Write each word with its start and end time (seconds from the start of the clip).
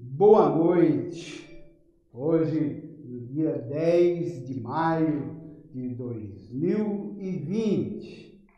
Boa 0.00 0.48
noite. 0.48 1.44
Hoje, 2.12 3.00
no 3.04 3.26
dia 3.26 3.58
10 3.58 4.46
de 4.46 4.60
maio 4.60 5.40
de 5.72 5.88
2020, 5.88 8.48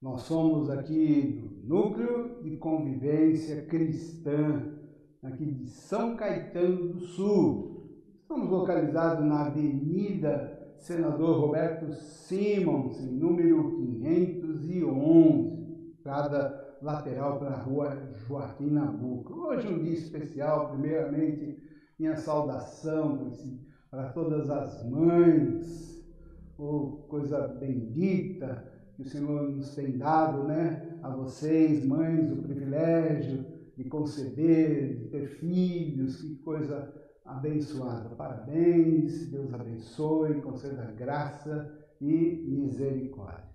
nós 0.00 0.20
somos 0.22 0.70
aqui 0.70 1.42
do 1.42 1.66
Núcleo 1.66 2.40
de 2.44 2.56
Convivência 2.58 3.66
Cristã, 3.66 4.78
aqui 5.20 5.46
de 5.46 5.68
São 5.68 6.14
Caetano 6.14 6.92
do 6.92 7.00
Sul. 7.00 7.90
Estamos 8.20 8.48
localizados 8.48 9.26
na 9.26 9.46
Avenida 9.46 10.76
Senador 10.78 11.40
Roberto 11.40 11.92
Simons, 11.92 13.02
número 13.10 13.78
511, 13.78 15.96
cada 16.04 16.61
lateral 16.82 17.38
para 17.38 17.50
a 17.50 17.62
rua 17.62 17.96
Joaquim 18.26 18.70
Nabuco. 18.70 19.34
Hoje 19.34 19.68
um 19.68 19.82
dia 19.82 19.94
especial, 19.94 20.70
primeiramente, 20.70 21.62
minha 21.98 22.16
saudação 22.16 23.32
para 23.88 24.08
todas 24.08 24.50
as 24.50 24.84
mães, 24.90 26.04
oh, 26.58 27.04
coisa 27.08 27.46
bendita 27.46 28.68
que 28.96 29.02
o 29.02 29.08
Senhor 29.08 29.48
nos 29.50 29.74
tem 29.74 29.96
dado, 29.96 30.44
né? 30.44 30.98
A 31.02 31.10
vocês, 31.10 31.84
mães, 31.84 32.32
o 32.32 32.42
privilégio 32.42 33.46
de 33.76 33.84
conceber, 33.84 34.98
de 34.98 35.04
ter 35.08 35.26
filhos, 35.28 36.20
que 36.20 36.36
coisa 36.36 36.92
abençoada. 37.24 38.10
Parabéns, 38.10 39.30
Deus 39.30 39.54
abençoe, 39.54 40.42
conceda 40.42 40.92
graça 40.92 41.72
e 42.00 42.44
misericórdia. 42.48 43.51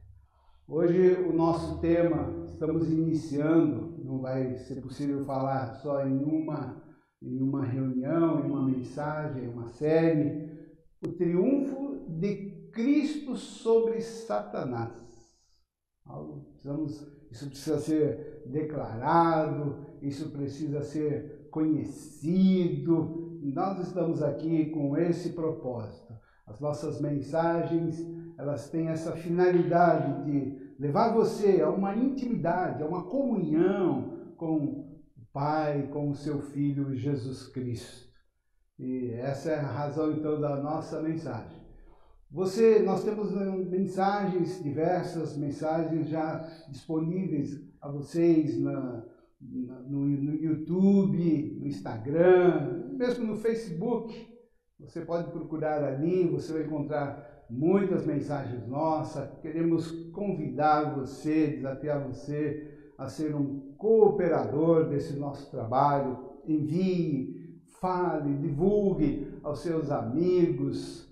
Hoje 0.69 1.13
o 1.13 1.31
nosso 1.31 1.79
tema, 1.79 2.45
estamos 2.45 2.91
iniciando, 2.91 4.03
não 4.03 4.19
vai 4.19 4.57
ser 4.57 4.81
possível 4.81 5.23
falar 5.23 5.75
só 5.75 6.05
em 6.05 6.21
uma, 6.21 6.83
em 7.21 7.41
uma 7.41 7.63
reunião, 7.63 8.45
em 8.45 8.51
uma 8.51 8.65
mensagem, 8.65 9.45
em 9.45 9.47
uma 9.47 9.69
série, 9.69 10.51
o 11.01 11.07
triunfo 11.13 12.05
de 12.09 12.69
Cristo 12.73 13.37
sobre 13.37 14.01
Satanás. 14.01 14.91
Isso 17.31 17.47
precisa 17.47 17.79
ser 17.79 18.43
declarado, 18.47 19.87
isso 20.01 20.29
precisa 20.31 20.81
ser 20.81 21.47
conhecido. 21.49 23.39
Nós 23.41 23.79
estamos 23.87 24.21
aqui 24.21 24.65
com 24.65 24.97
esse 24.97 25.29
propósito. 25.29 26.13
As 26.45 26.59
nossas 26.59 26.99
mensagens 26.99 28.16
elas 28.37 28.69
têm 28.69 28.89
essa 28.89 29.13
finalidade 29.13 30.23
de 30.25 30.75
levar 30.79 31.13
você 31.13 31.61
a 31.61 31.69
uma 31.69 31.95
intimidade, 31.95 32.83
a 32.83 32.85
uma 32.85 33.03
comunhão 33.03 34.33
com 34.37 34.57
o 34.57 35.25
Pai, 35.33 35.87
com 35.91 36.09
o 36.09 36.15
seu 36.15 36.41
Filho 36.41 36.95
Jesus 36.95 37.47
Cristo. 37.47 38.07
E 38.79 39.11
essa 39.13 39.51
é 39.51 39.59
a 39.59 39.67
razão 39.67 40.11
então 40.11 40.39
da 40.39 40.61
nossa 40.61 41.01
mensagem. 41.01 41.57
Você, 42.29 42.79
nós 42.79 43.03
temos 43.03 43.31
né, 43.31 43.45
mensagens 43.45 44.61
diversas, 44.61 45.37
mensagens 45.37 46.07
já 46.07 46.39
disponíveis 46.69 47.59
a 47.81 47.89
vocês 47.89 48.59
na, 48.59 49.05
na, 49.41 49.79
no, 49.81 50.05
no 50.05 50.35
YouTube, 50.35 51.57
no 51.59 51.67
Instagram, 51.67 52.91
mesmo 52.97 53.25
no 53.25 53.37
Facebook. 53.37 54.27
Você 54.79 55.01
pode 55.01 55.31
procurar 55.31 55.83
ali, 55.83 56.27
você 56.27 56.53
vai 56.53 56.63
encontrar 56.63 57.36
muitas 57.49 58.05
mensagens 58.05 58.67
nossas. 58.67 59.29
Queremos 59.41 59.91
convidar 60.11 60.95
você, 60.95 61.47
desafiar 61.47 62.05
você 62.07 62.91
a 62.97 63.07
ser 63.07 63.35
um 63.35 63.73
cooperador 63.77 64.89
desse 64.89 65.17
nosso 65.17 65.49
trabalho. 65.51 66.17
Envie, 66.45 67.61
fale, 67.79 68.33
divulgue 68.37 69.39
aos 69.43 69.59
seus 69.59 69.91
amigos 69.91 71.07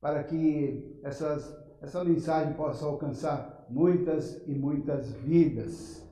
para 0.00 0.24
que 0.24 0.98
essas, 1.02 1.56
essa 1.80 2.02
mensagem 2.02 2.54
possa 2.54 2.84
alcançar 2.84 3.66
muitas 3.70 4.42
e 4.46 4.54
muitas 4.54 5.12
vidas. 5.12 6.02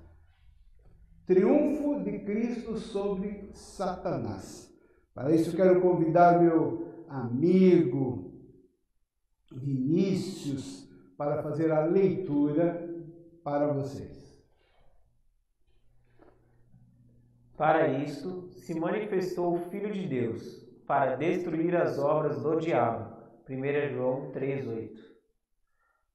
Triunfo 1.27 2.03
de 2.03 2.21
Cristo 2.21 2.77
sobre 2.77 3.51
Satanás. 3.53 4.69
Para 5.15 5.35
isso, 5.35 5.55
quero 5.55 5.81
convidar 5.81 6.41
meu 6.41 6.87
amigo, 7.09 8.30
Vinícius 9.51 10.89
para 11.17 11.43
fazer 11.43 11.71
a 11.73 11.85
leitura 11.85 12.89
para 13.43 13.73
vocês. 13.73 14.21
Para 17.57 17.89
isto 17.89 18.49
se 18.53 18.79
manifestou 18.79 19.55
o 19.55 19.71
Filho 19.71 19.93
de 19.93 20.07
Deus, 20.07 20.67
para 20.87 21.17
destruir 21.17 21.77
as 21.77 21.99
obras 21.99 22.43
do 22.43 22.59
diabo. 22.59 23.15
1 23.49 23.95
João 23.95 24.31
3,8. 24.33 24.91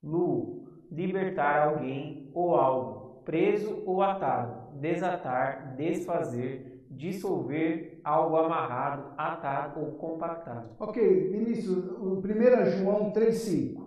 Lu, 0.01 0.67
libertar 0.91 1.67
alguém 1.67 2.31
ou 2.33 2.55
algo, 2.55 3.21
preso 3.23 3.83
ou 3.85 4.01
atado, 4.01 4.79
desatar, 4.79 5.75
desfazer, 5.75 6.74
dissolver 6.95 7.99
algo 8.03 8.37
amarrado, 8.37 9.13
atado 9.17 9.79
ou 9.81 9.91
compactado. 9.93 10.75
Ok, 10.79 11.29
Vinícius, 11.29 11.77
o 11.99 12.19
1 12.19 12.65
João 12.77 13.11
3,5. 13.11 13.85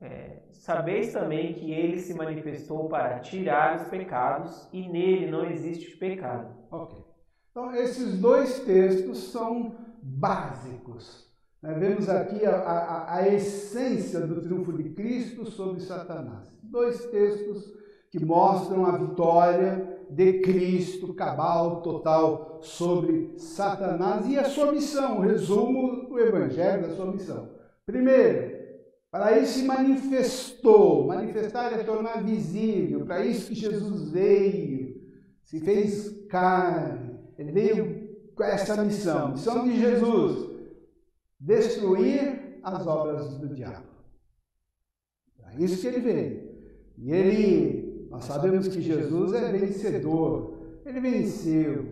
É, 0.00 0.42
sabeis 0.52 1.12
também 1.12 1.54
que 1.54 1.72
ele 1.72 1.98
se 1.98 2.12
manifestou 2.12 2.88
para 2.88 3.20
tirar 3.20 3.76
os 3.76 3.88
pecados 3.88 4.68
e 4.72 4.86
nele 4.88 5.30
não 5.30 5.46
existe 5.46 5.96
pecado. 5.96 6.54
Ok. 6.70 6.98
Então, 7.50 7.74
esses 7.74 8.18
dois 8.20 8.60
textos 8.60 9.32
são 9.32 9.76
básicos. 10.02 11.26
Né? 11.62 11.72
Vemos 11.74 12.08
aqui 12.08 12.44
a, 12.44 12.54
a, 12.54 13.16
a 13.16 13.28
essência 13.28 14.20
do 14.20 14.42
triunfo 14.42 14.72
de 14.74 14.90
Cristo 14.90 15.50
sobre 15.50 15.80
Satanás. 15.80 16.54
Dois 16.62 17.06
textos 17.06 17.74
que 18.10 18.22
mostram 18.22 18.84
a 18.84 18.98
vitória 18.98 19.95
de 20.10 20.40
Cristo 20.40 21.14
cabal, 21.14 21.82
total, 21.82 22.58
sobre 22.62 23.34
Satanás 23.38 24.26
e 24.28 24.38
a 24.38 24.44
sua 24.44 24.72
missão. 24.72 25.20
Resumo 25.20 26.08
do 26.08 26.18
Evangelho 26.18 26.88
da 26.88 26.94
sua 26.94 27.10
missão. 27.12 27.50
Primeiro, 27.84 28.56
para 29.10 29.38
isso 29.38 29.60
se 29.60 29.64
manifestou. 29.64 31.06
Manifestar 31.06 31.72
é 31.72 31.82
tornar 31.82 32.22
visível. 32.22 33.04
Para 33.04 33.24
isso 33.24 33.48
que 33.48 33.54
Jesus 33.54 34.10
veio, 34.10 35.00
se 35.42 35.60
fez 35.60 36.26
carne. 36.28 37.18
Ele 37.38 37.52
veio 37.52 38.06
com 38.34 38.44
essa 38.44 38.82
missão. 38.84 39.30
Missão 39.30 39.64
de 39.64 39.80
Jesus: 39.80 40.50
destruir 41.40 42.58
as 42.62 42.86
obras 42.86 43.38
do 43.38 43.54
diabo. 43.54 43.86
Para 45.40 45.54
isso 45.54 45.80
que 45.80 45.86
ele 45.86 46.00
veio. 46.00 46.46
E 46.98 47.12
ele 47.12 47.85
nós 48.16 48.24
sabemos 48.24 48.66
que 48.66 48.80
Jesus 48.80 49.34
é 49.34 49.52
vencedor, 49.52 50.54
ele 50.86 51.00
venceu. 51.00 51.84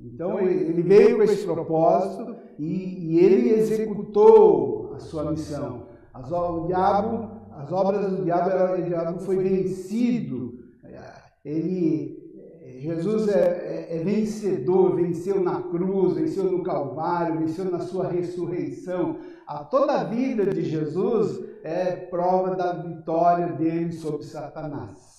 Então 0.00 0.38
ele 0.38 0.80
veio 0.80 1.16
com 1.16 1.24
esse 1.24 1.44
propósito 1.44 2.36
e, 2.56 3.16
e 3.16 3.18
ele 3.18 3.50
executou 3.50 4.92
a 4.94 5.00
sua 5.00 5.32
missão. 5.32 5.88
As, 6.14 6.30
o 6.30 6.66
diabo, 6.68 7.30
as 7.50 7.72
obras 7.72 8.12
do 8.12 8.22
diabo, 8.22 8.80
o 8.80 8.82
diabo 8.82 9.18
foi 9.20 9.38
vencido. 9.38 10.60
Ele, 11.44 12.16
Jesus 12.78 13.26
é, 13.26 13.88
é, 13.90 13.96
é 13.96 14.04
vencedor, 14.04 14.94
venceu 14.94 15.42
na 15.42 15.62
cruz, 15.62 16.14
venceu 16.14 16.44
no 16.44 16.62
Calvário, 16.62 17.40
venceu 17.40 17.64
na 17.64 17.80
sua 17.80 18.06
ressurreição. 18.06 19.16
A 19.48 19.64
toda 19.64 19.94
a 19.94 20.04
vida 20.04 20.46
de 20.46 20.62
Jesus 20.62 21.44
é 21.64 21.96
prova 21.96 22.54
da 22.54 22.72
vitória 22.72 23.48
dele 23.48 23.90
sobre 23.90 24.22
Satanás. 24.22 25.11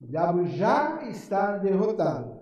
O 0.00 0.06
diabo 0.06 0.46
já 0.46 1.02
está 1.08 1.58
derrotado. 1.58 2.40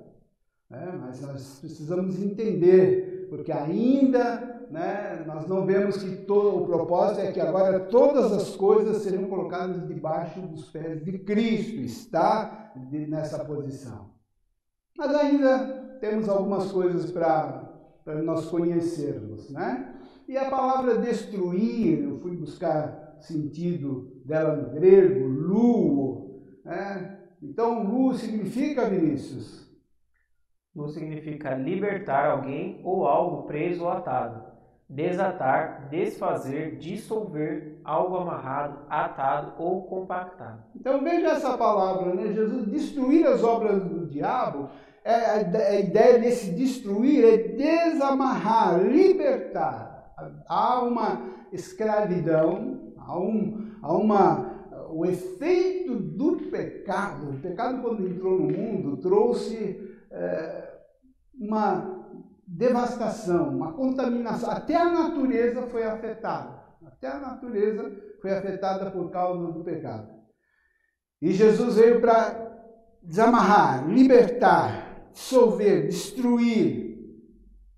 Né? 0.71 0.99
Mas 1.01 1.21
nós 1.21 1.59
precisamos 1.61 2.23
entender, 2.23 3.27
porque 3.29 3.51
ainda 3.51 4.67
né, 4.71 5.25
nós 5.27 5.47
não 5.49 5.65
vemos 5.67 6.03
que 6.03 6.17
todo, 6.25 6.63
o 6.63 6.67
propósito 6.67 7.21
é 7.21 7.33
que 7.33 7.41
agora 7.41 7.81
todas 7.81 8.33
as 8.33 8.55
coisas 8.55 8.99
serão 8.99 9.25
colocadas 9.25 9.87
debaixo 9.89 10.41
dos 10.41 10.71
pés 10.71 11.03
de 11.05 11.19
Cristo, 11.19 11.81
está 11.81 12.73
nessa 12.91 13.45
posição. 13.45 14.11
Mas 14.97 15.15
ainda 15.15 15.99
temos 16.01 16.29
algumas 16.29 16.71
coisas 16.71 17.11
para 17.11 17.73
nós 18.23 18.47
conhecermos. 18.47 19.51
Né? 19.51 19.95
E 20.29 20.37
a 20.37 20.51
palavra 20.51 20.99
destruir, 20.99 22.05
eu 22.05 22.19
fui 22.19 22.37
buscar 22.37 23.17
sentido 23.21 24.21
dela 24.25 24.55
no 24.55 24.71
grego, 24.71 25.27
luo, 25.27 26.43
né? 26.65 27.18
Então, 27.43 27.83
lu 27.85 28.15
significa, 28.15 28.89
Vinícius? 28.89 29.69
Lu 30.75 30.89
significa 30.89 31.55
libertar 31.55 32.31
alguém 32.31 32.81
ou 32.85 33.07
algo 33.07 33.45
preso 33.45 33.85
ou 33.85 33.91
atado. 33.91 34.47
Desatar, 34.89 35.89
desfazer, 35.91 36.79
dissolver 36.79 37.81
algo 37.85 38.17
amarrado, 38.17 38.87
atado 38.89 39.53
ou 39.59 39.83
compactado. 39.83 40.65
Então 40.75 41.03
veja 41.05 41.29
essa 41.29 41.59
palavra, 41.59 42.15
né? 42.15 42.33
Jesus 42.33 42.67
destruir 42.67 43.27
as 43.27 43.43
obras 43.45 43.85
do 43.85 44.07
diabo 44.07 44.71
é, 45.05 45.15
a 45.15 45.81
ideia 45.81 46.19
desse 46.19 46.53
destruir 46.53 47.25
é 47.25 47.37
desamarrar, 47.49 48.79
libertar. 48.83 50.13
Há 50.47 50.83
uma 50.83 51.23
escravidão, 51.53 52.93
há, 52.99 53.19
um, 53.19 53.71
há 53.83 53.93
uma 53.93 54.59
o 54.91 55.05
efeito 55.07 55.99
pecado, 56.89 57.31
o 57.31 57.41
pecado 57.41 57.83
quando 57.83 58.09
entrou 58.09 58.39
no 58.39 58.51
mundo 58.51 58.97
trouxe 58.97 59.95
é, 60.11 60.79
uma 61.39 61.99
devastação, 62.47 63.51
uma 63.51 63.75
contaminação, 63.75 64.51
até 64.51 64.75
a 64.75 64.91
natureza 64.91 65.67
foi 65.67 65.85
afetada, 65.85 66.59
até 66.87 67.09
a 67.09 67.19
natureza 67.19 67.93
foi 68.23 68.31
afetada 68.31 68.91
por 68.91 69.11
causa 69.11 69.53
do 69.53 69.63
pecado. 69.63 70.09
E 71.21 71.33
Jesus 71.33 71.75
veio 71.75 72.01
para 72.01 72.49
desamarrar, 73.03 73.87
libertar, 73.87 75.11
dissolver, 75.13 75.89
destruir, 75.89 76.97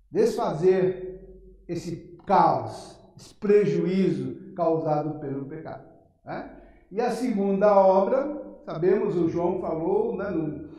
desfazer 0.09 1.65
esse 1.67 2.17
caos, 2.25 2.97
esse 3.17 3.33
prejuízo 3.35 4.53
causado 4.55 5.19
pelo 5.19 5.45
pecado. 5.45 5.85
Né? 6.23 6.61
E 6.91 7.01
a 7.01 7.11
segunda 7.11 7.75
obra, 7.75 8.40
sabemos, 8.65 9.15
o 9.15 9.29
João 9.29 9.59
falou, 9.59 10.15
né, 10.17 10.29
no, 10.29 10.69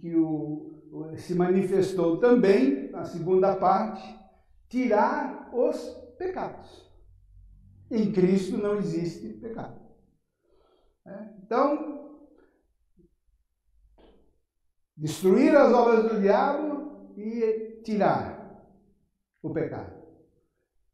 que 0.00 0.14
o, 0.16 0.76
se 1.16 1.34
manifestou 1.34 2.18
também, 2.18 2.90
na 2.90 3.04
segunda 3.04 3.56
parte, 3.56 4.02
tirar 4.68 5.50
os 5.54 5.78
pecados. 6.18 6.86
Em 7.90 8.12
Cristo 8.12 8.56
não 8.56 8.76
existe 8.76 9.28
pecado. 9.34 9.80
É, 11.06 11.34
então, 11.42 12.26
destruir 14.96 15.54
as 15.56 15.72
obras 15.72 16.10
do 16.10 16.20
diabo 16.20 17.14
e 17.16 17.80
tirar 17.84 18.36
o 19.42 19.50
pecado. 19.50 19.94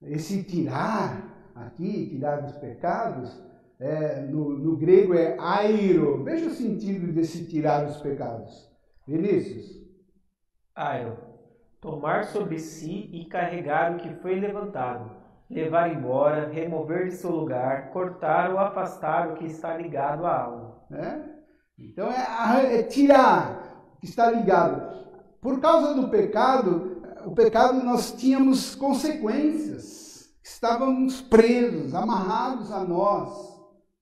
Esse 0.02 0.42
tirar 0.42 1.52
aqui, 1.54 2.10
tirar 2.10 2.44
os 2.44 2.52
pecados, 2.58 3.40
é, 3.82 4.20
no, 4.20 4.50
no, 4.50 4.76
grego 4.76 5.12
é 5.12 5.36
airo. 5.40 6.22
Veja 6.22 6.46
o 6.46 6.50
sentido 6.50 7.12
desse 7.12 7.44
tirar 7.46 7.84
os 7.84 7.96
pecados. 7.96 8.70
Vinícius. 9.06 9.82
Airo. 10.74 11.18
Tomar 11.80 12.26
sobre 12.26 12.60
si 12.60 13.10
e 13.12 13.24
carregar 13.24 13.92
o 13.92 13.96
que 13.96 14.14
foi 14.22 14.38
levantado, 14.38 15.10
levar 15.50 15.92
embora, 15.92 16.48
remover 16.48 17.08
de 17.08 17.16
seu 17.16 17.32
lugar, 17.32 17.90
cortar 17.90 18.52
ou 18.52 18.58
afastar 18.60 19.32
o 19.32 19.34
que 19.34 19.46
está 19.46 19.76
ligado 19.76 20.24
a 20.24 20.42
algo. 20.42 20.76
É? 20.92 21.20
Então 21.76 22.08
é, 22.08 22.78
é 22.78 22.82
tirar 22.84 23.90
o 23.96 24.00
que 24.00 24.06
está 24.06 24.30
ligado. 24.30 24.92
Por 25.40 25.60
causa 25.60 25.92
do 25.92 26.08
pecado, 26.08 27.02
o 27.26 27.32
pecado 27.32 27.82
nós 27.82 28.12
tínhamos 28.12 28.76
consequências. 28.76 30.32
Estávamos 30.40 31.20
presos, 31.20 31.96
amarrados 31.96 32.70
a 32.70 32.84
nós 32.84 33.51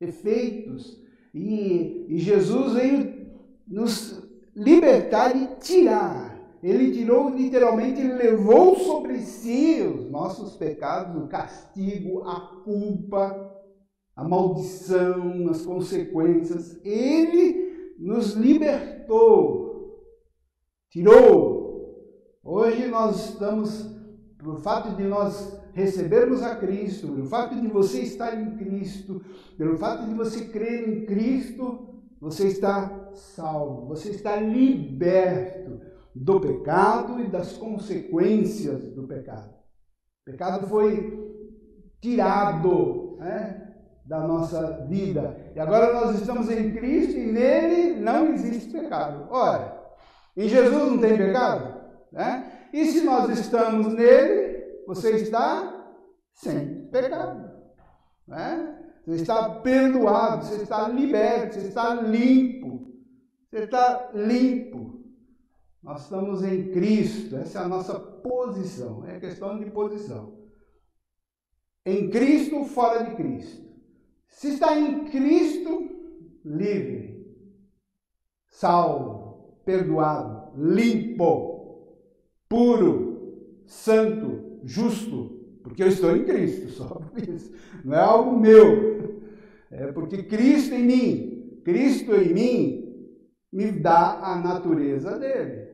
efeitos. 0.00 1.00
E, 1.35 2.06
e 2.08 2.19
Jesus 2.19 2.73
veio 2.73 3.26
nos 3.67 4.29
libertar 4.55 5.37
e 5.37 5.56
tirar. 5.61 6.31
Ele 6.62 6.93
tirou, 6.93 7.31
literalmente, 7.31 8.00
ele 8.00 8.14
levou 8.14 8.76
sobre 8.76 9.20
si 9.20 9.81
os 9.81 10.11
nossos 10.11 10.56
pecados, 10.56 11.23
o 11.23 11.29
castigo, 11.29 12.23
a 12.23 12.62
culpa, 12.64 13.50
a 14.14 14.29
maldição, 14.29 15.49
as 15.49 15.64
consequências. 15.64 16.79
Ele 16.85 17.94
nos 17.99 18.32
libertou, 18.35 20.05
tirou. 20.91 21.61
Hoje 22.44 22.87
nós 22.88 23.31
estamos, 23.31 23.87
por 24.42 24.60
fato 24.60 24.96
de 24.96 25.04
nós 25.04 25.60
recebermos 25.72 26.42
a 26.42 26.56
Cristo, 26.56 27.08
pelo 27.08 27.26
fato 27.26 27.54
de 27.54 27.69
você 27.69 28.00
estar 28.00 28.34
em 28.34 28.56
Cristo, 28.56 29.22
pelo 29.56 29.76
fato 29.78 30.06
de 30.06 30.14
você 30.14 30.46
crer 30.46 30.88
em 30.88 31.06
Cristo, 31.06 32.02
você 32.20 32.48
está 32.48 33.10
salvo, 33.14 33.87
você 33.87 34.10
está 34.10 34.37
liberto 34.37 35.81
do 36.14 36.40
pecado 36.40 37.20
e 37.20 37.28
das 37.28 37.52
consequências 37.52 38.82
do 38.94 39.06
pecado. 39.06 39.50
O 40.26 40.31
pecado 40.31 40.66
foi 40.66 41.19
tirado 42.00 43.16
né, 43.19 43.75
da 44.04 44.26
nossa 44.26 44.86
vida. 44.88 45.52
E 45.54 45.60
agora 45.60 45.93
nós 45.93 46.20
estamos 46.20 46.50
em 46.50 46.72
Cristo 46.72 47.19
e 47.19 47.32
nele 47.32 48.00
não 48.00 48.32
existe 48.32 48.70
pecado. 48.72 49.28
Ora, 49.31 49.81
em 50.36 50.48
Jesus 50.48 50.90
não 50.90 50.98
tem 50.98 51.16
pecado? 51.16 51.81
Né? 52.12 52.59
E 52.72 52.87
se 52.87 53.02
nós 53.02 53.31
estamos 53.38 53.93
nele, 53.94 54.84
você 54.87 55.17
está 55.17 55.94
sem 56.34 56.88
pecado. 56.88 57.50
Né? 58.26 58.78
Você 59.06 59.22
está 59.22 59.61
perdoado, 59.61 60.44
você 60.44 60.62
está 60.62 60.88
liberto, 60.88 61.55
você 61.55 61.69
está 61.69 61.94
limpo. 61.94 62.93
Você 63.50 63.64
está 63.64 64.11
limpo. 64.14 65.00
Nós 65.82 66.02
estamos 66.02 66.44
em 66.44 66.70
Cristo, 66.70 67.37
essa 67.37 67.61
é 67.61 67.62
a 67.62 67.69
nossa 67.69 67.99
posição, 67.99 69.06
é 69.06 69.19
questão 69.19 69.58
de 69.58 69.70
posição. 69.70 70.38
Em 71.87 72.11
Cristo, 72.11 72.64
fora 72.67 73.05
de 73.05 73.17
Cristo. 73.17 73.67
Se 74.28 74.49
está 74.49 74.78
em 74.78 75.06
Cristo, 75.06 75.88
livre, 76.44 77.34
salvo, 78.49 79.61
perdoado, 79.64 80.52
limpo, 80.61 81.50
puro, 82.50 83.62
santo, 83.64 84.61
justo, 84.64 85.41
porque 85.62 85.85
eu 85.85 85.87
estou 85.87 86.17
em 86.17 86.25
Cristo, 86.25 86.69
só 86.70 86.87
por 86.87 87.17
isso. 87.23 87.52
Não 87.85 87.94
é 87.94 88.00
algo 88.00 88.38
meu. 88.38 89.20
É 89.70 89.87
porque 89.93 90.25
Cristo 90.25 90.75
em 90.75 90.85
mim, 90.85 91.61
Cristo 91.64 92.12
em 92.12 92.35
mim, 92.35 92.81
me 93.52 93.70
dá 93.70 94.19
a 94.20 94.37
natureza 94.37 95.17
dele, 95.17 95.69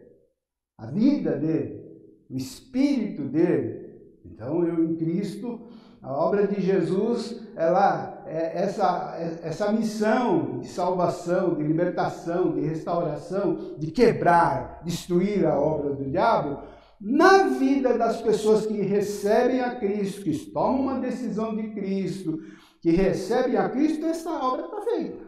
a 0.78 0.86
vida 0.86 1.32
dele, 1.32 1.82
o 2.28 2.36
espírito 2.36 3.22
dele. 3.22 3.86
Então, 4.24 4.66
eu 4.66 4.84
em 4.84 4.96
Cristo, 4.96 5.66
a 6.02 6.12
obra 6.12 6.46
de 6.46 6.60
Jesus, 6.60 7.42
ela 7.56 8.22
é 8.26 8.62
essa, 8.62 9.16
essa 9.42 9.72
missão 9.72 10.58
de 10.60 10.68
salvação, 10.68 11.54
de 11.54 11.62
libertação, 11.62 12.52
de 12.52 12.60
restauração, 12.60 13.74
de 13.78 13.90
quebrar, 13.90 14.82
destruir 14.84 15.46
a 15.46 15.58
obra 15.58 15.94
do 15.94 16.04
diabo, 16.04 16.62
na 17.00 17.48
vida 17.48 17.96
das 17.96 18.20
pessoas 18.22 18.66
que 18.66 18.80
recebem 18.80 19.60
a 19.60 19.76
Cristo, 19.76 20.22
que 20.22 20.38
tomam 20.50 20.80
uma 20.82 21.00
decisão 21.00 21.54
de 21.54 21.70
Cristo, 21.70 22.38
que 22.80 22.90
recebem 22.90 23.56
a 23.56 23.68
Cristo, 23.68 24.06
essa 24.06 24.30
obra 24.30 24.66
está 24.66 24.80
feita. 24.82 25.26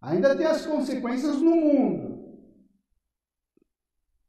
Ainda 0.00 0.36
tem 0.36 0.46
as 0.46 0.64
consequências 0.64 1.40
no 1.40 1.56
mundo. 1.56 2.14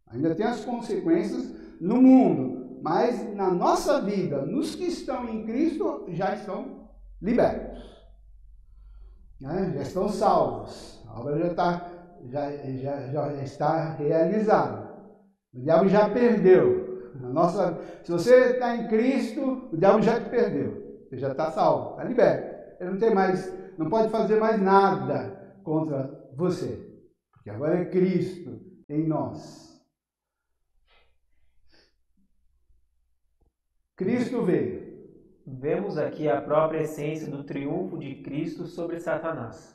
Ainda 0.07 0.33
tem 0.35 0.45
as 0.45 0.63
consequências 0.63 1.53
no 1.79 2.01
mundo. 2.01 2.79
Mas 2.81 3.33
na 3.35 3.51
nossa 3.51 4.01
vida, 4.01 4.45
nos 4.45 4.75
que 4.75 4.85
estão 4.85 5.27
em 5.27 5.45
Cristo, 5.45 6.05
já 6.09 6.35
estão 6.35 6.89
libertos. 7.21 7.83
Né? 9.39 9.73
Já 9.75 9.81
estão 9.81 10.07
salvos. 10.07 11.03
A 11.07 11.19
obra 11.19 11.37
já 11.39 11.53
já, 12.29 12.51
já, 12.77 13.11
já 13.11 13.43
está 13.43 13.93
realizada. 13.93 14.84
O 15.55 15.61
diabo 15.61 15.87
já 15.87 16.09
perdeu. 16.09 17.11
A 17.23 17.29
nossa, 17.29 17.79
se 18.03 18.11
você 18.11 18.51
está 18.51 18.75
em 18.75 18.87
Cristo, 18.87 19.69
o 19.71 19.77
diabo 19.77 20.01
já 20.01 20.19
te 20.19 20.29
perdeu. 20.29 21.05
Você 21.09 21.17
já 21.17 21.31
está 21.31 21.49
salvo, 21.51 21.91
está 21.91 22.03
liberto. 22.03 22.55
Ele 22.79 22.91
não 22.91 22.99
tem 22.99 23.13
mais, 23.13 23.77
não 23.77 23.89
pode 23.89 24.09
fazer 24.09 24.37
mais 24.37 24.61
nada 24.61 25.57
contra 25.63 26.29
você. 26.35 26.93
Porque 27.31 27.49
agora 27.49 27.79
é 27.79 27.85
Cristo 27.85 28.59
em 28.89 29.07
nós. 29.07 29.81
Cristo 33.95 34.43
veio. 34.43 34.83
Vemos 35.47 35.97
aqui 35.97 36.27
a 36.27 36.41
própria 36.41 36.81
essência 36.81 37.31
do 37.31 37.45
triunfo 37.45 37.97
de 37.97 38.15
Cristo 38.23 38.65
sobre 38.65 38.99
Satanás. 38.99 39.73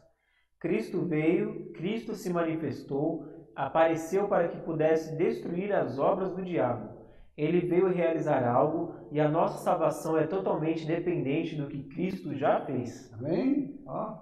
Cristo 0.59 1.07
veio, 1.07 1.73
Cristo 1.73 2.15
se 2.15 2.29
manifestou, 2.29 3.25
apareceu 3.55 4.29
para 4.29 4.49
que 4.49 4.61
pudesse 4.61 5.17
destruir 5.17 5.73
as 5.73 5.99
obras 5.99 6.31
do 6.33 6.43
diabo. 6.43 7.01
Ele 7.37 7.61
veio 7.61 7.89
realizar 7.89 8.47
algo 8.47 8.95
e 9.11 9.21
a 9.21 9.29
nossa 9.29 9.59
salvação 9.59 10.19
é 10.19 10.27
totalmente 10.27 10.87
dependente 10.87 11.57
do 11.57 11.69
que 11.69 11.85
Cristo 11.85 12.35
já 12.35 12.61
fez. 12.61 13.11
Amém? 13.15 13.81
Ó, 13.87 14.15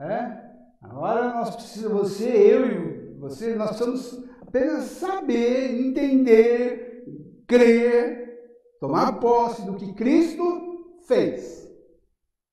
é? 0.00 0.54
Agora 0.82 1.34
nós 1.34 1.54
precisamos, 1.54 2.10
você, 2.10 2.28
eu 2.28 2.66
e 2.66 3.18
você, 3.18 3.54
nós 3.54 3.68
precisamos 3.68 4.24
apenas 4.40 4.84
saber, 4.84 5.80
entender, 5.80 7.04
crer, 7.46 8.24
tomar 8.80 9.18
posse 9.18 9.64
do 9.64 9.74
que 9.74 9.92
Cristo 9.94 10.96
fez. 11.06 11.70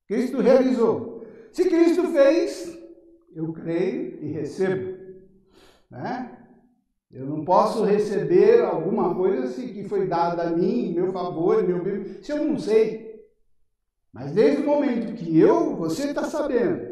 Cristo 0.07 0.41
realizou. 0.41 1.25
Se 1.51 1.69
Cristo 1.69 2.07
fez, 2.09 2.77
eu 3.35 3.51
creio 3.53 4.23
e 4.23 4.31
recebo. 4.31 4.90
Né? 5.91 6.37
Eu 7.11 7.25
não 7.25 7.43
posso 7.43 7.83
receber 7.83 8.61
alguma 8.61 9.13
coisa 9.13 9.53
que 9.61 9.83
foi 9.83 10.07
dada 10.07 10.43
a 10.43 10.55
mim, 10.55 10.93
meu 10.93 11.11
favor, 11.11 11.61
meu 11.61 11.83
bem, 11.83 12.23
se 12.23 12.31
eu 12.31 12.45
não 12.45 12.57
sei. 12.57 13.21
Mas 14.13 14.31
desde 14.31 14.61
o 14.61 14.65
momento 14.65 15.13
que 15.15 15.37
eu, 15.37 15.75
você 15.75 16.07
está 16.07 16.23
sabendo, 16.23 16.89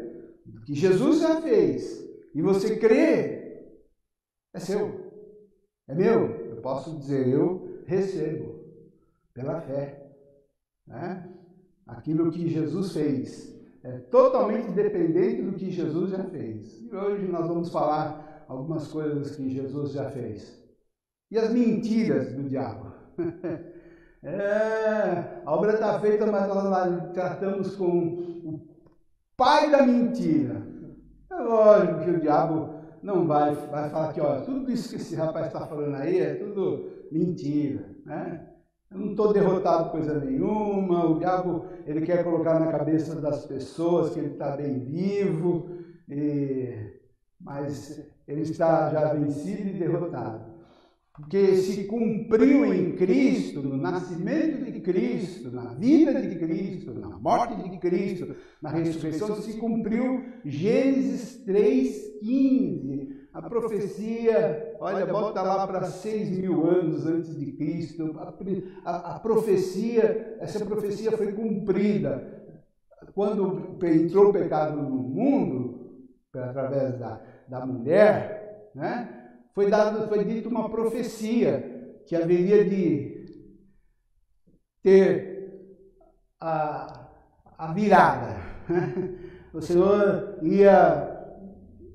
que 0.66 0.74
Jesus 0.74 1.20
já 1.20 1.40
fez, 1.40 2.06
e 2.34 2.42
você 2.42 2.76
crê, 2.76 3.64
é 4.52 4.60
seu, 4.60 5.10
é 5.88 5.94
meu. 5.94 6.50
Eu 6.50 6.56
posso 6.60 6.98
dizer, 6.98 7.26
eu 7.28 7.82
recebo, 7.86 8.60
pela 9.32 9.60
fé. 9.62 10.06
Né? 10.86 11.28
Aquilo 11.86 12.30
que 12.30 12.48
Jesus 12.48 12.92
fez 12.92 13.58
é 13.82 13.98
totalmente 13.98 14.70
dependente 14.72 15.42
do 15.42 15.52
que 15.52 15.70
Jesus 15.70 16.10
já 16.10 16.24
fez. 16.24 16.78
E 16.82 16.94
hoje 16.94 17.26
nós 17.26 17.48
vamos 17.48 17.72
falar 17.72 18.29
algumas 18.50 18.88
coisas 18.88 19.36
que 19.36 19.48
Jesus 19.48 19.92
já 19.92 20.10
fez. 20.10 20.60
E 21.30 21.38
as 21.38 21.52
mentiras 21.52 22.32
do 22.34 22.48
diabo. 22.48 22.92
É, 24.22 25.40
a 25.46 25.56
obra 25.56 25.72
está 25.72 25.98
feita, 25.98 26.26
mas 26.26 26.46
nós 26.46 27.12
tratamos 27.14 27.74
com 27.74 27.86
o 28.44 28.68
pai 29.34 29.70
da 29.70 29.80
mentira. 29.86 30.60
É 31.30 31.34
lógico 31.36 32.00
que 32.00 32.10
o 32.10 32.20
diabo 32.20 32.68
não 33.02 33.26
vai, 33.26 33.54
vai 33.54 33.88
falar 33.88 34.12
que, 34.12 34.20
olha, 34.20 34.42
tudo 34.42 34.70
isso 34.70 34.90
que 34.90 34.96
esse 34.96 35.16
rapaz 35.16 35.46
está 35.46 35.66
falando 35.66 35.94
aí 35.94 36.18
é 36.18 36.34
tudo 36.34 37.06
mentira, 37.10 37.96
né? 38.04 38.46
Eu 38.90 38.98
não 38.98 39.10
estou 39.12 39.32
derrotado 39.32 39.88
coisa 39.88 40.20
nenhuma, 40.20 41.06
o 41.06 41.18
diabo 41.18 41.64
ele 41.86 42.02
quer 42.02 42.22
colocar 42.22 42.60
na 42.60 42.70
cabeça 42.70 43.18
das 43.22 43.46
pessoas 43.46 44.12
que 44.12 44.18
ele 44.18 44.32
está 44.32 44.54
bem 44.54 44.80
vivo, 44.80 45.78
e... 46.10 46.74
mas 47.40 48.06
ele 48.30 48.42
está 48.42 48.90
já 48.90 49.12
vencido 49.12 49.68
e 49.68 49.72
derrotado 49.72 50.50
porque 51.20 51.56
se 51.56 51.84
cumpriu 51.84 52.72
em 52.72 52.92
Cristo, 52.92 53.60
no 53.62 53.76
nascimento 53.76 54.64
de 54.64 54.80
Cristo, 54.80 55.50
na 55.50 55.74
vida 55.74 56.20
de 56.20 56.36
Cristo, 56.36 56.94
na 56.94 57.18
morte 57.18 57.68
de 57.68 57.78
Cristo, 57.78 58.34
na 58.60 58.70
ressurreição, 58.70 59.36
se 59.36 59.54
cumpriu 59.58 60.24
Gênesis 60.44 61.44
3,15. 61.46 63.20
A 63.32 63.42
profecia, 63.42 64.76
olha, 64.80 65.06
bota 65.06 65.42
lá 65.42 65.66
para 65.66 65.84
seis 65.84 66.30
mil 66.30 66.68
anos 66.68 67.06
antes 67.06 67.38
de 67.38 67.52
Cristo. 67.52 68.16
A, 68.18 68.90
a, 68.90 69.16
a 69.16 69.20
profecia, 69.20 70.36
essa 70.40 70.64
profecia 70.64 71.12
foi 71.12 71.32
cumprida. 71.32 72.40
Quando 73.14 73.78
entrou 73.84 74.30
o 74.30 74.32
pecado 74.32 74.82
no 74.82 74.90
mundo, 74.90 75.80
através 76.34 76.98
da, 76.98 77.20
da 77.50 77.66
mulher, 77.66 78.70
né? 78.74 79.20
foi 79.52 79.68
dado, 79.68 80.08
foi 80.08 80.24
dito 80.24 80.48
uma 80.48 80.70
profecia 80.70 82.00
que 82.06 82.14
haveria 82.14 82.64
de 82.64 83.26
ter 84.82 85.50
a, 86.40 87.10
a 87.58 87.72
virada. 87.72 88.36
O 89.52 89.60
Senhor 89.60 90.38
ia, 90.42 90.70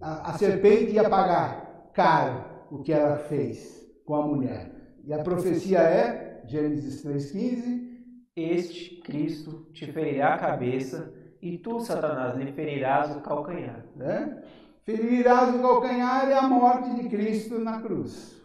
a, 0.02 0.32
a 0.32 0.38
serpente 0.38 0.92
ia 0.92 1.10
pagar 1.10 1.90
caro 1.94 2.44
o 2.70 2.84
que 2.84 2.92
ela 2.92 3.18
fez 3.18 3.82
com 4.06 4.16
a 4.16 4.28
mulher. 4.28 4.72
E 5.06 5.14
a 5.14 5.24
profecia 5.24 5.80
é, 5.80 6.42
Gênesis 6.46 7.06
3,15: 7.06 7.96
Este 8.36 8.98
Cristo 8.98 9.70
te 9.72 9.90
ferirá 9.90 10.34
a 10.34 10.38
cabeça, 10.38 11.14
e 11.42 11.58
tu, 11.58 11.80
Satanás, 11.80 12.36
lhe 12.36 12.52
ferirás 12.52 13.16
o 13.16 13.22
calcanhar. 13.22 13.86
É? 14.02 14.44
Ferirás 14.86 15.54
o 15.56 15.60
calcanhar 15.60 16.30
e 16.30 16.34
a 16.34 16.44
morte 16.44 16.94
de 16.96 17.10
Cristo 17.10 17.60
na 17.60 17.82
cruz. 17.82 18.42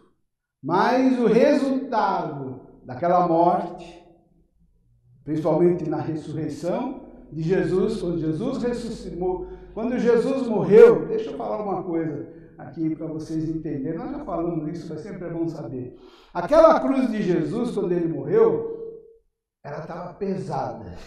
Mas 0.61 1.17
o 1.19 1.27
resultado 1.27 2.61
daquela 2.83 3.27
morte, 3.27 4.03
principalmente 5.23 5.87
na 5.87 6.01
ressurreição 6.01 7.01
de 7.31 7.43
Jesus, 7.43 8.01
quando 8.01 8.19
Jesus 8.19 8.61
ressuscitou, 8.61 9.47
quando 9.73 9.97
Jesus 9.97 10.47
morreu, 10.47 11.07
deixa 11.07 11.31
eu 11.31 11.37
falar 11.37 11.63
uma 11.63 11.83
coisa 11.83 12.27
aqui 12.57 12.95
para 12.95 13.07
vocês 13.07 13.47
entenderem. 13.47 13.97
Nós 13.97 14.11
já 14.11 14.25
falamos 14.25 14.67
isso, 14.67 14.87
mas 14.89 15.01
sempre 15.01 15.27
é 15.27 15.31
bom 15.31 15.47
saber. 15.47 15.97
Aquela 16.33 16.79
cruz 16.79 17.09
de 17.09 17.21
Jesus, 17.21 17.71
quando 17.71 17.91
ele 17.91 18.07
morreu, 18.07 18.99
ela 19.63 19.79
estava 19.79 20.13
pesada. 20.13 20.97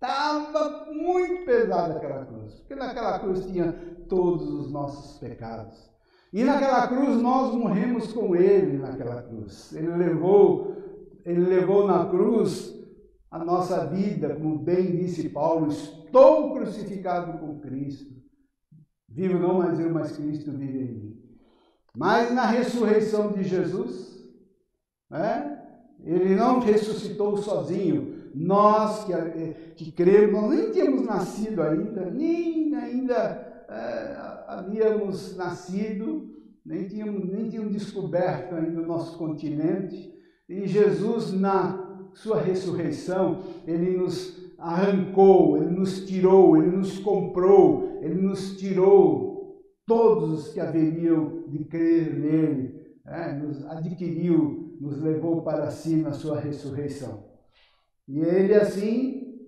Estava 0.00 0.86
muito 0.90 1.44
pesada 1.44 1.96
aquela 1.96 2.24
cruz, 2.24 2.54
porque 2.60 2.74
naquela 2.74 3.18
cruz 3.18 3.44
tinha 3.44 3.70
todos 4.08 4.50
os 4.50 4.72
nossos 4.72 5.18
pecados. 5.18 5.90
E 6.32 6.42
naquela 6.42 6.88
cruz 6.88 7.20
nós 7.20 7.54
morremos 7.54 8.10
com 8.10 8.34
Ele 8.34 8.78
naquela 8.78 9.22
cruz. 9.22 9.74
Ele 9.74 9.94
levou, 9.94 10.74
ele 11.26 11.40
levou 11.40 11.86
na 11.86 12.06
cruz 12.06 12.74
a 13.30 13.44
nossa 13.44 13.86
vida, 13.88 14.34
como 14.36 14.58
bem 14.58 14.96
disse 14.96 15.28
Paulo, 15.28 15.68
estou 15.68 16.54
crucificado 16.54 17.38
com 17.38 17.60
Cristo. 17.60 18.10
Vivo 19.06 19.38
não 19.38 19.58
mais 19.58 19.78
eu, 19.78 19.90
mas 19.90 20.16
Cristo 20.16 20.50
vive 20.52 20.78
em 20.78 20.94
mim. 20.94 21.22
Mas 21.94 22.32
na 22.32 22.46
ressurreição 22.46 23.32
de 23.32 23.42
Jesus, 23.42 24.24
né, 25.10 25.62
ele 26.02 26.34
não 26.34 26.60
ressuscitou 26.60 27.36
sozinho, 27.36 28.19
nós 28.34 29.04
que, 29.04 29.12
eh, 29.12 29.72
que 29.76 29.92
cremos, 29.92 30.42
nós 30.42 30.50
nem 30.50 30.70
tínhamos 30.70 31.02
nascido 31.02 31.62
ainda, 31.62 32.10
nem 32.10 32.74
ainda 32.74 33.64
é, 33.70 34.16
havíamos 34.48 35.36
nascido, 35.36 36.28
nem 36.64 36.88
tínhamos, 36.88 37.28
nem 37.30 37.48
tínhamos 37.48 37.72
descoberto 37.72 38.54
ainda 38.54 38.80
o 38.80 38.86
nosso 38.86 39.16
continente, 39.16 40.12
e 40.48 40.66
Jesus, 40.66 41.32
na 41.32 42.08
sua 42.12 42.40
ressurreição, 42.40 43.42
ele 43.66 43.96
nos 43.96 44.52
arrancou, 44.58 45.56
ele 45.56 45.70
nos 45.70 46.04
tirou, 46.04 46.56
ele 46.56 46.76
nos 46.76 46.98
comprou, 46.98 47.98
ele 48.02 48.20
nos 48.20 48.56
tirou 48.56 49.62
todos 49.86 50.46
os 50.46 50.52
que 50.52 50.60
haveriam 50.60 51.44
de 51.48 51.64
crer 51.64 52.14
nele, 52.18 52.74
é, 53.06 53.32
nos 53.32 53.64
adquiriu, 53.66 54.76
nos 54.80 55.00
levou 55.00 55.42
para 55.42 55.70
si 55.70 55.96
na 55.96 56.12
sua 56.12 56.40
ressurreição. 56.40 57.29
E 58.10 58.18
ele 58.18 58.54
assim 58.54 59.38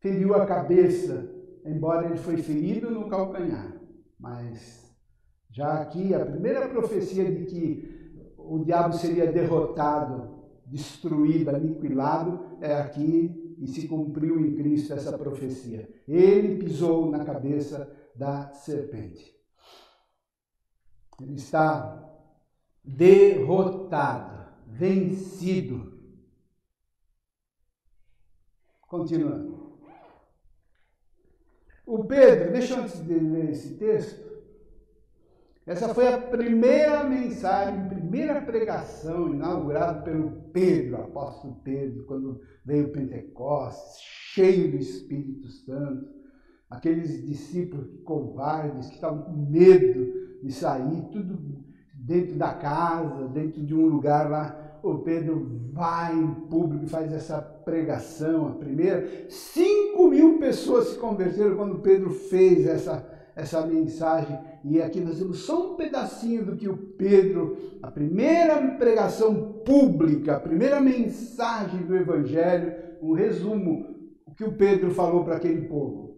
feriu 0.00 0.34
a 0.34 0.44
cabeça, 0.44 1.32
embora 1.64 2.08
ele 2.08 2.16
foi 2.16 2.36
ferido 2.36 2.90
no 2.90 3.08
calcanhar. 3.08 3.80
Mas 4.18 4.92
já 5.48 5.80
aqui 5.80 6.12
a 6.12 6.26
primeira 6.26 6.68
profecia 6.68 7.24
de 7.32 7.44
que 7.44 8.34
o 8.36 8.58
diabo 8.64 8.94
seria 8.94 9.30
derrotado, 9.30 10.42
destruído, 10.66 11.50
aniquilado, 11.50 12.58
é 12.60 12.74
aqui 12.74 13.56
e 13.60 13.68
se 13.68 13.86
cumpriu 13.86 14.40
em 14.40 14.56
Cristo 14.56 14.94
essa 14.94 15.16
profecia. 15.16 15.88
Ele 16.08 16.56
pisou 16.56 17.08
na 17.08 17.24
cabeça 17.24 17.88
da 18.16 18.52
serpente. 18.52 19.32
Ele 21.20 21.34
está 21.34 22.04
derrotado, 22.84 24.44
vencido 24.66 25.91
Continuando. 28.92 29.72
O 31.86 32.04
Pedro, 32.04 32.52
deixa 32.52 32.74
eu 32.74 32.82
antes 32.82 33.02
de 33.02 33.14
ler 33.14 33.48
esse 33.48 33.78
texto, 33.78 34.22
essa 35.66 35.94
foi 35.94 36.08
a 36.08 36.18
primeira 36.18 37.02
mensagem, 37.02 37.88
primeira 37.88 38.42
pregação 38.42 39.32
inaugurada 39.32 40.02
pelo 40.02 40.30
Pedro, 40.52 41.04
apóstolo 41.04 41.54
Pedro, 41.64 42.04
quando 42.04 42.42
veio 42.66 42.92
Pentecostes, 42.92 43.98
cheio 44.34 44.72
do 44.72 44.76
Espírito 44.76 45.48
Santo. 45.48 46.12
Aqueles 46.68 47.26
discípulos 47.26 47.88
covardes 48.04 48.88
que 48.88 48.96
estavam 48.96 49.22
com 49.22 49.32
medo 49.32 50.38
de 50.42 50.52
sair, 50.52 51.00
tudo 51.10 51.64
dentro 51.94 52.36
da 52.36 52.52
casa, 52.52 53.26
dentro 53.28 53.64
de 53.64 53.74
um 53.74 53.86
lugar 53.86 54.28
lá 54.28 54.61
o 54.82 54.98
Pedro 54.98 55.60
vai 55.72 56.14
em 56.14 56.34
público 56.48 56.84
e 56.84 56.88
faz 56.88 57.12
essa 57.12 57.40
pregação, 57.40 58.48
a 58.48 58.52
primeira. 58.52 59.30
Cinco 59.30 60.08
mil 60.08 60.38
pessoas 60.38 60.88
se 60.88 60.98
converteram 60.98 61.56
quando 61.56 61.78
Pedro 61.78 62.10
fez 62.10 62.66
essa, 62.66 63.06
essa 63.36 63.64
mensagem. 63.66 64.38
E 64.64 64.82
aqui 64.82 65.00
nós 65.00 65.18
temos 65.18 65.40
só 65.40 65.72
um 65.72 65.76
pedacinho 65.76 66.44
do 66.44 66.56
que 66.56 66.68
o 66.68 66.76
Pedro, 66.76 67.56
a 67.82 67.90
primeira 67.90 68.60
pregação 68.76 69.62
pública, 69.64 70.36
a 70.36 70.40
primeira 70.40 70.80
mensagem 70.80 71.82
do 71.86 71.96
Evangelho, 71.96 72.74
um 73.00 73.12
resumo, 73.12 73.86
o 74.26 74.34
que 74.34 74.44
o 74.44 74.56
Pedro 74.56 74.90
falou 74.90 75.24
para 75.24 75.36
aquele 75.36 75.68
povo. 75.68 76.16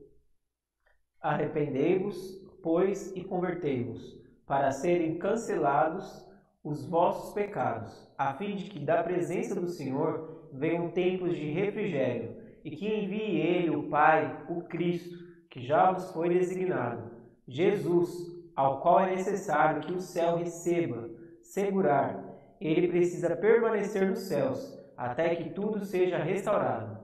Arrependei-vos, 1.21 2.43
pois, 2.63 3.13
e 3.15 3.25
convertei-vos, 3.25 4.19
para 4.47 4.71
serem 4.73 5.19
cancelados 5.19 6.24
os 6.65 6.87
vossos 6.87 7.35
pecados, 7.35 8.09
a 8.17 8.33
fim 8.33 8.57
de 8.57 8.71
que 8.71 8.79
da 8.79 9.03
presença 9.03 9.55
do 9.55 9.69
Senhor 9.69 10.49
venham 10.51 10.91
tempos 10.91 11.37
de 11.37 11.51
refrigério, 11.51 12.37
e 12.65 12.71
que 12.71 12.87
envie 12.87 13.39
ele, 13.39 13.77
o 13.77 13.91
Pai, 13.91 14.43
o 14.49 14.63
Cristo, 14.63 15.15
que 15.51 15.61
já 15.61 15.93
vos 15.93 16.11
foi 16.13 16.31
designado, 16.31 17.11
Jesus, 17.47 18.35
ao 18.57 18.81
qual 18.81 19.01
é 19.01 19.15
necessário 19.15 19.83
que 19.83 19.93
o 19.93 20.01
céu 20.01 20.37
receba, 20.37 21.11
segurar. 21.43 22.25
Ele 22.59 22.89
precisa 22.89 23.37
permanecer 23.37 24.09
nos 24.09 24.21
céus, 24.21 24.79
até 24.97 25.35
que 25.35 25.51
tudo 25.51 25.85
seja 25.85 26.17
restaurado, 26.17 26.99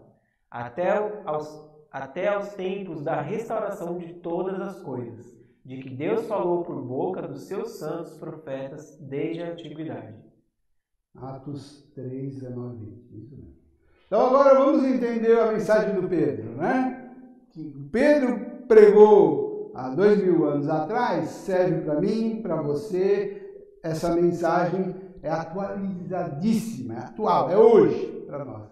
até 0.50 0.88
aos, 1.24 1.70
até 1.92 2.28
aos 2.28 2.54
tempos 2.54 3.02
da 3.02 3.20
restauração 3.20 3.98
de 3.98 4.14
todas 4.14 4.58
as 4.60 4.80
coisas, 4.80 5.39
de 5.64 5.78
que 5.78 5.90
Deus 5.90 6.26
falou 6.26 6.64
por 6.64 6.80
boca 6.82 7.22
dos 7.22 7.42
seus 7.42 7.78
santos 7.78 8.14
profetas 8.14 8.96
desde 9.00 9.42
a 9.42 9.52
antiguidade. 9.52 10.14
Atos 11.14 11.90
3, 11.94 12.34
19 12.34 12.76
20. 13.10 13.24
Isso 13.24 13.36
mesmo. 13.36 13.60
Então 14.06 14.26
agora 14.26 14.58
vamos 14.58 14.84
entender 14.84 15.38
a 15.38 15.52
mensagem 15.52 15.94
do 15.94 16.08
Pedro, 16.08 16.50
né? 16.56 17.12
Que 17.52 17.62
Pedro 17.92 18.66
pregou 18.66 19.72
há 19.74 19.90
dois 19.90 20.22
mil 20.22 20.46
anos 20.46 20.68
atrás, 20.68 21.28
serve 21.28 21.82
para 21.82 22.00
mim, 22.00 22.40
para 22.42 22.60
você. 22.62 23.36
Essa 23.82 24.14
mensagem 24.14 24.94
é 25.22 25.30
atualizadíssima, 25.30 26.94
é 26.94 26.98
atual, 26.98 27.50
é 27.50 27.56
hoje 27.56 28.24
para 28.26 28.44
nós. 28.44 28.68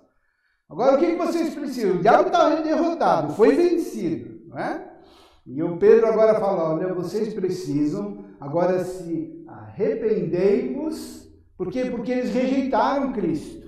Agora 0.68 0.96
o 0.96 0.98
que, 0.98 1.16
vocês 1.16 1.54
precisam? 1.54 1.96
O 1.96 2.00
diabo 2.00 2.28
está 2.28 2.56
derrotado, 2.56 3.32
foi 3.32 3.54
vencido, 3.54 4.48
não 4.48 4.58
é? 4.58 4.97
E 5.48 5.62
o 5.62 5.78
Pedro 5.78 6.06
agora 6.06 6.38
fala: 6.38 6.74
olha, 6.74 6.92
vocês 6.92 7.32
precisam 7.32 8.24
agora 8.38 8.84
se 8.84 9.44
arrependei-vos, 9.48 11.26
por 11.56 11.72
quê? 11.72 11.86
Porque 11.86 12.12
eles 12.12 12.30
rejeitaram 12.30 13.12
Cristo. 13.12 13.66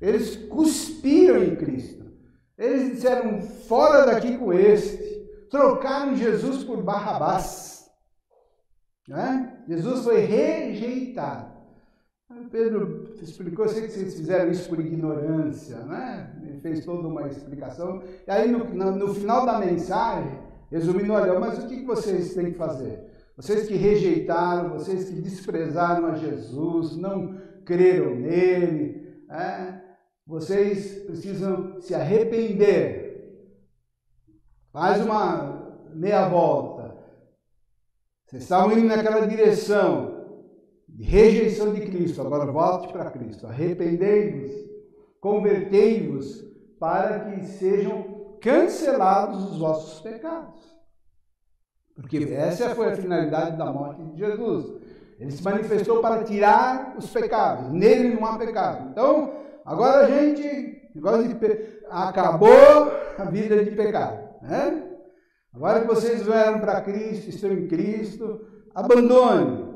Eles 0.00 0.34
cuspiram 0.34 1.42
em 1.42 1.54
Cristo. 1.54 2.04
Eles 2.58 2.94
disseram: 2.94 3.40
fora 3.40 4.06
daqui 4.06 4.36
com 4.36 4.52
este. 4.52 5.08
Trocaram 5.48 6.16
Jesus 6.16 6.64
por 6.64 6.82
Barrabás. 6.82 7.88
Né? 9.08 9.62
Jesus 9.68 10.04
foi 10.04 10.20
rejeitado. 10.20 11.60
Pedro 12.50 13.12
explicou, 13.20 13.64
eu 13.64 13.70
sei 13.70 13.82
que 13.82 13.92
vocês 13.92 14.14
fizeram 14.14 14.50
isso 14.50 14.68
por 14.68 14.78
ignorância, 14.78 15.78
né? 15.78 16.32
Ele 16.44 16.60
fez 16.60 16.84
toda 16.84 17.08
uma 17.08 17.26
explicação. 17.26 18.02
E 18.26 18.30
aí, 18.30 18.50
no, 18.50 18.64
no, 18.64 18.92
no 18.92 19.14
final 19.14 19.44
da 19.44 19.58
mensagem, 19.58 20.38
resumindo, 20.70 21.12
olha, 21.12 21.38
mas 21.38 21.58
o 21.58 21.66
que 21.66 21.84
vocês 21.84 22.34
têm 22.34 22.52
que 22.52 22.58
fazer? 22.58 23.10
Vocês 23.36 23.66
que 23.66 23.74
rejeitaram, 23.74 24.70
vocês 24.70 25.08
que 25.08 25.20
desprezaram 25.20 26.06
a 26.06 26.14
Jesus, 26.14 26.96
não 26.96 27.40
creram 27.64 28.14
nele, 28.14 29.24
né? 29.26 29.82
vocês 30.26 31.04
precisam 31.04 31.80
se 31.80 31.94
arrepender. 31.94 33.10
Faz 34.72 35.04
uma 35.04 35.88
meia 35.94 36.28
volta. 36.28 36.96
Vocês 38.26 38.42
estavam 38.42 38.78
indo 38.78 38.86
naquela 38.86 39.26
direção 39.26 40.20
de 40.88 41.02
rejeição 41.04 41.72
de 41.72 41.80
Cristo, 41.80 42.20
agora 42.20 42.50
volte 42.52 42.92
para 42.92 43.10
Cristo. 43.10 43.46
Arrependei-vos, 43.46 44.52
convertei-vos 45.20 46.44
para 46.78 47.20
que 47.20 47.44
sejam 47.44 48.09
cancelados 48.40 49.52
os 49.52 49.58
vossos 49.58 50.00
pecados. 50.00 50.70
Porque 51.94 52.16
essa 52.32 52.74
foi 52.74 52.92
a 52.92 52.96
finalidade 52.96 53.56
da 53.56 53.66
morte 53.66 54.02
de 54.02 54.18
Jesus. 54.18 54.80
Ele 55.18 55.30
se 55.30 55.42
manifestou 55.42 56.00
para 56.00 56.24
tirar 56.24 56.94
os 56.96 57.10
pecados. 57.10 57.70
Nele 57.70 58.14
não 58.14 58.24
há 58.24 58.38
pecado. 58.38 58.88
Então, 58.90 59.34
agora 59.66 60.06
a 60.06 60.10
gente 60.10 60.90
acabou 61.90 62.92
a 63.18 63.24
vida 63.24 63.62
de 63.62 63.70
pecado. 63.72 64.18
Né? 64.40 64.82
Agora 65.54 65.80
que 65.80 65.86
vocês 65.86 66.22
vieram 66.22 66.60
para 66.60 66.80
Cristo, 66.80 67.28
estão 67.28 67.52
em 67.52 67.68
Cristo, 67.68 68.46
abandone. 68.74 69.68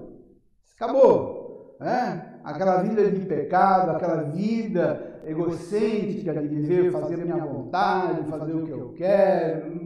Acabou. 0.77 1.77
Né? 1.79 2.41
Aquela 2.43 2.83
vida 2.83 3.11
de 3.11 3.27
pecado, 3.27 3.91
aquela 3.91 4.23
vida 4.23 5.14
egocêntrica 5.27 6.35
de 6.35 6.49
viver, 6.49 6.91
fazer 6.91 7.17
minha 7.17 7.45
vontade, 7.45 8.29
fazer 8.29 8.53
o 8.55 8.65
que 8.65 8.71
eu 8.71 8.93
quero, 8.93 9.85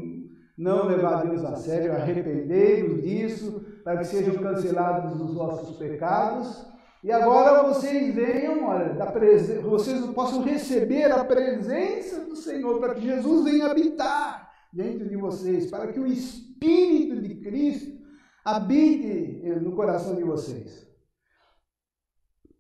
não 0.57 0.87
levar 0.87 1.25
Deus 1.25 1.45
a 1.45 1.55
sério, 1.55 1.93
arrependei-vos 1.93 3.03
disso, 3.03 3.65
para 3.85 3.99
que 3.99 4.05
sejam 4.05 4.35
cancelados 4.43 5.21
os 5.21 5.35
vossos 5.35 5.77
pecados. 5.77 6.67
E 7.05 7.13
agora 7.13 7.63
vocês 7.69 8.13
venham, 8.13 8.67
olha, 8.67 8.95
da 8.95 9.07
presen 9.07 9.61
vocês 9.61 10.05
possam 10.07 10.43
receber 10.43 11.13
a 11.13 11.25
presença 11.25 12.25
do 12.25 12.35
Senhor, 12.35 12.81
para 12.81 12.95
que 12.95 13.03
Jesus 13.03 13.45
venha 13.45 13.67
habitar 13.67 14.51
dentro 14.73 15.09
de 15.09 15.17
vocês, 15.17 15.71
para 15.71 15.87
que 15.93 16.01
o 16.01 16.07
Espírito 16.07 17.21
de 17.21 17.37
Cristo 17.37 17.99
habite 18.45 19.43
no 19.63 19.73
coração 19.73 20.17
de 20.17 20.25
vocês. 20.25 20.88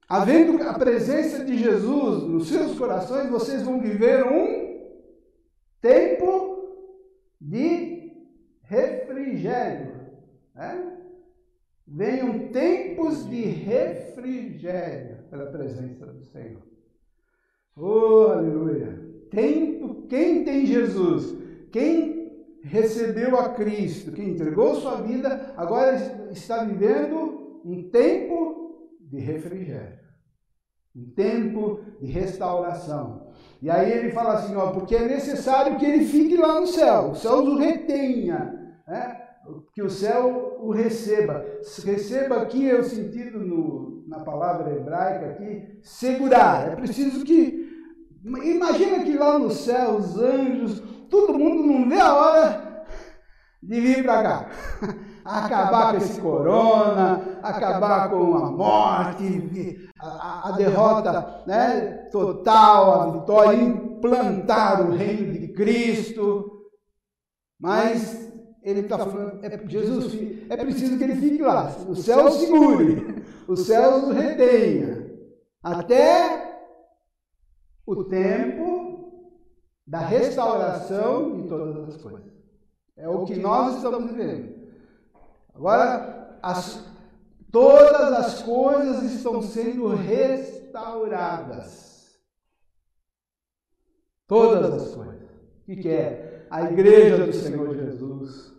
Havendo 0.08 0.62
a 0.62 0.72
presença 0.72 1.44
de 1.44 1.58
Jesus 1.58 2.22
nos 2.22 2.48
seus 2.48 2.78
corações, 2.78 3.28
vocês 3.28 3.62
vão 3.62 3.78
viver 3.78 4.24
um 4.24 4.88
tempo 5.82 6.48
de 7.38 8.10
refrigério. 8.62 10.00
Né? 10.54 10.96
Venham 11.86 12.48
tempos 12.48 13.28
de 13.28 13.42
refrigério 13.42 15.24
pela 15.30 15.46
presença 15.46 16.06
do 16.06 16.24
Senhor. 16.24 16.62
Oh, 17.76 18.28
aleluia! 18.32 18.98
Tempo, 19.30 20.06
quem 20.08 20.42
tem 20.42 20.64
Jesus, 20.64 21.36
quem 21.70 22.46
recebeu 22.62 23.38
a 23.38 23.50
Cristo, 23.50 24.10
quem 24.12 24.30
entregou 24.30 24.74
sua 24.74 25.02
vida, 25.02 25.52
agora 25.54 25.96
está 26.32 26.64
vivendo 26.64 27.60
um 27.62 27.90
tempo 27.90 28.67
de 29.10 29.18
refrigério, 29.18 29.98
um 30.94 31.10
tempo 31.14 31.80
de 32.00 32.06
restauração, 32.10 33.28
e 33.60 33.70
aí 33.70 33.90
ele 33.90 34.12
fala 34.12 34.34
assim, 34.34 34.54
ó, 34.54 34.70
porque 34.70 34.94
é 34.94 35.06
necessário 35.06 35.76
que 35.78 35.84
ele 35.84 36.04
fique 36.04 36.36
lá 36.36 36.60
no 36.60 36.66
céu, 36.66 37.10
o 37.10 37.14
céu 37.14 37.38
o 37.38 37.56
retenha, 37.56 38.74
né? 38.86 39.28
que 39.72 39.82
o 39.82 39.90
céu 39.90 40.58
o 40.60 40.70
receba. 40.70 41.44
Receba 41.84 42.42
aqui 42.42 42.68
é 42.68 42.78
o 42.78 42.84
sentido 42.84 43.40
no, 43.40 44.04
na 44.06 44.20
palavra 44.20 44.74
hebraica 44.74 45.30
aqui, 45.30 45.78
segurar. 45.82 46.72
É 46.72 46.76
preciso 46.76 47.24
que. 47.24 47.66
Imagina 48.24 49.04
que 49.04 49.16
lá 49.16 49.38
no 49.38 49.50
céu 49.50 49.96
os 49.96 50.18
anjos, 50.18 50.80
todo 51.08 51.38
mundo 51.38 51.64
não 51.64 51.88
vê 51.88 52.00
a 52.00 52.14
hora 52.14 52.84
de 53.62 53.80
vir 53.80 54.02
para 54.02 54.22
cá. 54.22 54.50
acabar 55.28 55.90
com 55.90 55.96
esse 55.98 56.20
corona, 56.20 57.38
acabar 57.42 58.08
com 58.08 58.34
a 58.34 58.50
morte, 58.50 59.90
a, 60.00 60.48
a 60.48 60.52
derrota 60.52 61.42
né, 61.46 62.08
total, 62.10 63.00
a 63.00 63.10
vitória, 63.12 63.56
implantar 63.56 64.88
o 64.88 64.92
reino 64.92 65.32
de 65.32 65.48
Cristo. 65.52 66.62
Mas 67.60 68.32
ele 68.62 68.80
está 68.80 68.98
falando, 68.98 69.44
é, 69.44 69.68
Jesus, 69.68 70.14
é 70.48 70.56
preciso 70.56 70.96
que 70.96 71.04
ele 71.04 71.16
fique 71.16 71.42
lá, 71.42 71.74
o 71.86 71.94
céu 71.94 72.30
segure, 72.30 73.22
o 73.46 73.56
céu 73.56 74.06
o 74.06 74.12
retenha, 74.12 75.10
até 75.62 76.48
o 77.86 78.04
tempo 78.04 78.88
da 79.86 80.00
restauração 80.00 81.36
de 81.36 81.48
todas 81.48 81.94
as 81.94 82.00
coisas. 82.00 82.28
É 82.96 83.08
o 83.08 83.24
que 83.24 83.36
nós 83.36 83.76
estamos 83.76 84.10
vivendo. 84.10 84.57
Agora, 85.58 86.38
as, 86.40 86.88
todas 87.50 88.12
as 88.12 88.42
coisas 88.42 89.12
estão 89.12 89.42
sendo 89.42 89.88
restauradas. 89.88 92.16
Todas 94.28 94.72
as 94.72 94.94
coisas. 94.94 95.28
O 95.68 95.76
que 95.76 95.88
é? 95.88 96.46
A 96.48 96.70
igreja 96.70 97.26
do 97.26 97.32
Senhor 97.32 97.74
Jesus. 97.74 98.52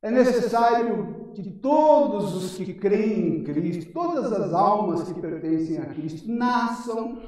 É 0.00 0.10
necessário 0.10 1.32
que 1.34 1.42
todos 1.42 2.34
os 2.34 2.56
que 2.56 2.72
creem 2.72 3.40
em 3.40 3.44
Cristo, 3.44 3.92
todas 3.92 4.32
as 4.32 4.54
almas 4.54 5.02
que 5.02 5.20
pertencem 5.20 5.76
a 5.76 5.84
Cristo, 5.84 6.26
nasçam, 6.26 7.20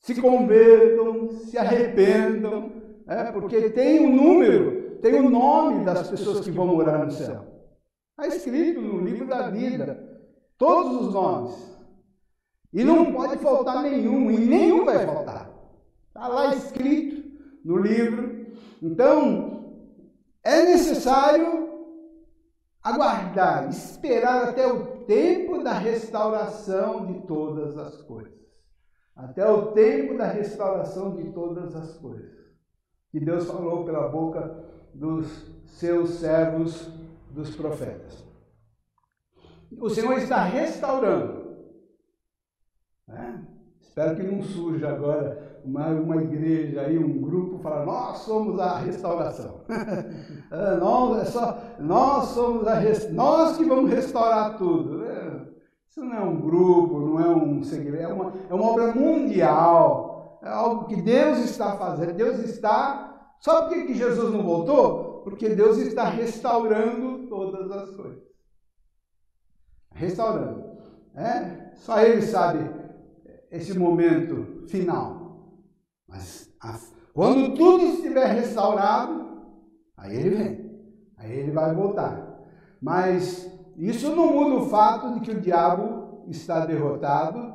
se 0.00 0.20
convertam, 0.20 1.30
se 1.30 1.56
arrependam, 1.56 2.70
é, 3.08 3.32
porque 3.32 3.70
tem 3.70 4.00
um 4.00 4.14
número 4.14 4.75
tem 5.00 5.14
o 5.20 5.30
nome 5.30 5.84
das 5.84 6.08
pessoas 6.08 6.40
que 6.40 6.50
vão 6.50 6.66
morar 6.66 7.04
no 7.04 7.10
céu. 7.10 7.44
Está 8.18 8.34
escrito 8.34 8.80
no 8.80 9.00
livro 9.04 9.26
da 9.26 9.50
vida, 9.50 10.20
todos 10.56 11.06
os 11.06 11.14
nomes. 11.14 11.76
E 12.72 12.82
não 12.82 13.12
pode 13.12 13.38
faltar 13.38 13.82
nenhum, 13.82 14.30
e 14.30 14.38
nenhum 14.38 14.84
vai 14.84 15.04
faltar. 15.06 15.50
Está 16.08 16.28
lá 16.28 16.54
escrito 16.54 17.30
no 17.64 17.78
livro. 17.78 18.46
Então, 18.82 19.84
é 20.42 20.62
necessário 20.62 21.66
aguardar, 22.82 23.68
esperar 23.68 24.48
até 24.48 24.66
o 24.66 25.04
tempo 25.04 25.62
da 25.62 25.72
restauração 25.72 27.06
de 27.06 27.26
todas 27.26 27.76
as 27.76 28.00
coisas. 28.02 28.36
Até 29.14 29.50
o 29.50 29.72
tempo 29.72 30.16
da 30.16 30.26
restauração 30.26 31.14
de 31.16 31.32
todas 31.32 31.74
as 31.74 31.96
coisas. 31.98 32.36
Que 33.10 33.18
Deus 33.18 33.46
falou 33.46 33.84
pela 33.84 34.08
boca 34.08 34.64
dos 34.96 35.46
seus 35.66 36.10
servos, 36.10 36.90
dos 37.30 37.54
profetas. 37.54 38.24
o 39.78 39.90
Senhor 39.90 40.18
está 40.18 40.42
restaurando. 40.44 41.46
É? 43.08 43.34
Espero 43.80 44.16
que 44.16 44.22
não 44.22 44.42
surja 44.42 44.88
agora 44.88 45.60
uma, 45.64 45.88
uma 45.88 46.22
igreja 46.22 46.82
aí, 46.82 46.98
um 46.98 47.20
grupo, 47.20 47.58
falar, 47.58 47.84
nós 47.84 48.18
somos 48.18 48.58
a 48.58 48.78
restauração. 48.78 49.60
é, 50.50 50.76
nós, 50.80 51.22
é 51.22 51.24
só, 51.26 51.58
nós 51.78 52.24
somos 52.28 52.66
a 52.66 52.80
nós 53.12 53.56
que 53.56 53.64
vamos 53.64 53.90
restaurar 53.90 54.56
tudo. 54.56 55.04
É, 55.04 55.46
isso 55.88 56.04
não 56.04 56.14
é 56.14 56.20
um 56.20 56.40
grupo, 56.40 57.00
não 57.00 57.20
é 57.20 57.28
um 57.28 57.62
segredo, 57.62 58.02
é 58.02 58.08
uma, 58.08 58.32
é 58.48 58.54
uma 58.54 58.70
obra 58.70 58.94
mundial. 58.94 60.40
É 60.42 60.48
algo 60.48 60.86
que 60.86 61.02
Deus 61.02 61.38
está 61.38 61.76
fazendo. 61.76 62.14
Deus 62.14 62.38
está. 62.38 63.15
Sabe 63.40 63.74
por 63.74 63.86
que 63.86 63.94
Jesus 63.94 64.32
não 64.32 64.42
voltou? 64.42 65.22
Porque 65.22 65.48
Deus 65.50 65.78
está 65.78 66.04
restaurando 66.08 67.26
todas 67.28 67.70
as 67.70 67.90
coisas. 67.90 68.22
Restaurando. 69.92 70.64
É? 71.14 71.72
Só 71.76 72.00
Ele 72.00 72.22
sabe 72.22 72.70
esse 73.50 73.76
momento 73.78 74.66
final. 74.68 75.52
Mas 76.08 76.54
quando 77.12 77.54
tudo 77.54 77.84
estiver 77.84 78.26
restaurado, 78.26 79.26
aí 79.96 80.16
Ele 80.16 80.30
vem. 80.30 80.70
Aí 81.16 81.32
Ele 81.32 81.50
vai 81.50 81.74
voltar. 81.74 82.44
Mas 82.80 83.50
isso 83.76 84.14
não 84.14 84.32
muda 84.32 84.56
o 84.56 84.68
fato 84.68 85.14
de 85.14 85.20
que 85.20 85.30
o 85.30 85.40
diabo 85.40 86.24
está 86.28 86.64
derrotado 86.64 87.54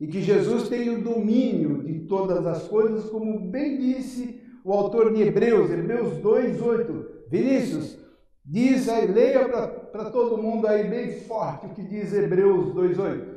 e 0.00 0.06
que 0.06 0.20
Jesus 0.20 0.68
tem 0.68 0.90
o 0.90 1.02
domínio 1.02 1.82
de 1.82 2.00
todas 2.00 2.44
as 2.46 2.68
coisas, 2.68 3.08
como 3.10 3.50
bem 3.50 3.78
disse 3.78 4.40
o 4.66 4.72
autor 4.72 5.14
de 5.14 5.22
Hebreus, 5.22 5.70
Hebreus 5.70 6.18
2:8. 6.18 7.28
Vinícius, 7.28 7.96
diz 8.44 8.88
aí, 8.88 9.06
leia 9.06 9.48
para 9.48 10.10
todo 10.10 10.42
mundo 10.42 10.66
aí 10.66 10.88
bem 10.88 11.20
forte 11.20 11.66
o 11.66 11.68
que 11.68 11.82
diz 11.82 12.12
Hebreus 12.12 12.74
2:8. 12.74 13.36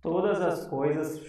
Todas 0.00 0.40
as 0.40 0.66
coisas 0.66 1.22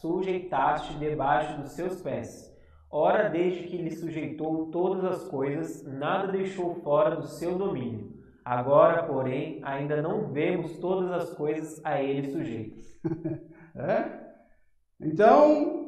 sujeitaste 0.00 0.96
debaixo 0.96 1.60
dos 1.60 1.72
seus 1.72 2.00
pés. 2.00 2.56
Ora, 2.88 3.28
desde 3.28 3.64
que 3.64 3.78
lhe 3.78 3.90
sujeitou 3.90 4.70
todas 4.70 5.04
as 5.04 5.24
coisas, 5.24 5.82
nada 5.84 6.30
deixou 6.30 6.76
fora 6.76 7.16
do 7.16 7.26
seu 7.26 7.58
domínio. 7.58 8.12
Agora, 8.44 9.02
porém, 9.02 9.60
ainda 9.64 10.00
não 10.00 10.30
vemos 10.30 10.78
todas 10.78 11.10
as 11.10 11.30
coisas 11.30 11.84
a 11.84 12.00
ele 12.00 12.30
sujeitas. 12.30 13.00
é? 13.74 14.22
Então, 15.00 15.81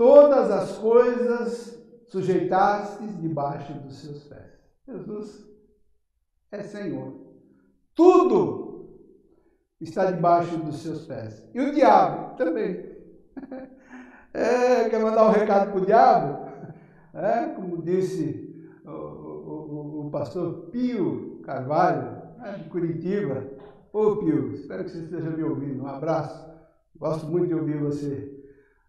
todas 0.00 0.50
as 0.50 0.78
coisas 0.78 1.78
sujeitastes 2.06 3.20
debaixo 3.20 3.74
dos 3.74 3.98
seus 3.98 4.24
pés. 4.24 4.58
Jesus 4.88 5.46
é 6.50 6.62
Senhor. 6.62 7.12
Tudo 7.94 8.88
está 9.78 10.10
debaixo 10.10 10.56
dos 10.56 10.78
seus 10.78 11.04
pés. 11.04 11.46
E 11.52 11.60
o 11.60 11.74
diabo 11.74 12.34
também. 12.36 12.82
É, 14.32 14.88
quer 14.88 15.02
mandar 15.02 15.26
um 15.26 15.32
recado 15.32 15.72
para 15.72 15.80
o 15.80 15.84
diabo? 15.84 16.46
É, 17.12 17.46
como 17.46 17.82
disse 17.82 18.72
o, 18.84 18.90
o, 18.90 20.06
o 20.06 20.10
pastor 20.12 20.70
Pio 20.70 21.40
Carvalho, 21.42 22.12
né, 22.38 22.52
de 22.62 22.70
Curitiba. 22.70 23.44
Ô 23.92 24.18
Pio, 24.18 24.54
espero 24.54 24.84
que 24.84 24.90
você 24.90 25.00
esteja 25.00 25.30
me 25.30 25.42
ouvindo. 25.42 25.82
Um 25.82 25.88
abraço. 25.88 26.48
Gosto 26.96 27.26
muito 27.26 27.48
de 27.48 27.54
ouvir 27.54 27.78
você. 27.78 28.39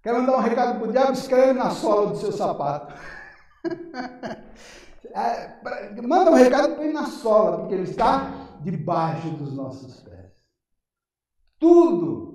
Quero 0.02 0.20
mandar 0.20 0.38
um 0.38 0.42
recado 0.42 0.80
para 0.80 0.90
o 0.90 0.92
diabo, 0.92 1.12
escreve 1.12 1.54
na 1.54 1.70
sola 1.70 2.12
do 2.12 2.18
seu 2.18 2.32
sapato. 2.32 2.94
é, 5.14 6.02
manda 6.02 6.32
um 6.32 6.36
recado 6.36 6.76
para 6.76 6.84
ele 6.84 6.94
na 6.94 7.06
sola, 7.06 7.60
porque 7.60 7.76
ele 7.76 7.84
está 7.84 8.58
debaixo 8.64 9.30
dos 9.32 9.54
nossos 9.54 10.00
pés. 10.02 10.32
Tudo, 11.60 12.32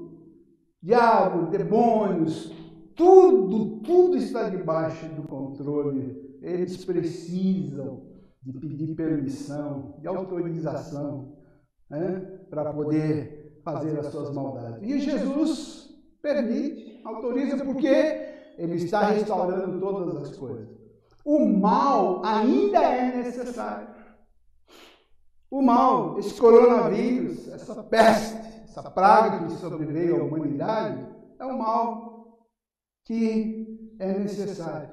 diabo, 0.81 1.51
demônios, 1.51 2.53
tudo, 2.95 3.81
tudo 3.81 4.17
está 4.17 4.49
debaixo 4.49 5.07
do 5.09 5.25
controle. 5.25 6.39
Eles 6.41 6.85
precisam 6.85 8.07
de 8.41 8.53
pedir 8.53 8.95
permissão, 8.95 9.97
de 9.99 10.07
autorização, 10.07 11.37
né, 11.91 12.21
para 12.49 12.73
poder 12.73 13.61
fazer 13.65 13.99
as 13.99 14.07
suas 14.07 14.33
maldades. 14.33 14.89
E 14.89 15.01
Jesus 15.01 15.91
permite, 16.23 16.86
autoriza, 17.07 17.65
porque 17.65 17.89
Ele 18.59 18.77
está 18.77 19.07
restaurando 19.07 19.79
todas 19.81 20.17
as 20.17 20.37
coisas. 20.37 20.69
O 21.25 21.47
mal 21.47 22.23
ainda 22.25 22.79
é 22.83 23.17
necessário. 23.17 23.89
O 25.51 25.63
mal, 25.63 26.19
esse 26.19 26.41
coronavírus, 26.41 27.49
essa 27.49 27.83
peste, 27.83 28.37
essa 28.65 28.91
praga 28.91 29.47
que 29.47 29.53
sobreveio 29.55 30.21
à 30.21 30.25
humanidade, 30.25 31.07
é 31.39 31.45
um 31.45 31.59
mal 31.59 32.39
que 33.05 33.95
é 33.99 34.19
necessário. 34.19 34.91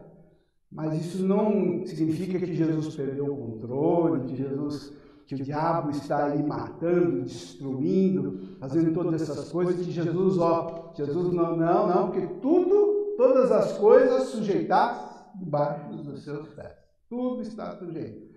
Mas 0.72 1.06
isso 1.06 1.24
não 1.24 1.86
significa 1.86 2.40
que 2.40 2.56
Jesus 2.56 2.96
perdeu 2.96 3.26
o 3.26 3.38
controle, 3.38 4.28
que 4.28 4.36
Jesus, 4.36 4.94
que 5.36 5.42
o 5.42 5.46
diabo 5.46 5.90
está 5.92 6.26
aí 6.26 6.44
matando, 6.44 7.24
destruindo, 7.24 8.58
fazendo 8.60 8.94
todas 8.94 9.22
essas 9.22 9.50
coisas, 9.52 9.76
que 9.76 9.92
Jesus, 9.92 10.38
ó, 10.38 10.92
Jesus 10.96 11.34
não, 11.34 11.56
não, 11.56 11.88
não, 11.88 12.12
porque 12.12 12.28
tudo, 12.42 13.16
todas 13.18 13.52
as 13.52 13.78
coisas 13.78 14.30
sujeitadas 14.30 15.14
debaixo 15.36 15.90
dos 15.90 16.24
seus 16.24 16.48
pés. 16.50 16.76
Tudo 17.10 17.42
está 17.42 17.76
sujeito. 17.78 18.34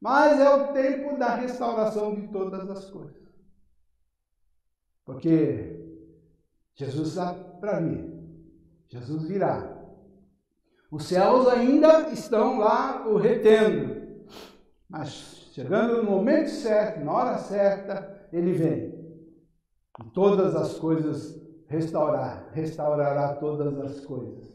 Mas 0.00 0.40
é 0.40 0.48
o 0.48 0.72
tempo 0.72 1.18
da 1.18 1.34
restauração 1.34 2.14
de 2.14 2.28
todas 2.28 2.68
as 2.70 2.90
coisas. 2.90 3.20
Porque 5.04 5.80
Jesus 6.74 7.08
está 7.08 7.34
para 7.34 7.80
vir. 7.80 8.08
Jesus 8.88 9.24
virá. 9.24 9.78
Os 10.90 11.04
céus 11.04 11.46
ainda 11.48 12.10
estão 12.10 12.58
lá 12.58 13.06
o 13.06 13.16
retendo. 13.16 14.24
Mas 14.88 15.39
chegando 15.50 16.02
no 16.02 16.10
momento 16.10 16.48
certo, 16.48 17.04
na 17.04 17.12
hora 17.12 17.38
certa, 17.38 18.28
ele 18.32 18.52
vem. 18.52 19.00
E 20.00 20.10
todas 20.12 20.54
as 20.56 20.78
coisas 20.78 21.38
restaurar, 21.66 22.50
restaurará 22.52 23.34
todas 23.34 23.78
as 23.78 24.04
coisas. 24.04 24.50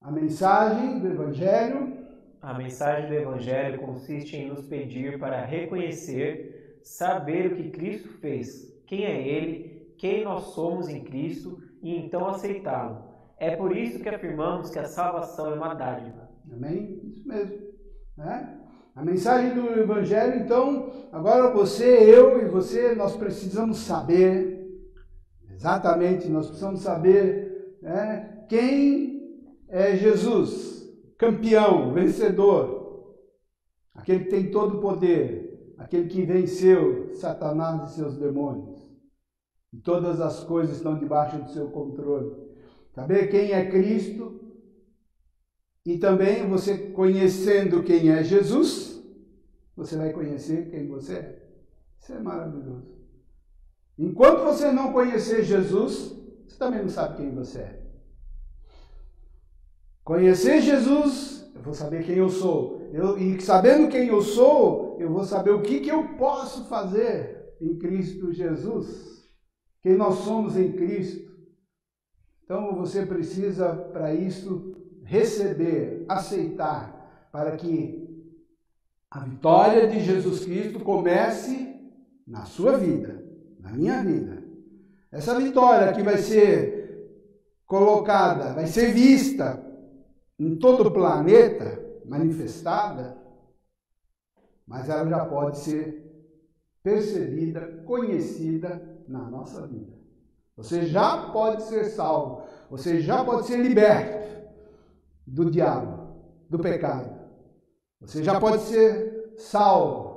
A 0.00 0.10
mensagem 0.10 1.00
do 1.00 1.08
Evangelho. 1.08 2.04
A 2.42 2.52
mensagem 2.52 3.08
do 3.08 3.14
Evangelho 3.14 3.80
consiste 3.80 4.36
em 4.36 4.50
nos 4.50 4.66
pedir 4.66 5.18
para 5.18 5.46
reconhecer, 5.46 6.78
saber 6.82 7.52
o 7.52 7.56
que 7.56 7.70
Cristo 7.70 8.08
fez, 8.18 8.70
quem 8.86 9.06
é 9.06 9.26
Ele, 9.26 9.94
quem 9.98 10.24
nós 10.24 10.42
somos 10.48 10.90
em 10.90 11.02
Cristo 11.02 11.58
e 11.82 11.96
então 11.96 12.26
aceitá-lo 12.26 13.14
é 13.38 13.56
por 13.56 13.76
isso 13.76 14.00
que 14.00 14.08
afirmamos 14.08 14.70
que 14.70 14.78
a 14.78 14.84
salvação 14.84 15.52
é 15.52 15.54
uma 15.54 15.74
dádiva. 15.74 16.30
Amém? 16.50 17.00
Isso 17.04 17.26
mesmo. 17.26 17.58
Né? 18.16 18.60
A 18.94 19.04
mensagem 19.04 19.54
do 19.54 19.78
Evangelho, 19.78 20.40
então, 20.40 20.92
agora 21.10 21.52
você, 21.52 21.84
eu 21.84 22.40
e 22.40 22.48
você, 22.48 22.94
nós 22.94 23.16
precisamos 23.16 23.78
saber, 23.78 24.68
exatamente, 25.50 26.28
nós 26.28 26.46
precisamos 26.46 26.80
saber 26.80 27.76
né, 27.82 28.44
quem 28.48 29.50
é 29.68 29.96
Jesus, 29.96 30.88
campeão, 31.18 31.92
vencedor, 31.92 33.16
aquele 33.94 34.24
que 34.24 34.30
tem 34.30 34.50
todo 34.50 34.78
o 34.78 34.80
poder, 34.80 35.74
aquele 35.76 36.08
que 36.08 36.22
venceu 36.22 37.12
Satanás 37.14 37.90
e 37.90 37.94
seus 37.96 38.16
demônios. 38.16 38.88
E 39.72 39.78
todas 39.78 40.20
as 40.20 40.44
coisas 40.44 40.76
estão 40.76 40.96
debaixo 40.96 41.36
do 41.38 41.50
seu 41.50 41.68
controle 41.70 42.44
saber 42.94 43.26
quem 43.28 43.52
é 43.52 43.68
Cristo 43.68 44.40
e 45.84 45.98
também 45.98 46.48
você 46.48 46.78
conhecendo 46.90 47.82
quem 47.82 48.10
é 48.10 48.24
Jesus, 48.24 49.02
você 49.76 49.96
vai 49.96 50.12
conhecer 50.12 50.70
quem 50.70 50.88
você 50.88 51.14
é. 51.14 51.42
Isso 52.00 52.12
é 52.12 52.18
maravilhoso. 52.20 52.94
Enquanto 53.98 54.44
você 54.44 54.72
não 54.72 54.92
conhecer 54.92 55.44
Jesus, 55.44 56.14
você 56.46 56.58
também 56.58 56.82
não 56.82 56.88
sabe 56.88 57.16
quem 57.16 57.34
você 57.34 57.58
é. 57.58 57.84
Conhecer 60.02 60.60
Jesus, 60.60 61.50
eu 61.54 61.62
vou 61.62 61.74
saber 61.74 62.04
quem 62.04 62.16
eu 62.16 62.28
sou. 62.28 62.88
Eu, 62.92 63.18
e 63.18 63.40
sabendo 63.40 63.88
quem 63.88 64.08
eu 64.08 64.20
sou, 64.20 64.96
eu 64.98 65.10
vou 65.10 65.24
saber 65.24 65.50
o 65.50 65.62
que, 65.62 65.80
que 65.80 65.90
eu 65.90 66.16
posso 66.16 66.64
fazer 66.66 67.54
em 67.60 67.76
Cristo 67.78 68.32
Jesus. 68.32 69.24
Quem 69.82 69.96
nós 69.96 70.16
somos 70.16 70.56
em 70.56 70.72
Cristo. 70.72 71.32
Então 72.44 72.74
você 72.74 73.04
precisa, 73.04 73.74
para 73.74 74.14
isso, 74.14 74.73
receber, 75.04 76.04
aceitar, 76.08 77.28
para 77.30 77.56
que 77.56 78.02
a 79.10 79.20
vitória 79.20 79.86
de 79.86 80.00
Jesus 80.00 80.44
Cristo 80.44 80.80
comece 80.80 81.74
na 82.26 82.44
sua 82.44 82.76
vida, 82.76 83.22
na 83.60 83.70
minha 83.70 84.02
vida. 84.02 84.42
Essa 85.12 85.38
vitória 85.38 85.92
que 85.92 86.02
vai 86.02 86.18
ser 86.18 86.84
colocada, 87.66 88.52
vai 88.52 88.66
ser 88.66 88.92
vista 88.92 89.64
em 90.38 90.56
todo 90.56 90.88
o 90.88 90.90
planeta, 90.90 91.80
manifestada, 92.04 93.16
mas 94.66 94.88
ela 94.88 95.08
já 95.08 95.24
pode 95.24 95.58
ser 95.58 96.02
percebida, 96.82 97.82
conhecida 97.86 99.02
na 99.06 99.30
nossa 99.30 99.66
vida. 99.66 99.92
Você 100.56 100.86
já 100.86 101.30
pode 101.30 101.62
ser 101.64 101.84
salvo, 101.86 102.42
você 102.70 103.00
já 103.00 103.24
pode 103.24 103.46
ser 103.46 103.58
liberto 103.58 104.24
do 105.26 105.50
diabo, 105.50 106.24
do 106.48 106.58
pecado. 106.58 107.24
Você 108.00 108.22
já 108.22 108.38
pode 108.38 108.62
ser 108.62 109.34
salvo. 109.38 110.14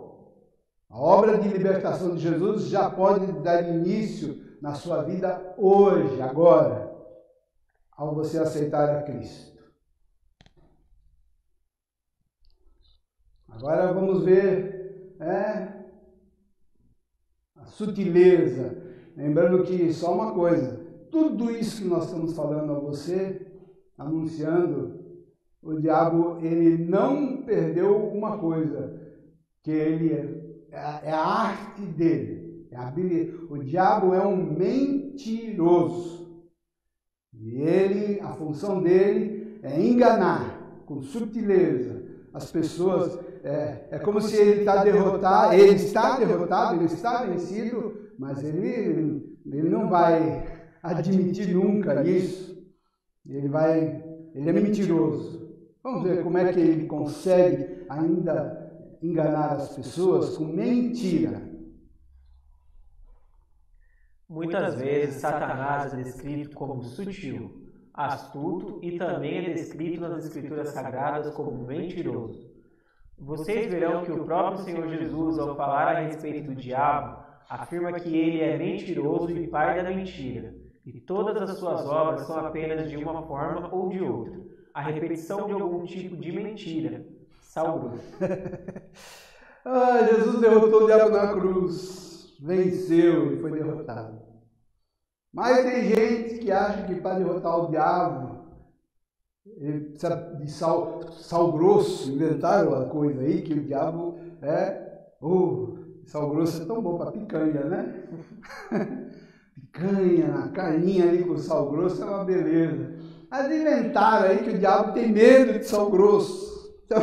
A 0.89 0.99
obra 0.99 1.37
de 1.37 1.49
libertação 1.49 2.15
de 2.15 2.21
Jesus 2.21 2.63
já 2.63 2.89
pode 2.89 3.31
dar 3.41 3.67
início 3.67 4.45
na 4.61 4.73
sua 4.73 5.03
vida 5.03 5.53
hoje, 5.57 6.21
agora, 6.21 6.91
ao 7.91 8.15
você 8.15 8.39
aceitar 8.39 8.89
a 8.89 9.03
Cristo. 9.03 9.57
Agora 13.49 13.91
vamos 13.91 14.23
ver 14.23 15.15
é, 15.19 15.67
a 17.55 17.65
sutileza. 17.65 18.83
Lembrando 19.15 19.63
que 19.63 19.91
só 19.91 20.13
uma 20.13 20.33
coisa, 20.33 20.77
tudo 21.09 21.49
isso 21.49 21.81
que 21.81 21.87
nós 21.87 22.05
estamos 22.05 22.35
falando 22.35 22.73
a 22.73 22.79
você, 22.79 23.46
anunciando, 23.97 24.99
o 25.61 25.79
diabo 25.79 26.37
ele 26.41 26.85
não 26.85 27.43
perdeu 27.43 27.95
uma 27.95 28.37
coisa, 28.37 29.01
que 29.63 29.71
ele 29.71 30.13
é, 30.13 31.01
é 31.03 31.11
a 31.11 31.25
arte 31.25 31.81
dele. 31.81 32.67
É 32.71 32.77
o 33.49 33.57
diabo 33.57 34.13
é 34.13 34.25
um 34.25 34.53
mentiroso. 34.53 36.43
E 37.33 37.61
ele, 37.61 38.19
a 38.19 38.33
função 38.33 38.81
dele 38.81 39.59
é 39.63 39.81
enganar 39.81 40.83
com 40.85 41.01
sutileza 41.01 42.07
as 42.33 42.51
pessoas 42.51 43.19
é, 43.43 43.87
é 43.91 43.99
como 43.99 44.21
se 44.21 44.35
ele 44.35 44.59
está 44.59 44.83
derrotado, 44.83 45.53
ele 45.53 45.75
está 45.75 46.17
derrotado, 46.17 46.75
ele 46.75 46.85
está 46.85 47.23
vencido, 47.23 47.95
mas 48.17 48.43
ele, 48.43 49.37
ele 49.45 49.69
não 49.69 49.89
vai 49.89 50.45
admitir 50.83 51.53
nunca 51.53 52.03
isso. 52.03 52.56
Ele 53.29 53.47
vai, 53.47 54.03
ele 54.33 54.49
é 54.49 54.53
mentiroso. 54.53 55.47
Vamos 55.83 56.03
ver 56.03 56.23
como 56.23 56.37
é 56.37 56.51
que 56.51 56.59
ele 56.59 56.85
consegue 56.85 57.85
ainda 57.89 58.97
enganar 59.01 59.53
as 59.53 59.75
pessoas 59.75 60.37
com 60.37 60.45
mentira. 60.45 61.41
Muitas 64.29 64.75
vezes 64.75 65.21
Satanás 65.21 65.93
é 65.93 66.03
descrito 66.03 66.55
como 66.55 66.83
sutil, 66.83 67.71
astuto 67.93 68.79
e 68.83 68.97
também 68.97 69.37
é 69.37 69.53
descrito 69.53 70.01
nas 70.01 70.25
Escrituras 70.25 70.69
Sagradas 70.69 71.33
como 71.33 71.65
mentiroso. 71.65 72.51
Vocês 73.17 73.71
verão 73.71 74.03
que 74.03 74.11
o 74.11 74.25
próprio 74.25 74.63
Senhor 74.63 74.87
Jesus, 74.89 75.39
ao 75.39 75.55
falar 75.55 75.95
a 75.95 76.01
respeito 76.01 76.47
do 76.47 76.55
diabo, 76.55 77.23
afirma 77.49 77.93
que 77.93 78.15
ele 78.15 78.41
é 78.41 78.57
mentiroso 78.57 79.31
e 79.31 79.47
pai 79.47 79.81
da 79.81 79.89
mentira, 79.89 80.53
e 80.87 81.01
todas 81.01 81.41
as 81.41 81.57
suas 81.57 81.85
obras 81.85 82.21
são 82.21 82.37
apenas 82.37 82.89
de 82.89 82.95
uma 82.95 83.21
forma 83.27 83.73
ou 83.73 83.89
de 83.89 84.01
outra, 84.01 84.39
a 84.73 84.81
repetição 84.81 85.45
de 85.45 85.51
algum 85.51 85.85
tipo 85.85 86.15
de 86.15 86.31
mentira. 86.31 87.05
Salvo. 87.41 87.99
ah, 89.65 90.03
Jesus 90.03 90.39
derrotou 90.39 90.83
o 90.83 90.85
diabo 90.85 91.11
na 91.11 91.33
cruz, 91.33 92.37
venceu 92.39 93.33
e 93.33 93.41
foi 93.41 93.51
derrotado. 93.51 94.21
Mas 95.33 95.61
tem 95.63 95.83
gente 95.89 96.39
que 96.39 96.51
acha 96.51 96.87
que 96.87 96.95
para 96.95 97.19
derrotar 97.19 97.59
o 97.59 97.69
diabo 97.69 98.37
de 100.39 100.49
sal, 100.49 101.01
sal 101.11 101.51
grosso, 101.51 102.11
inventaram 102.11 102.69
uma 102.69 102.85
coisa 102.85 103.21
aí 103.21 103.41
que 103.41 103.53
o 103.53 103.63
diabo 103.63 104.17
é. 104.41 104.87
Oh, 105.19 105.79
sal 106.05 106.29
grosso 106.29 106.61
é 106.61 106.65
tão 106.65 106.81
bom 106.81 106.97
para 106.97 107.11
picanha, 107.11 107.65
né? 107.65 108.07
picanha, 109.77 110.33
a 110.35 110.47
carninha 110.49 111.07
ali 111.07 111.23
com 111.23 111.37
sal 111.37 111.69
grosso 111.69 112.01
é 112.01 112.05
uma 112.05 112.25
beleza. 112.25 112.93
Mas 113.29 113.51
inventaram 113.51 114.29
aí 114.29 114.37
que 114.39 114.49
o 114.51 114.57
diabo 114.57 114.93
tem 114.93 115.11
medo 115.11 115.59
de 115.59 115.65
sal 115.65 115.91
grosso. 115.91 116.47
Então, 116.85 117.01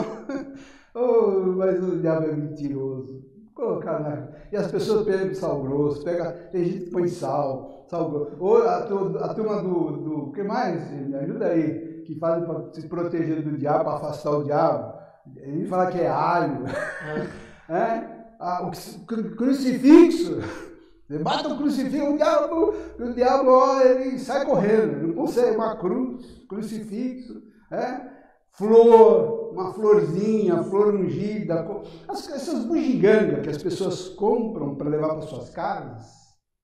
oh, 0.94 1.52
mas 1.56 1.82
o 1.82 2.00
diabo 2.00 2.26
é 2.26 2.32
mentiroso. 2.32 3.22
Colocar 3.54 4.00
na... 4.00 4.28
E 4.50 4.56
as 4.56 4.70
pessoas 4.70 5.06
pegam 5.06 5.32
sal 5.34 5.62
grosso, 5.62 6.02
pega, 6.02 6.32
tem 6.50 6.64
gente 6.64 6.84
que 6.86 6.90
põe 6.90 7.06
sal, 7.08 7.86
sal 7.88 8.10
grosso. 8.10 8.36
Ou 8.40 8.62
a, 8.62 8.78
a 8.78 9.34
turma 9.34 9.62
do, 9.62 9.92
do. 9.92 10.32
Que 10.32 10.42
mais? 10.42 10.90
Me 10.90 11.14
ajuda 11.14 11.46
aí 11.46 12.02
que 12.04 12.18
fazem 12.18 12.44
para 12.44 12.72
se 12.72 12.88
proteger 12.88 13.42
do 13.42 13.56
diabo, 13.56 13.84
para 13.84 13.94
afastar 13.94 14.30
o 14.30 14.44
diabo. 14.44 14.94
Ele 15.36 15.66
fala 15.66 15.90
que 15.90 16.00
é 16.00 16.08
alho. 16.08 16.64
É. 17.68 17.72
é? 17.72 18.14
Ah, 18.40 18.66
o 18.66 19.36
crucifixo. 19.36 20.40
Você 21.06 21.18
bata 21.18 21.48
o 21.48 21.58
crucifixo, 21.58 22.12
o 22.12 22.16
diabo, 22.16 22.74
o 22.98 23.12
diabo 23.12 23.50
ó, 23.50 23.80
ele 23.82 24.18
sai 24.18 24.44
correndo. 24.46 25.08
Não 25.08 25.14
consegue 25.14 25.56
uma 25.56 25.76
cruz, 25.76 26.42
crucifixo. 26.48 27.42
É? 27.70 28.14
Flor, 28.52 29.52
uma 29.52 29.74
florzinha, 29.74 30.62
flor 30.64 30.94
ungida. 30.94 31.66
As, 32.08 32.30
essas 32.30 32.64
bugigangas 32.64 33.42
que 33.42 33.50
as 33.50 33.62
pessoas 33.62 34.08
compram 34.10 34.76
para 34.76 34.88
levar 34.88 35.16
para 35.16 35.26
suas 35.26 35.50
casas. 35.50 36.06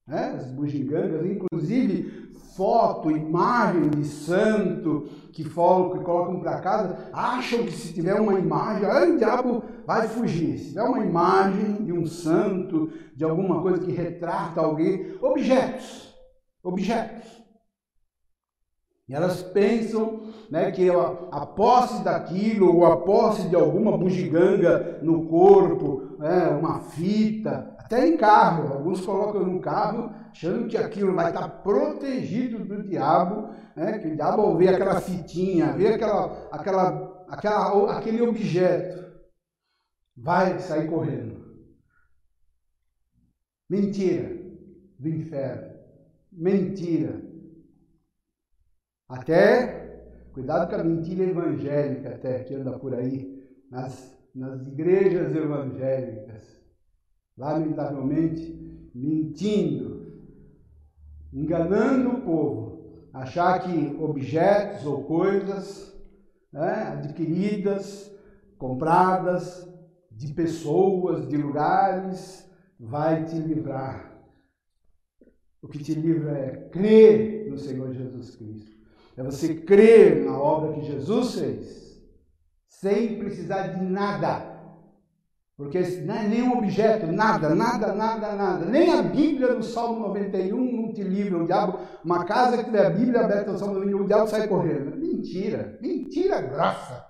Né? 0.06 0.36
As 0.38 0.50
bugigangas, 0.52 1.26
inclusive 1.26 2.29
foto, 2.60 3.10
imagem 3.10 3.88
de 3.88 4.04
santo 4.04 5.08
que, 5.32 5.42
falam, 5.44 5.92
que 5.92 6.04
colocam 6.04 6.40
para 6.40 6.60
casa, 6.60 7.08
acham 7.10 7.64
que 7.64 7.72
se 7.72 7.94
tiver 7.94 8.20
uma 8.20 8.38
imagem, 8.38 9.14
o 9.14 9.16
diabo 9.16 9.62
vai 9.86 10.06
fugir. 10.08 10.58
Se 10.58 10.68
tiver 10.68 10.82
uma 10.82 11.02
imagem 11.02 11.76
de 11.76 11.90
um 11.90 12.04
santo, 12.04 12.92
de 13.16 13.24
alguma 13.24 13.62
coisa 13.62 13.78
que 13.78 13.90
retrata 13.90 14.60
alguém, 14.60 15.16
objetos, 15.22 16.14
objetos. 16.62 17.40
E 19.08 19.14
elas 19.14 19.40
pensam 19.40 20.24
né, 20.50 20.70
que 20.70 20.90
a, 20.90 21.16
a 21.32 21.46
posse 21.46 22.04
daquilo, 22.04 22.76
ou 22.76 22.84
a 22.84 22.98
posse 22.98 23.48
de 23.48 23.56
alguma 23.56 23.96
bugiganga 23.96 24.98
no 25.00 25.24
corpo, 25.28 26.14
né, 26.18 26.48
uma 26.60 26.80
fita, 26.80 27.74
até 27.90 28.06
em 28.06 28.16
carro, 28.16 28.72
alguns 28.72 29.04
colocam 29.04 29.44
no 29.44 29.60
carro 29.60 30.14
achando 30.30 30.68
que 30.68 30.76
aquilo 30.76 31.12
vai 31.12 31.30
estar 31.32 31.48
protegido 31.48 32.64
do 32.64 32.84
diabo, 32.84 33.52
né? 33.74 33.98
que 33.98 34.06
o 34.06 34.14
diabo 34.14 34.42
ao 34.42 34.56
ver 34.56 34.68
aquela 34.68 35.00
fitinha, 35.00 35.72
ver 35.72 35.94
aquela, 35.94 36.48
aquela, 36.52 37.26
aquela, 37.28 37.98
aquele 37.98 38.22
objeto, 38.22 39.10
vai 40.16 40.60
sair 40.60 40.88
correndo. 40.88 41.44
Mentira 43.68 44.38
do 44.96 45.08
inferno. 45.08 45.74
Mentira. 46.30 47.20
Até, 49.08 50.28
cuidado 50.32 50.70
com 50.70 50.76
a 50.76 50.84
mentira 50.84 51.24
evangélica 51.24 52.10
até 52.10 52.44
que 52.44 52.54
anda 52.54 52.78
por 52.78 52.94
aí, 52.94 53.50
nas, 53.68 54.16
nas 54.32 54.64
igrejas 54.64 55.34
evangélicas. 55.34 56.59
Lamentavelmente, 57.40 58.90
mentindo 58.94 60.00
enganando 61.32 62.10
o 62.10 62.20
povo, 62.22 63.08
achar 63.12 63.60
que 63.60 63.96
objetos 64.02 64.84
ou 64.84 65.04
coisas 65.04 65.96
né, 66.52 66.82
adquiridas, 66.88 68.10
compradas, 68.58 69.68
de 70.10 70.34
pessoas, 70.34 71.26
de 71.26 71.36
lugares, 71.36 72.46
vai 72.78 73.24
te 73.24 73.36
livrar. 73.36 74.20
O 75.62 75.68
que 75.68 75.78
te 75.78 75.94
livra 75.94 76.32
é 76.32 76.68
crer 76.68 77.48
no 77.48 77.56
Senhor 77.56 77.92
Jesus 77.94 78.36
Cristo. 78.36 78.76
É 79.16 79.22
você 79.22 79.54
crer 79.54 80.24
na 80.24 80.38
obra 80.38 80.72
que 80.74 80.86
Jesus 80.86 81.38
fez, 81.38 82.02
sem 82.68 83.18
precisar 83.18 83.68
de 83.68 83.82
nada 83.82 84.49
porque 85.60 85.78
não 86.06 86.14
é 86.14 86.26
nenhum 86.26 86.56
objeto, 86.56 87.06
nada, 87.06 87.54
nada, 87.54 87.92
nada, 87.92 88.32
nada. 88.34 88.64
Nem 88.64 88.98
a 88.98 89.02
Bíblia 89.02 89.52
no 89.52 89.62
Salmo 89.62 90.00
91 90.08 90.56
não 90.56 90.90
te 90.90 91.02
livra. 91.02 91.36
O 91.36 91.46
diabo, 91.46 91.80
uma 92.02 92.24
casa 92.24 92.56
que 92.56 92.64
tiver 92.64 92.86
a 92.86 92.88
Bíblia 92.88 93.20
aberta 93.20 93.52
no 93.52 93.58
Salmo 93.58 93.74
91, 93.74 94.02
o 94.02 94.06
diabo 94.06 94.26
sai 94.26 94.48
correndo. 94.48 94.96
Mentira, 94.96 95.78
mentira 95.82 96.40
grossa. 96.40 97.04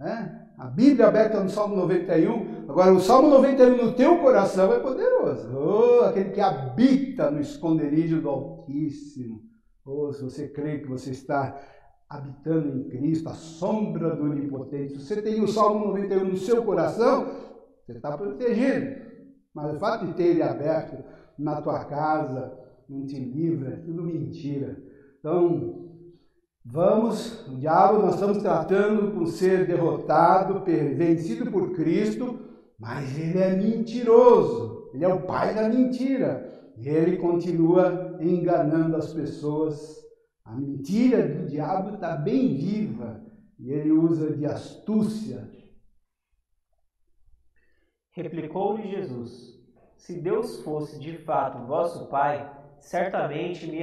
É? 0.00 0.30
A 0.56 0.66
Bíblia 0.66 1.08
aberta 1.08 1.40
no 1.40 1.50
Salmo 1.50 1.74
91. 1.74 2.66
Agora, 2.68 2.92
o 2.92 3.00
Salmo 3.00 3.28
91 3.28 3.84
no 3.84 3.92
teu 3.94 4.18
coração 4.18 4.72
é 4.72 4.78
poderoso. 4.78 5.50
Oh, 5.52 6.04
aquele 6.04 6.30
que 6.30 6.40
habita 6.40 7.28
no 7.28 7.40
esconderijo 7.40 8.20
do 8.20 8.28
Altíssimo. 8.28 9.40
Oh, 9.84 10.12
se 10.12 10.22
você 10.22 10.46
crê 10.46 10.78
que 10.78 10.88
você 10.88 11.10
está 11.10 11.60
habitando 12.08 12.68
em 12.68 12.88
Cristo, 12.88 13.28
a 13.28 13.34
sombra 13.34 14.14
do 14.14 14.30
Onipotente. 14.30 14.94
Você 14.94 15.20
tem 15.20 15.42
o 15.42 15.48
Salmo 15.48 15.86
91 15.86 16.24
no 16.24 16.36
seu 16.36 16.62
coração, 16.62 17.49
você 17.90 17.96
está 17.96 18.16
protegido. 18.16 19.10
Mas 19.54 19.74
o 19.74 19.78
fato 19.78 20.06
de 20.06 20.14
ter 20.14 20.28
ele 20.28 20.42
aberto 20.42 21.02
na 21.38 21.60
tua 21.60 21.84
casa 21.84 22.56
não 22.88 23.06
te 23.06 23.18
livra, 23.18 23.70
é 23.70 23.76
tudo 23.76 24.02
mentira. 24.02 24.76
Então, 25.18 25.90
vamos, 26.64 27.46
o 27.48 27.56
diabo 27.56 27.98
nós 27.98 28.14
estamos 28.14 28.38
tratando 28.38 29.12
com 29.12 29.26
ser 29.26 29.66
derrotado, 29.66 30.64
vencido 30.64 31.50
por 31.50 31.72
Cristo, 31.72 32.38
mas 32.78 33.18
ele 33.18 33.38
é 33.38 33.56
mentiroso. 33.56 34.90
ele 34.94 35.04
é 35.04 35.08
o 35.08 35.22
pai 35.22 35.54
da 35.54 35.68
mentira. 35.68 36.48
E 36.76 36.88
ele 36.88 37.18
continua 37.18 38.16
enganando 38.20 38.96
as 38.96 39.12
pessoas. 39.12 39.98
A 40.44 40.56
mentira 40.56 41.28
do 41.28 41.46
diabo 41.46 41.94
está 41.94 42.16
bem 42.16 42.56
viva 42.56 43.20
e 43.58 43.70
ele 43.70 43.92
usa 43.92 44.34
de 44.34 44.46
astúcia. 44.46 45.48
Replicou-lhe 48.22 48.90
Jesus: 48.90 49.58
Se 49.96 50.20
Deus 50.20 50.62
fosse 50.62 50.98
de 50.98 51.16
fato 51.18 51.66
vosso 51.66 52.06
Pai, 52.08 52.50
certamente 52.78 53.66
me, 53.66 53.80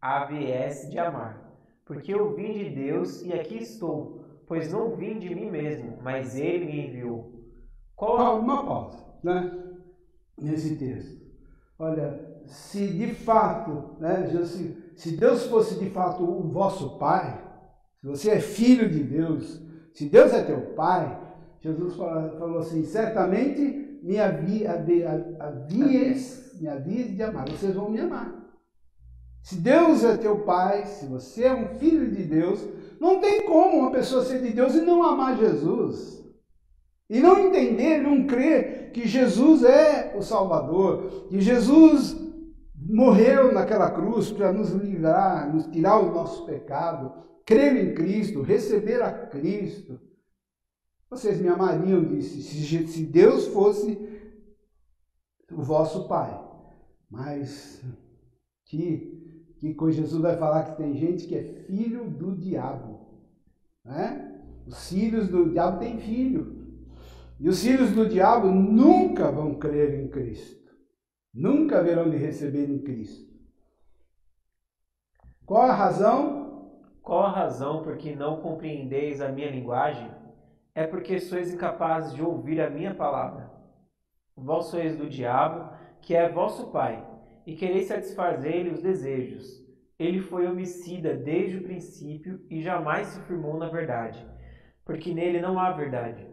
haviesse 0.00 0.90
de 0.90 0.98
amar, 0.98 1.50
porque 1.86 2.12
eu 2.12 2.34
vim 2.34 2.52
de 2.52 2.70
Deus 2.70 3.22
e 3.22 3.32
aqui 3.32 3.56
estou, 3.56 4.42
pois 4.46 4.70
não 4.70 4.94
vim 4.96 5.18
de 5.18 5.34
mim 5.34 5.50
mesmo, 5.50 5.98
mas 6.02 6.36
Ele 6.36 6.66
me 6.66 6.86
enviou. 6.86 7.32
Qual 7.96 8.38
uma 8.38 8.64
pausa, 8.64 9.04
né? 9.24 9.50
Nesse 10.38 10.76
texto. 10.76 11.26
Olha, 11.78 12.42
se 12.46 12.86
de 12.86 13.14
fato, 13.14 13.96
né, 13.98 14.26
se 14.94 15.16
Deus 15.16 15.46
fosse 15.46 15.78
de 15.78 15.88
fato 15.90 16.22
o 16.22 16.48
vosso 16.48 16.98
Pai, 16.98 17.42
se 18.00 18.06
você 18.06 18.30
é 18.32 18.40
filho 18.40 18.90
de 18.90 19.02
Deus, 19.02 19.60
se 19.94 20.06
Deus 20.06 20.32
é 20.32 20.42
teu 20.44 20.74
Pai, 20.74 21.27
Jesus 21.60 21.94
falou 21.94 22.58
assim: 22.58 22.84
certamente 22.84 23.98
me 24.02 24.18
havias 24.18 24.86
me 26.60 26.68
havias 26.68 27.14
de 27.14 27.22
amar, 27.22 27.48
vocês 27.48 27.74
vão 27.74 27.90
me 27.90 28.00
amar. 28.00 28.38
Se 29.42 29.56
Deus 29.56 30.04
é 30.04 30.16
teu 30.16 30.40
pai, 30.40 30.84
se 30.86 31.06
você 31.06 31.44
é 31.44 31.54
um 31.54 31.78
filho 31.78 32.10
de 32.10 32.22
Deus, 32.24 32.66
não 33.00 33.20
tem 33.20 33.46
como 33.46 33.78
uma 33.78 33.90
pessoa 33.90 34.24
ser 34.24 34.42
de 34.42 34.52
Deus 34.52 34.74
e 34.74 34.80
não 34.80 35.02
amar 35.02 35.38
Jesus. 35.38 36.18
E 37.08 37.20
não 37.20 37.38
entender, 37.38 37.98
não 37.98 38.26
crer 38.26 38.90
que 38.92 39.06
Jesus 39.06 39.62
é 39.62 40.14
o 40.16 40.22
Salvador, 40.22 41.26
que 41.30 41.40
Jesus 41.40 42.16
morreu 42.74 43.52
naquela 43.52 43.90
cruz 43.90 44.30
para 44.30 44.52
nos 44.52 44.70
livrar, 44.72 45.52
nos 45.54 45.66
tirar 45.66 45.98
o 45.98 46.12
nosso 46.12 46.44
pecado, 46.44 47.12
crer 47.46 47.76
em 47.76 47.94
Cristo, 47.94 48.42
receber 48.42 49.02
a 49.02 49.10
Cristo. 49.10 49.98
Vocês 51.10 51.40
me 51.40 51.48
amariam, 51.48 52.04
disse, 52.04 52.42
se 52.42 53.06
Deus 53.06 53.46
fosse 53.48 53.96
o 55.50 55.62
vosso 55.62 56.06
Pai. 56.06 56.46
Mas 57.10 57.82
que 58.66 59.18
que 59.58 59.74
com 59.74 59.90
Jesus 59.90 60.22
vai 60.22 60.36
falar 60.36 60.64
que 60.64 60.76
tem 60.76 60.94
gente 60.94 61.26
que 61.26 61.34
é 61.34 61.42
filho 61.42 62.08
do 62.08 62.36
diabo. 62.36 63.00
Né? 63.84 64.40
Os 64.66 64.88
filhos 64.88 65.28
do 65.28 65.50
diabo 65.50 65.80
têm 65.80 65.98
filho. 65.98 66.58
E 67.40 67.48
os 67.48 67.62
filhos 67.62 67.92
do 67.92 68.08
diabo 68.08 68.48
nunca 68.48 69.30
vão 69.30 69.58
crer 69.58 70.00
em 70.00 70.08
Cristo. 70.08 70.58
Nunca 71.34 71.82
verão 71.82 72.08
de 72.08 72.16
receber 72.16 72.68
em 72.68 72.78
Cristo. 72.78 73.28
Qual 75.44 75.62
a 75.62 75.74
razão? 75.74 76.70
Qual 77.02 77.22
a 77.22 77.30
razão 77.30 77.82
porque 77.82 78.14
não 78.14 78.40
compreendeis 78.40 79.20
a 79.20 79.30
minha 79.30 79.50
linguagem? 79.50 80.10
É 80.74 80.86
porque 80.86 81.18
sois 81.18 81.52
incapazes 81.52 82.14
de 82.14 82.22
ouvir 82.22 82.60
a 82.60 82.70
minha 82.70 82.94
palavra. 82.94 83.50
Vós 84.36 84.66
sois 84.66 84.96
do 84.96 85.08
diabo, 85.08 85.72
que 86.00 86.14
é 86.14 86.28
vosso 86.28 86.70
pai 86.70 87.04
e 87.44 87.56
querer 87.56 87.82
satisfazer-lhe 87.82 88.70
os 88.70 88.82
desejos. 88.82 89.66
Ele 89.98 90.20
foi 90.20 90.46
homicida 90.46 91.14
desde 91.14 91.58
o 91.58 91.62
princípio 91.62 92.40
e 92.48 92.60
jamais 92.60 93.08
se 93.08 93.20
firmou 93.22 93.56
na 93.56 93.68
verdade, 93.68 94.24
porque 94.84 95.12
nele 95.12 95.40
não 95.40 95.58
há 95.58 95.72
verdade. 95.72 96.26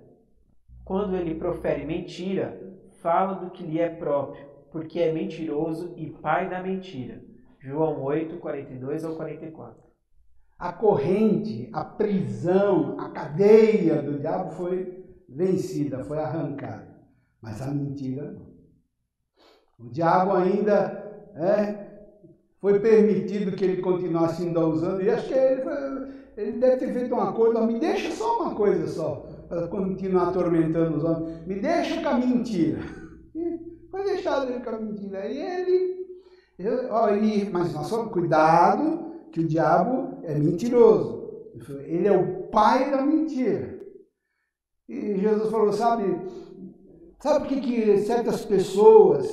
Quando 0.84 1.16
ele 1.16 1.36
profere 1.36 1.84
mentira, 1.84 2.62
fala 3.02 3.34
do 3.34 3.50
que 3.50 3.64
lhe 3.64 3.80
é 3.80 3.90
próprio, 3.90 4.46
porque 4.72 5.00
é 5.00 5.12
mentiroso 5.12 5.94
e 5.98 6.12
pai 6.12 6.48
da 6.48 6.62
mentira. 6.62 7.24
João 7.60 8.04
8, 8.04 8.38
42 8.38 9.04
ao 9.04 9.16
44. 9.16 9.85
A 10.58 10.72
corrente, 10.72 11.70
a 11.74 11.84
prisão, 11.84 12.96
a 12.98 13.10
cadeia 13.10 14.02
do 14.02 14.20
diabo 14.20 14.52
foi 14.52 15.04
vencida, 15.28 16.04
foi 16.04 16.18
arrancada. 16.18 16.96
Mas 17.42 17.62
a 17.62 17.68
mentira 17.68 18.32
não. 18.32 18.56
O 19.78 19.90
diabo 19.92 20.32
ainda 20.34 21.32
é, 21.36 21.86
foi 22.62 22.80
permitido 22.80 23.56
que 23.56 23.66
ele 23.66 23.82
continuasse 23.82 24.44
ainda 24.44 24.66
usando, 24.66 25.02
e 25.04 25.10
acho 25.10 25.28
que 25.28 25.34
ele, 25.34 25.62
ele 26.38 26.60
deve 26.60 26.78
ter 26.78 26.94
feito 26.94 27.14
uma 27.14 27.34
coisa, 27.34 27.68
me 27.68 27.78
deixa 27.78 28.10
só 28.12 28.42
uma 28.42 28.56
coisa 28.56 28.88
só, 28.88 29.28
para 29.50 29.68
continuar 29.68 30.30
atormentando 30.30 30.98
os 30.98 31.04
homens, 31.04 31.46
me 31.46 31.60
deixa 31.60 32.02
com 32.02 32.08
a 32.08 32.18
mentira. 32.18 32.80
Foi 33.92 34.04
deixado 34.04 34.52
ele 34.52 34.64
com 34.64 34.70
a 34.70 34.80
mentira. 34.80 35.28
E 35.28 35.38
ele, 35.38 36.08
eu, 36.58 36.88
ó, 36.92 37.08
mas 37.52 37.74
nós 37.74 37.88
só 37.88 38.06
cuidado, 38.06 39.05
que 39.36 39.42
o 39.42 39.48
diabo 39.48 40.22
é 40.24 40.40
mentiroso. 40.40 41.52
Ele 41.84 42.08
é 42.08 42.12
o 42.18 42.48
pai 42.48 42.90
da 42.90 43.02
mentira. 43.02 43.86
E 44.88 45.18
Jesus 45.18 45.52
falou, 45.52 45.74
sabe, 45.74 46.06
sabe 47.20 47.40
por 47.40 47.48
que, 47.50 47.60
que 47.60 47.98
certas 47.98 48.46
pessoas 48.46 49.28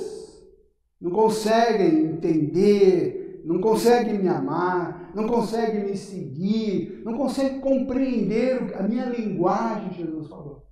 não 0.99 1.09
conseguem 1.09 2.03
entender, 2.03 3.43
não 3.45 3.61
conseguem 3.61 4.19
me 4.19 4.27
amar, 4.27 5.13
não 5.15 5.25
conseguem 5.25 5.85
me 5.85 5.95
seguir, 5.95 7.01
não 7.05 7.15
conseguem 7.15 7.61
compreender 7.61 8.75
a 8.75 8.83
minha 8.83 9.05
linguagem, 9.05 9.93
Jesus 9.93 10.27
falou. 10.27 10.67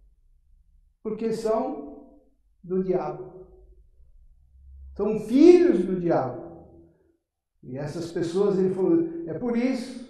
Porque 1.02 1.32
são 1.32 2.06
do 2.62 2.84
diabo. 2.84 3.48
São 4.94 5.22
filhos 5.22 5.86
do 5.86 6.02
diabo. 6.02 6.51
E 7.63 7.78
essas 7.78 8.12
pessoas, 8.12 8.58
ele 8.58 8.74
falou, 8.74 9.08
é 9.28 9.34
por 9.34 9.56
isso 9.56 10.06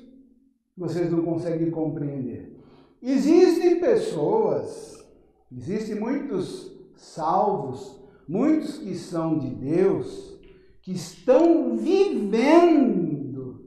que 0.73 0.79
vocês 0.79 1.11
não 1.11 1.21
conseguem 1.23 1.69
compreender. 1.69 2.57
Existem 3.01 3.79
pessoas, 3.79 5.05
existem 5.51 5.99
muitos 5.99 6.71
salvos 6.95 8.01
muitos 8.31 8.77
que 8.77 8.95
são 8.95 9.37
de 9.37 9.49
Deus, 9.49 10.39
que 10.81 10.93
estão 10.93 11.75
vivendo 11.75 13.59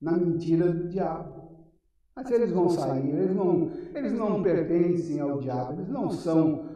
na 0.00 0.12
mentira 0.12 0.70
do 0.70 0.88
diabo. 0.88 1.42
Mas 2.14 2.30
eles 2.30 2.52
vão 2.52 2.68
sair, 2.68 3.08
eles 3.08 3.34
não, 3.34 3.72
eles 3.92 4.12
não 4.12 4.40
pertencem 4.40 5.18
ao 5.18 5.40
diabo, 5.40 5.72
eles 5.72 5.88
não 5.88 6.08
são. 6.08 6.70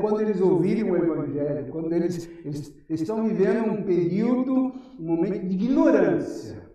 Quando 0.00 0.20
eles 0.20 0.40
ouvirem 0.40 0.90
o 0.90 0.96
Evangelho, 0.96 1.72
quando 1.72 1.92
eles, 1.92 2.28
eles 2.44 3.00
estão 3.00 3.26
vivendo 3.26 3.70
um 3.70 3.82
período, 3.82 4.72
um 4.98 5.04
momento 5.04 5.46
de 5.46 5.54
ignorância. 5.54 6.70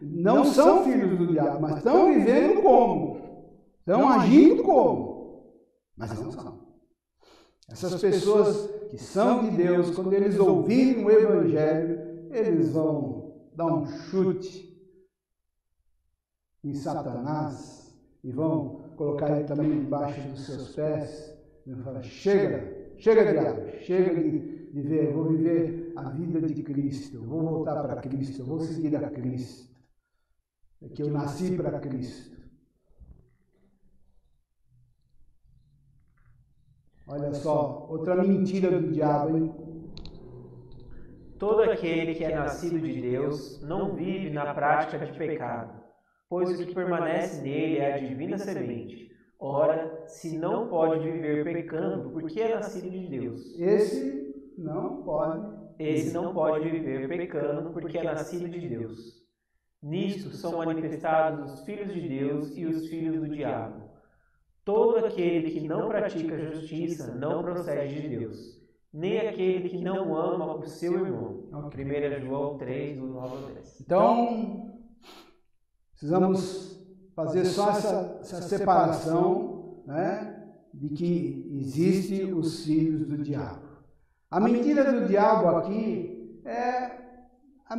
não 0.00 0.44
são 0.44 0.84
filhos 0.84 1.18
do 1.18 1.26
diabo, 1.26 1.60
mas 1.60 1.78
estão 1.78 2.12
vivendo 2.12 2.62
como? 2.62 3.20
Estão 3.80 4.08
agindo 4.08 4.62
como? 4.62 5.54
Mas 5.96 6.18
não 6.20 6.32
são. 6.32 6.64
Essas 7.68 8.00
pessoas 8.00 8.70
que 8.90 8.98
são 8.98 9.44
de 9.44 9.56
Deus, 9.56 9.90
quando 9.94 10.12
eles 10.12 10.38
ouvirem 10.38 11.04
o 11.04 11.10
Evangelho, 11.10 12.28
eles 12.30 12.72
vão 12.72 13.32
dar 13.54 13.66
um 13.66 13.86
chute 13.86 14.74
em 16.62 16.74
Satanás 16.74 17.94
e 18.22 18.32
vão 18.32 18.83
colocar 18.94 19.30
ele 19.36 19.44
também 19.44 19.80
debaixo 19.80 20.20
dos 20.28 20.46
seus 20.46 20.74
pés 20.74 21.36
e 21.66 21.72
vão 21.72 21.84
falar: 21.84 22.02
chega, 22.02 22.94
chega, 22.98 23.32
diabo, 23.32 23.78
chega 23.80 24.14
de 24.14 24.30
viver, 24.72 25.12
vou 25.12 25.24
viver 25.24 25.92
a 25.96 26.10
vida 26.10 26.40
de 26.40 26.62
Cristo, 26.62 27.16
eu 27.16 27.22
vou 27.22 27.42
voltar 27.42 27.82
para 27.82 28.00
Cristo, 28.00 28.42
eu 28.42 28.46
vou 28.46 28.60
seguir 28.60 28.96
a 28.96 29.10
Cristo. 29.10 29.72
É 30.82 30.88
que 30.88 31.02
eu 31.02 31.10
nasci 31.10 31.56
para 31.56 31.78
Cristo. 31.80 32.34
Olha 37.06 37.34
só, 37.34 37.86
outra 37.88 38.22
mentira 38.22 38.70
do 38.70 38.90
diabo, 38.90 39.36
hein? 39.36 39.54
Todo 41.38 41.62
aquele 41.62 42.14
que 42.14 42.24
é 42.24 42.34
nascido 42.34 42.80
de 42.80 43.00
Deus 43.00 43.60
não 43.62 43.94
vive 43.94 44.30
na 44.30 44.54
prática 44.54 45.04
de 45.04 45.12
pecado, 45.18 45.73
pois 46.34 46.50
o 46.50 46.66
que 46.66 46.74
permanece 46.74 47.42
nele 47.42 47.78
é 47.78 47.94
a 47.94 47.98
divina 47.98 48.36
semente. 48.36 49.08
Ora, 49.38 50.02
se 50.08 50.36
não 50.36 50.66
pode 50.66 51.08
viver 51.08 51.44
pecando, 51.44 52.10
porque 52.10 52.40
é 52.40 52.56
nascido 52.56 52.90
de 52.90 53.06
Deus. 53.06 53.56
Esse 53.56 54.52
não 54.58 55.04
pode. 55.04 55.64
Esse 55.78 56.12
não 56.12 56.34
pode 56.34 56.68
viver 56.68 57.06
pecando, 57.06 57.70
porque 57.70 57.98
é 57.98 58.02
nascido 58.02 58.48
de 58.48 58.68
Deus. 58.68 59.22
Nisto 59.80 60.30
são 60.30 60.56
manifestados 60.56 61.52
os 61.52 61.64
filhos 61.64 61.94
de 61.94 62.00
Deus 62.00 62.56
e 62.56 62.66
os 62.66 62.88
filhos 62.88 63.20
do 63.20 63.28
diabo. 63.28 63.90
Todo 64.64 65.06
aquele 65.06 65.52
que 65.52 65.68
não 65.68 65.88
pratica 65.88 66.36
justiça 66.36 67.14
não 67.14 67.44
procede 67.44 68.02
de 68.02 68.08
Deus, 68.08 68.60
nem 68.92 69.20
aquele 69.20 69.68
que 69.68 69.78
não 69.78 70.16
ama 70.16 70.56
o 70.56 70.66
seu 70.66 71.06
irmão. 71.06 71.48
1 71.52 72.26
João 72.26 72.58
3, 72.58 72.98
do 72.98 73.06
9 73.06 73.36
ao 73.36 73.52
10. 73.52 73.80
Então, 73.82 74.73
precisamos 76.04 76.86
fazer 77.16 77.46
só 77.46 77.70
essa, 77.70 78.18
essa 78.20 78.42
separação, 78.42 79.82
né? 79.86 80.50
de 80.74 80.90
que 80.90 81.48
existe 81.58 82.24
os 82.24 82.62
filhos 82.64 83.06
do 83.06 83.16
diabo. 83.16 83.62
A 84.30 84.38
mentira 84.38 84.92
do 84.92 85.06
diabo 85.06 85.48
aqui 85.56 86.42
é 86.44 86.90
a, 87.70 87.76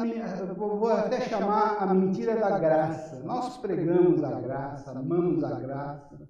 vou 0.55 0.89
até 0.89 1.21
chamar 1.21 1.77
a 1.79 1.93
mentira 1.93 2.35
da 2.35 2.57
graça. 2.57 3.21
Nós 3.23 3.57
pregamos 3.57 4.23
a 4.23 4.41
graça, 4.41 4.91
amamos 4.91 5.43
a 5.43 5.59
graça. 5.59 6.27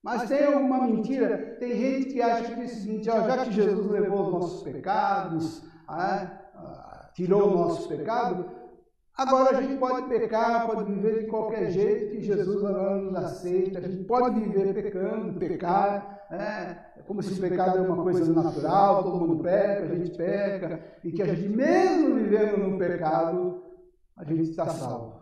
Mas 0.00 0.28
tem 0.28 0.44
alguma 0.44 0.86
mentira, 0.86 1.56
tem 1.58 1.76
gente 1.76 2.12
que 2.12 2.22
acha 2.22 2.54
que 2.54 2.60
é 2.60 2.64
o 2.64 2.68
seguinte, 2.68 3.10
ó, 3.10 3.20
já 3.26 3.44
que 3.44 3.52
Jesus 3.52 3.90
levou 3.90 4.26
os 4.26 4.32
nossos 4.32 4.62
pecados, 4.62 5.64
ah, 5.88 7.10
tirou 7.14 7.48
o 7.48 7.54
nosso 7.58 7.88
pecado, 7.88 8.61
agora 9.16 9.56
a 9.56 9.60
gente 9.62 9.78
pode 9.78 10.08
pecar, 10.08 10.66
pode 10.66 10.92
viver 10.92 11.20
de 11.20 11.26
qualquer 11.26 11.70
jeito, 11.70 12.10
que 12.10 12.22
Jesus 12.22 12.64
agora 12.64 12.96
nos 12.96 13.14
aceita, 13.14 13.78
a 13.78 13.82
gente 13.82 14.04
pode 14.04 14.40
viver 14.40 14.74
pecando, 14.74 15.38
pecar, 15.38 16.26
é, 16.30 17.00
é 17.00 17.02
como 17.06 17.22
se 17.22 17.32
o 17.32 17.40
pecado 17.40 17.78
é 17.78 17.80
uma 17.82 18.02
coisa 18.02 18.32
natural, 18.32 19.02
todo 19.04 19.18
mundo 19.18 19.42
peca, 19.42 19.84
a 19.84 19.94
gente 19.94 20.16
peca, 20.16 20.80
e 21.04 21.12
que 21.12 21.22
a 21.22 21.34
gente, 21.34 21.48
mesmo 21.48 22.14
vivendo 22.14 22.58
no 22.58 22.78
pecado, 22.78 23.62
a 24.16 24.24
gente 24.24 24.50
está 24.50 24.66
salvo. 24.66 25.20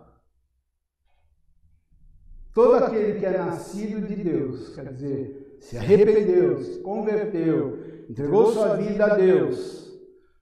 Todo 2.55 2.77
aquele 2.77 3.19
que 3.19 3.27
é 3.27 3.39
nascido 3.39 4.07
de 4.07 4.17
Deus, 4.17 4.75
quer 4.75 4.93
dizer, 4.93 5.57
se 5.61 5.77
arrependeu, 5.77 6.59
se 6.59 6.81
converteu, 6.81 7.79
entregou 8.09 8.53
sua 8.53 8.75
vida 8.77 9.05
a 9.05 9.15
Deus, 9.15 9.99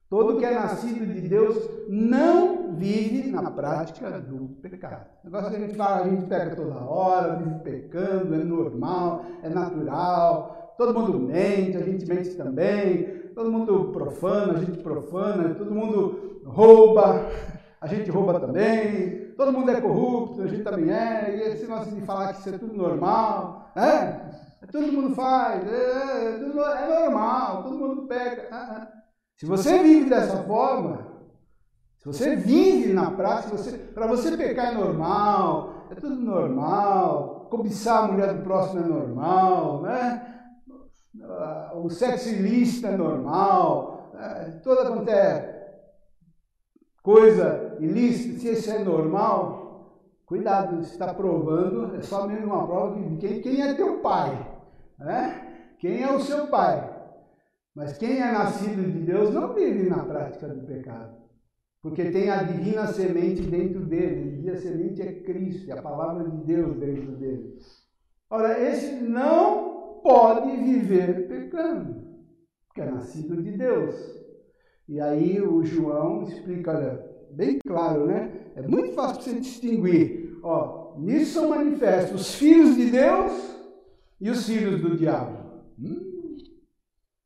todo 0.09 0.37
que 0.37 0.45
é 0.45 0.53
nascido 0.53 1.05
de 1.05 1.21
Deus 1.27 1.69
não 1.87 2.58
vive 2.79 3.29
na 3.29 3.51
prática 3.51 4.09
do 4.21 4.55
pecado. 4.61 5.05
O 5.23 5.27
negócio 5.27 5.49
que 5.51 5.55
a 5.57 5.59
gente 5.59 5.75
fala, 5.75 6.05
a 6.05 6.09
gente 6.09 6.25
peca 6.27 6.55
toda 6.55 6.75
hora, 6.75 7.35
vive 7.35 7.59
pecando, 7.59 8.33
é 8.33 8.37
normal, 8.37 9.25
é 9.43 9.49
natural, 9.49 10.73
todo 10.77 10.97
mundo 10.97 11.19
mente, 11.19 11.75
a 11.75 11.81
gente 11.81 12.07
mente 12.07 12.35
também, 12.35 13.03
todo 13.35 13.51
mundo 13.51 13.91
profana, 13.91 14.53
a 14.53 14.63
gente 14.63 14.79
profana, 14.79 15.53
todo 15.53 15.75
mundo 15.75 16.41
rouba, 16.45 17.25
a 17.81 17.87
gente 17.87 18.09
rouba 18.09 18.39
também, 18.39 19.33
todo 19.35 19.51
mundo 19.51 19.69
é 19.71 19.81
corrupto, 19.81 20.41
a 20.41 20.47
gente 20.47 20.63
também 20.63 20.89
é, 20.89 21.35
e 21.35 21.41
esse 21.51 21.63
negócio 21.63 21.93
de 21.93 22.01
falar 22.01 22.33
que 22.33 22.39
isso 22.39 22.49
é 22.49 22.57
tudo 22.57 22.73
normal, 22.73 23.71
é? 23.75 24.47
Todo 24.71 24.91
mundo 24.91 25.15
faz, 25.15 25.67
é, 25.67 25.71
é, 25.71 26.83
é 26.83 26.99
normal, 27.01 27.63
todo 27.63 27.77
mundo 27.77 28.07
peca. 28.07 28.87
Se 29.37 29.45
você 29.45 29.79
vive 29.79 30.09
dessa 30.09 30.43
forma, 30.43 31.08
se 31.99 32.07
você 32.07 32.35
vive 32.35 32.93
na 32.93 33.11
prática, 33.11 33.55
para 33.93 34.07
você 34.07 34.35
pecar 34.35 34.71
é 34.71 34.75
normal, 34.75 35.87
é 35.91 35.95
tudo 35.95 36.15
normal, 36.15 37.47
cobiçar 37.49 38.05
a 38.05 38.07
mulher 38.07 38.33
do 38.33 38.43
próximo 38.43 38.83
é 38.83 38.87
normal, 38.87 39.81
né? 39.81 40.39
o 41.75 41.89
sexo 41.89 42.29
ilícito 42.29 42.87
é 42.87 42.95
normal, 42.95 44.11
é, 44.17 44.51
toda 44.63 44.89
quanto 44.89 45.09
é 45.09 45.59
coisa 47.03 47.75
ilícita, 47.79 48.39
se 48.39 48.51
isso 48.53 48.71
é 48.71 48.79
normal, 48.79 49.99
cuidado, 50.25 50.77
você 50.77 50.93
está 50.93 51.13
provando, 51.13 51.95
é 51.95 52.01
só 52.01 52.27
mesmo 52.27 52.53
uma 52.53 52.65
prova 52.65 52.99
de 52.99 53.17
quem, 53.17 53.41
quem 53.41 53.61
é 53.61 53.73
teu 53.73 53.99
pai, 53.99 54.57
né? 54.97 55.73
Quem 55.79 56.03
é 56.03 56.11
o 56.11 56.19
seu 56.19 56.47
pai? 56.47 56.97
Mas 57.75 57.97
quem 57.97 58.21
é 58.21 58.31
nascido 58.31 58.91
de 58.91 58.99
Deus 58.99 59.33
não 59.33 59.53
vive 59.53 59.89
na 59.89 60.03
prática 60.03 60.47
do 60.47 60.65
pecado, 60.65 61.18
porque 61.81 62.11
tem 62.11 62.29
a 62.29 62.43
divina 62.43 62.87
semente 62.87 63.41
dentro 63.41 63.85
dele, 63.85 64.21
a 64.21 64.35
divina 64.35 64.57
semente 64.57 65.01
é 65.01 65.13
Cristo, 65.21 65.69
é 65.69 65.77
a 65.77 65.81
palavra 65.81 66.29
de 66.29 66.37
Deus 66.43 66.77
dentro 66.77 67.11
dele. 67.13 67.57
Ora, 68.29 68.59
esse 68.59 68.95
não 68.95 69.99
pode 70.03 70.55
viver 70.57 71.27
pecando, 71.27 72.03
porque 72.67 72.81
é 72.81 72.91
nascido 72.91 73.41
de 73.41 73.51
Deus. 73.51 73.95
E 74.87 74.99
aí 74.99 75.41
o 75.41 75.63
João 75.63 76.23
explica, 76.23 76.75
olha, 76.75 77.05
bem 77.31 77.59
claro, 77.59 78.07
né? 78.07 78.51
É 78.55 78.61
muito 78.61 78.93
fácil 78.93 79.21
você 79.21 79.39
distinguir. 79.39 80.39
Ó, 80.43 80.97
nisso 80.97 81.33
são 81.33 81.49
manifestos 81.49 82.21
os 82.21 82.35
filhos 82.35 82.75
de 82.75 82.89
Deus 82.89 83.31
e 84.19 84.29
os 84.29 84.45
filhos 84.45 84.81
do 84.81 84.97
diabo. 84.97 85.37
Hum? 85.79 86.37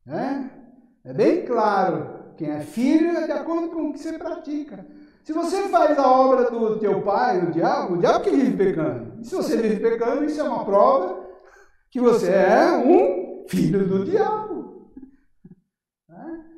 É? 0.07 1.09
é 1.09 1.13
bem 1.13 1.45
claro. 1.45 2.12
Quem 2.37 2.49
é 2.49 2.59
filho 2.61 3.17
é 3.17 3.25
de 3.25 3.31
acordo 3.31 3.69
com 3.69 3.89
o 3.89 3.93
que 3.93 3.99
você 3.99 4.17
pratica. 4.17 4.85
Se 5.23 5.31
você 5.31 5.69
faz 5.69 5.97
a 5.97 6.11
obra 6.11 6.51
do 6.51 6.79
teu 6.79 7.01
pai, 7.01 7.43
o 7.45 7.51
diabo, 7.51 7.93
o 7.93 7.97
diabo 7.97 8.21
que 8.21 8.31
vive 8.31 8.57
pecando. 8.57 9.21
E 9.21 9.25
se 9.25 9.35
você 9.35 9.57
vive 9.57 9.79
pecando, 9.79 10.25
isso 10.25 10.41
é 10.41 10.43
uma 10.43 10.65
prova 10.65 11.23
que 11.89 11.99
você 12.01 12.29
é 12.29 12.71
um 12.71 13.45
filho 13.47 13.87
do 13.87 14.03
diabo. 14.03 14.91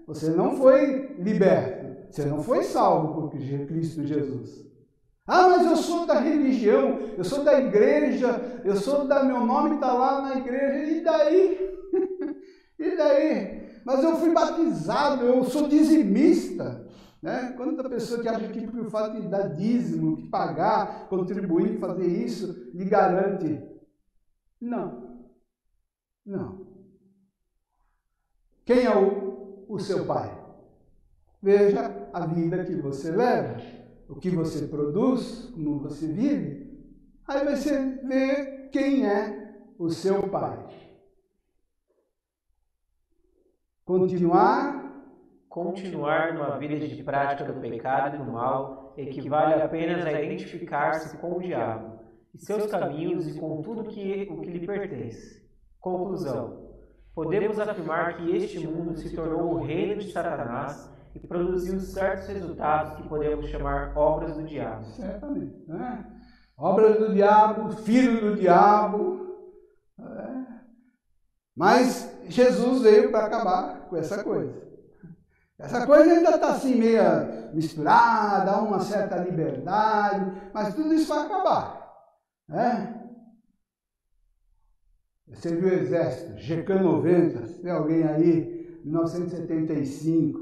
Você 0.07 0.29
não 0.29 0.55
foi 0.55 1.15
liberto. 1.19 1.85
Você 2.09 2.25
não 2.25 2.41
foi 2.41 2.63
salvo 2.63 3.29
por 3.29 3.29
Cristo 3.31 4.05
Jesus. 4.05 4.65
Ah, 5.27 5.49
mas 5.49 5.65
eu 5.65 5.75
sou 5.75 6.05
da 6.05 6.19
religião, 6.19 6.99
eu 7.17 7.23
sou 7.23 7.43
da 7.43 7.59
igreja, 7.59 8.61
eu 8.63 8.75
sou 8.75 9.07
da. 9.07 9.23
Meu 9.23 9.43
nome 9.43 9.75
está 9.75 9.91
lá 9.91 10.21
na 10.21 10.37
igreja, 10.37 10.91
e 10.91 11.03
daí? 11.03 11.77
e 12.77 12.95
daí? 12.95 13.64
Mas 13.85 14.03
eu 14.03 14.17
fui 14.17 14.33
batizado, 14.33 15.23
eu 15.23 15.45
sou 15.45 15.67
dizimista. 15.69 16.85
Né? 17.21 17.53
Quanta 17.55 17.87
pessoa 17.87 18.21
que 18.21 18.27
acha 18.27 18.47
que 18.49 18.67
por 18.67 18.89
fato 18.89 19.21
de 19.21 19.27
dar 19.27 19.47
dízimo, 19.49 20.17
de 20.17 20.23
pagar, 20.23 21.07
contribuir, 21.07 21.79
fazer 21.79 22.07
isso, 22.07 22.71
lhe 22.73 22.83
garante. 22.83 23.63
Não. 24.59 25.23
Não. 26.25 26.65
Quem 28.65 28.85
é 28.85 28.95
o 28.95 29.35
o 29.67 29.79
seu 29.79 30.05
pai. 30.05 30.31
Veja 31.41 32.09
a 32.13 32.25
vida 32.25 32.63
que 32.63 32.75
você 32.75 33.11
leva, 33.11 33.61
o 34.07 34.15
que 34.15 34.29
você 34.29 34.67
produz, 34.67 35.51
como 35.53 35.79
você 35.79 36.07
vive. 36.07 36.65
Aí 37.27 37.45
você 37.45 37.79
vê 38.03 38.69
quem 38.71 39.05
é 39.05 39.55
o 39.77 39.89
seu 39.89 40.27
pai. 40.29 40.65
Continuar. 43.85 44.83
Continuar 45.47 46.33
numa 46.33 46.57
vida 46.57 46.75
de 46.75 47.03
prática 47.03 47.53
do 47.53 47.61
pecado 47.61 48.15
e 48.15 48.17
do 48.17 48.31
mal 48.31 48.93
equivale 48.97 49.61
apenas 49.61 50.03
a 50.03 50.11
identificar-se 50.11 51.17
com 51.19 51.37
o 51.37 51.39
diabo 51.39 51.99
e 52.33 52.39
seus 52.39 52.65
caminhos 52.65 53.27
e 53.27 53.39
com 53.39 53.61
tudo 53.61 53.85
que, 53.85 54.27
o 54.29 54.41
que 54.41 54.49
lhe 54.49 54.65
pertence. 54.65 55.47
Conclusão 55.79 56.65
podemos 57.13 57.59
afirmar 57.59 58.17
que 58.17 58.35
este 58.35 58.67
mundo 58.67 58.97
se 58.97 59.15
tornou 59.15 59.53
o 59.53 59.63
reino 59.63 60.01
de 60.01 60.11
Satanás 60.11 60.91
e 61.13 61.19
produziu 61.19 61.79
certos 61.79 62.27
resultados 62.27 62.97
que 62.97 63.07
podemos 63.07 63.47
chamar 63.47 63.95
obras 63.95 64.35
do 64.35 64.43
diabo. 64.43 64.83
Certamente. 64.83 65.63
Né? 65.67 66.05
Obras 66.57 66.97
do 66.97 67.13
diabo, 67.13 67.69
filho 67.83 68.19
do 68.19 68.35
diabo. 68.35 69.25
É. 69.99 70.45
Mas 71.55 72.14
Jesus 72.27 72.81
veio 72.81 73.11
para 73.11 73.25
acabar 73.25 73.87
com 73.89 73.97
essa 73.97 74.23
coisa. 74.23 74.65
Essa 75.57 75.85
coisa 75.85 76.11
ainda 76.11 76.31
está 76.31 76.51
assim 76.51 76.75
meio 76.75 77.01
misturada, 77.53 78.51
há 78.51 78.61
uma 78.61 78.81
certa 78.81 79.17
liberdade, 79.17 80.51
mas 80.53 80.73
tudo 80.75 80.93
isso 80.93 81.07
vai 81.07 81.25
acabar. 81.25 81.93
Né? 82.47 83.01
Serviu 85.33 85.69
o 85.69 85.73
exército, 85.73 86.33
GK90, 86.35 87.61
tem 87.61 87.71
alguém 87.71 88.03
aí, 88.03 88.79
1975, 88.83 90.39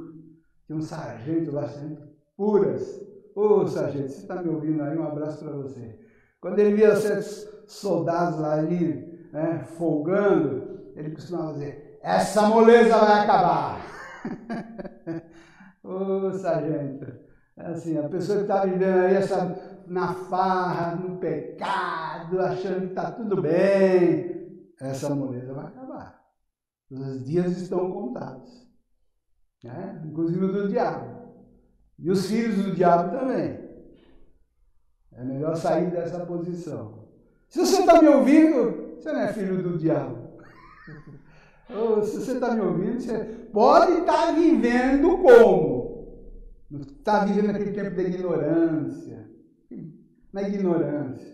tinha 0.66 0.78
um 0.78 0.82
sargento 0.82 1.52
lá, 1.52 1.68
sargento 1.68 2.14
Puras. 2.36 3.02
Ô 3.36 3.42
oh, 3.42 3.68
sargento, 3.68 4.10
você 4.10 4.22
está 4.22 4.42
me 4.42 4.50
ouvindo 4.50 4.84
aí? 4.84 4.98
Um 4.98 5.08
abraço 5.08 5.44
para 5.44 5.54
você. 5.54 6.00
Quando 6.40 6.60
ele 6.60 6.76
via 6.76 6.96
certos 6.96 7.48
soldados 7.68 8.40
lá 8.40 8.54
ali, 8.54 9.28
né, 9.32 9.64
folgando, 9.78 10.63
ele 10.96 11.12
costumava 11.12 11.54
dizer: 11.54 12.00
essa 12.02 12.44
moleza 12.44 12.98
vai 12.98 13.24
acabar. 13.24 13.82
Ô 15.84 16.28
oh, 16.28 16.32
sargento, 16.32 17.14
assim, 17.58 17.98
a 17.98 18.08
pessoa 18.08 18.38
que 18.38 18.44
está 18.44 18.66
vivendo 18.66 19.00
aí 19.00 19.16
essa, 19.16 19.84
na 19.86 20.14
farra, 20.14 20.96
no 20.96 21.18
pecado, 21.18 22.40
achando 22.40 22.82
que 22.82 22.88
está 22.88 23.12
tudo 23.12 23.42
bem, 23.42 24.72
essa 24.80 25.14
moleza 25.14 25.54
vai 25.54 25.66
acabar. 25.66 26.22
Os 26.90 27.26
dias 27.26 27.58
estão 27.58 27.92
contados. 27.92 28.64
Né? 29.64 30.02
Inclusive 30.06 30.48
do 30.48 30.70
diabo. 30.70 31.24
E 32.00 32.12
os 32.12 32.28
filhos 32.28 32.64
do 32.64 32.76
diabo 32.76 33.18
também. 33.18 33.60
É 35.12 35.24
melhor 35.24 35.56
sair 35.56 35.92
dessa 35.92 36.26
posição. 36.26 37.08
Se 37.48 37.60
você 37.60 37.82
está 37.82 38.02
me 38.02 38.08
ouvindo, 38.08 38.96
você 38.96 39.12
não 39.12 39.22
é 39.22 39.34
filho 39.34 39.62
do 39.62 39.78
diabo. 39.78 40.23
Ou, 41.70 42.04
se 42.04 42.18
você 42.18 42.34
está 42.34 42.54
me 42.54 42.62
ouvindo, 42.62 43.02
você 43.02 43.18
pode 43.52 44.00
estar 44.00 44.28
tá 44.28 44.32
vivendo 44.32 45.18
como? 45.18 45.84
Está 46.72 47.26
vivendo 47.26 47.52
aquele 47.52 47.72
tempo 47.72 47.96
da 47.96 48.04
ignorância. 48.04 49.30
Na 50.32 50.42
ignorância. 50.44 51.34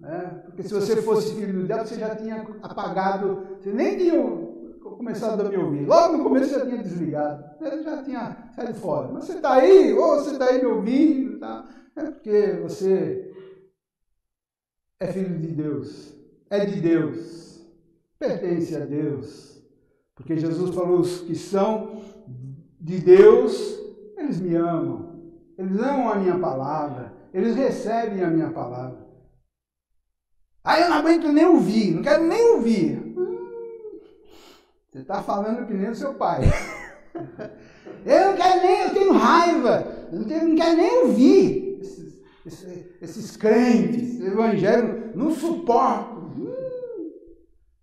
Né? 0.00 0.42
Porque 0.46 0.62
se 0.62 0.74
você 0.74 1.02
fosse 1.02 1.34
filho 1.34 1.60
do 1.60 1.66
diabo, 1.66 1.86
você 1.86 1.98
já 1.98 2.14
tinha 2.14 2.46
apagado, 2.62 3.58
você 3.58 3.72
nem 3.72 3.98
tinha 3.98 4.48
começado 4.80 5.40
a 5.40 5.48
me 5.48 5.56
ouvir. 5.56 5.86
Logo 5.86 6.16
no 6.16 6.24
começo 6.24 6.48
você 6.48 6.58
já 6.60 6.66
tinha 6.66 6.82
desligado, 6.82 7.58
você 7.58 7.82
já 7.82 8.02
tinha 8.02 8.50
saído 8.54 8.74
fora. 8.74 9.08
Mas 9.12 9.24
você 9.24 9.34
está 9.34 9.54
aí, 9.54 9.92
ou 9.92 10.16
você 10.16 10.32
está 10.32 10.46
aí 10.46 10.60
me 10.60 10.66
ouvindo, 10.66 11.38
tá? 11.38 11.68
é 11.98 12.10
porque 12.10 12.52
você 12.62 13.32
é 15.00 15.12
filho 15.12 15.38
de 15.38 15.48
Deus, 15.48 16.14
é 16.50 16.64
de 16.64 16.80
Deus, 16.80 17.47
pertence 18.18 18.74
a 18.76 18.84
Deus. 18.84 19.62
Porque 20.14 20.36
Jesus 20.36 20.74
falou: 20.74 21.00
os 21.00 21.20
que 21.20 21.34
são 21.34 22.02
de 22.80 22.98
Deus, 22.98 23.78
eles 24.16 24.40
me 24.40 24.54
amam, 24.54 25.32
eles 25.56 25.78
amam 25.78 26.10
a 26.10 26.16
minha 26.16 26.38
palavra, 26.38 27.12
eles 27.32 27.54
recebem 27.54 28.22
a 28.22 28.30
minha 28.30 28.50
palavra. 28.50 29.06
Aí 30.64 30.82
eu 30.82 30.90
não 30.90 30.96
aguento 30.96 31.32
nem 31.32 31.46
ouvir, 31.46 31.94
não 31.94 32.02
quero 32.02 32.24
nem 32.24 32.54
ouvir. 32.54 33.08
Você 34.90 34.98
está 34.98 35.22
falando 35.22 35.66
que 35.66 35.74
nem 35.74 35.90
o 35.90 35.94
seu 35.94 36.14
pai. 36.14 36.40
eu 38.04 38.26
não 38.26 38.36
quero 38.36 38.62
nem, 38.62 38.80
eu 38.82 38.94
tenho 38.94 39.12
raiva, 39.12 40.08
eu 40.12 40.18
não, 40.18 40.26
tenho, 40.26 40.48
não 40.48 40.56
quero 40.56 40.76
nem 40.76 40.98
ouvir. 41.04 41.78
Esses, 41.80 42.20
esses, 42.44 42.86
esses 43.00 43.36
crentes, 43.36 44.14
esse 44.14 44.26
evangelho, 44.26 45.12
não 45.14 45.30
suporto. 45.30 46.18
Hum, 46.36 46.67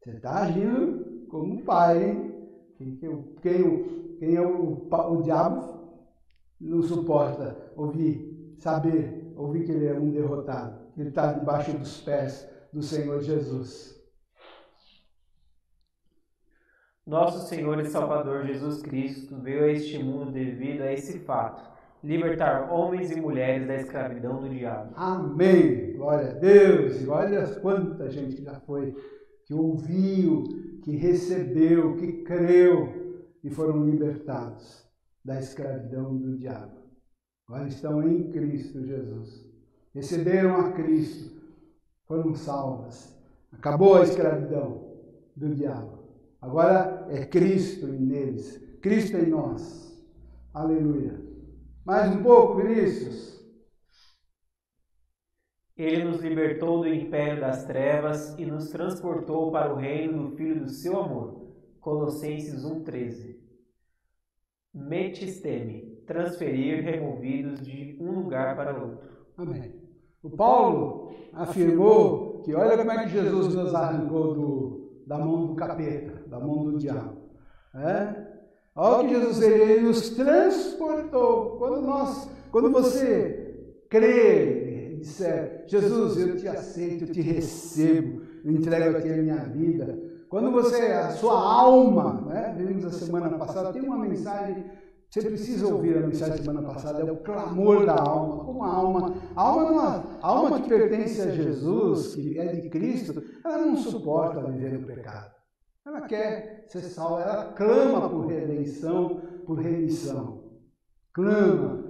você 0.05 0.11
está 0.11 0.43
agindo 0.43 1.25
como 1.29 1.63
pai, 1.63 2.11
hein? 2.11 2.47
Quem, 2.77 2.95
quem, 3.41 4.17
quem 4.19 4.35
é 4.35 4.41
o, 4.41 4.87
o 4.87 5.21
diabo 5.23 5.99
não 6.61 6.83
suporta 6.83 7.73
ouvir, 7.75 8.55
saber, 8.59 9.33
ouvir 9.35 9.65
que 9.65 9.71
ele 9.71 9.87
é 9.87 9.93
um 9.93 10.11
derrotado, 10.11 10.91
que 10.93 11.01
ele 11.01 11.09
está 11.09 11.33
debaixo 11.33 11.75
dos 11.75 12.01
pés 12.01 12.47
do 12.71 12.83
Senhor 12.83 13.19
Jesus. 13.21 13.99
Nosso 17.03 17.47
Senhor 17.47 17.79
e 17.79 17.85
Salvador 17.85 18.45
Jesus 18.45 18.83
Cristo 18.83 19.35
veio 19.41 19.63
a 19.63 19.71
este 19.71 20.03
mundo 20.03 20.31
devido 20.31 20.81
a 20.81 20.93
esse 20.93 21.17
fato, 21.19 21.63
libertar 22.03 22.71
homens 22.71 23.09
e 23.09 23.19
mulheres 23.19 23.67
da 23.67 23.75
escravidão 23.75 24.39
do 24.39 24.49
diabo. 24.49 24.93
Amém! 24.95 25.93
Glória 25.93 26.29
a 26.29 26.33
Deus! 26.33 27.01
E 27.01 27.07
olha 27.07 27.47
quanta 27.59 28.07
gente 28.09 28.43
já 28.43 28.59
foi, 28.59 28.95
que 29.45 29.53
ouviu, 29.53 30.43
que 30.83 30.95
recebeu, 30.95 31.95
que 31.95 32.23
creu 32.23 33.23
e 33.43 33.49
foram 33.49 33.85
libertados 33.85 34.85
da 35.23 35.39
escravidão 35.39 36.15
do 36.17 36.37
diabo. 36.37 36.77
Agora 37.47 37.67
estão 37.67 38.07
em 38.07 38.31
Cristo 38.31 38.83
Jesus. 38.85 39.45
Receberam 39.93 40.57
a 40.57 40.71
Cristo 40.71 41.35
foram 42.07 42.33
salvas. 42.35 43.15
Acabou 43.51 43.95
a 43.95 44.03
escravidão 44.03 44.95
do 45.35 45.53
diabo. 45.53 45.99
Agora 46.41 47.07
é 47.09 47.25
Cristo 47.25 47.87
neles, 47.87 48.61
Cristo 48.81 49.17
em 49.17 49.27
nós. 49.27 49.99
Aleluia. 50.53 51.19
Mais 51.83 52.15
um 52.15 52.21
pouco, 52.21 52.61
Vinícius. 52.61 53.34
Ele 55.77 56.05
nos 56.05 56.21
libertou 56.21 56.79
do 56.79 56.87
império 56.87 57.41
das 57.41 57.65
trevas 57.65 58.33
e 58.39 58.45
nos 58.45 58.69
transportou 58.69 59.51
para 59.51 59.73
o 59.73 59.77
reino 59.77 60.29
do 60.29 60.35
Filho 60.35 60.63
do 60.63 60.69
seu 60.69 60.97
amor. 60.97 61.45
Colossenses 61.81 62.63
1,13. 62.63 63.35
Metisteme, 64.73 66.01
transferir 66.07 66.83
removidos 66.83 67.61
de 67.61 67.97
um 67.99 68.11
lugar 68.11 68.55
para 68.55 68.77
outro. 68.77 69.09
Amém. 69.37 69.73
O 70.23 70.29
Paulo 70.29 71.11
afirmou 71.33 72.41
que 72.43 72.55
olha 72.55 72.77
como 72.77 72.91
é 72.91 73.03
que 73.03 73.11
Jesus 73.11 73.53
nos 73.53 73.75
arrancou 73.75 74.33
do, 74.33 75.03
da 75.05 75.17
mão 75.17 75.47
do 75.47 75.55
capeta, 75.55 76.27
da 76.27 76.39
mão 76.39 76.63
do 76.63 76.77
diabo. 76.77 77.17
É? 77.75 78.25
Olha 78.75 79.05
o 79.05 79.07
que 79.07 79.15
Jesus 79.15 79.39
fez, 79.39 79.69
ele 79.69 79.81
nos 79.81 80.09
transportou. 80.11 81.57
Quando 81.57 81.81
nós, 81.81 82.29
quando 82.51 82.71
você 82.71 83.71
crê, 83.89 84.54
disser, 85.05 85.63
Jesus, 85.67 86.17
eu 86.17 86.35
te 86.35 86.47
aceito, 86.47 87.05
eu 87.05 87.11
te 87.11 87.21
recebo, 87.21 88.21
eu 88.43 88.51
entrego 88.51 88.97
a 88.97 89.01
ti 89.01 89.09
a 89.09 89.17
minha 89.17 89.43
vida. 89.45 89.97
Quando 90.27 90.51
você, 90.51 90.81
a 90.87 91.11
sua 91.11 91.39
alma, 91.39 92.21
né? 92.27 92.55
vimos 92.57 92.83
a 92.83 92.91
semana 92.91 93.37
passada, 93.37 93.71
tem 93.71 93.83
uma 93.83 93.97
mensagem 93.97 94.65
você 95.09 95.29
precisa 95.29 95.73
ouvir 95.73 95.97
a 95.97 96.01
mensagem 96.01 96.35
da 96.35 96.43
semana 96.43 96.67
passada, 96.67 97.01
é 97.01 97.09
o 97.09 97.15
clamor 97.15 97.85
da 97.85 97.95
alma. 97.95 98.43
Como 98.43 98.63
a 98.65 98.67
alma, 98.67 99.15
a 99.33 99.41
alma, 99.41 99.71
não, 99.71 99.79
a 99.79 100.27
alma 100.27 100.59
que 100.59 100.67
pertence 100.67 101.21
a 101.21 101.31
Jesus, 101.31 102.15
que 102.15 102.37
é 102.37 102.47
de 102.47 102.69
Cristo, 102.69 103.23
ela 103.45 103.59
não 103.59 103.77
suporta 103.77 104.43
viver 104.43 104.77
no 104.77 104.85
pecado. 104.85 105.31
Ela 105.85 106.01
quer 106.01 106.65
ser 106.67 106.81
salva, 106.81 107.21
ela 107.21 107.53
clama 107.53 108.09
por 108.09 108.25
redenção, 108.25 109.21
por 109.45 109.59
remissão. 109.59 110.43
Clama. 111.13 111.84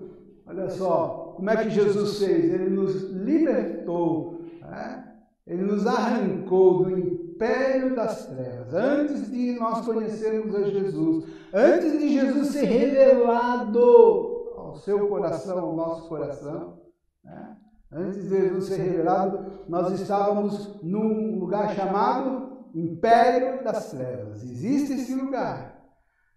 Olha 0.48 0.70
só, 0.70 1.34
como 1.36 1.50
é 1.50 1.64
que 1.64 1.70
Jesus 1.70 2.20
fez? 2.20 2.54
Ele 2.54 2.70
nos 2.70 3.12
libertou, 3.12 4.42
né? 4.62 5.16
ele 5.48 5.64
nos 5.64 5.86
arrancou 5.88 6.84
do 6.84 6.98
império 6.98 7.96
das 7.96 8.28
trevas, 8.28 8.74
antes 8.74 9.30
de 9.32 9.60
nós 9.60 9.86
conhecermos 9.86 10.56
a 10.56 10.64
Jesus, 10.64 11.26
antes 11.54 12.00
de 12.00 12.10
Jesus 12.10 12.48
ser 12.50 12.66
revelado 12.66 13.80
ao 14.56 14.76
seu 14.76 15.08
coração, 15.08 15.60
ao 15.60 15.76
nosso 15.76 16.08
coração, 16.08 16.80
né? 17.24 17.58
antes 17.92 18.24
de 18.24 18.30
Jesus 18.30 18.66
ser 18.66 18.78
revelado, 18.78 19.64
nós 19.68 20.00
estávamos 20.00 20.82
num 20.84 21.40
lugar 21.40 21.76
chamado 21.76 22.56
Império 22.74 23.64
das 23.64 23.90
Trevas. 23.92 24.44
Existe 24.44 24.94
esse 24.94 25.16
lugar. 25.16 25.82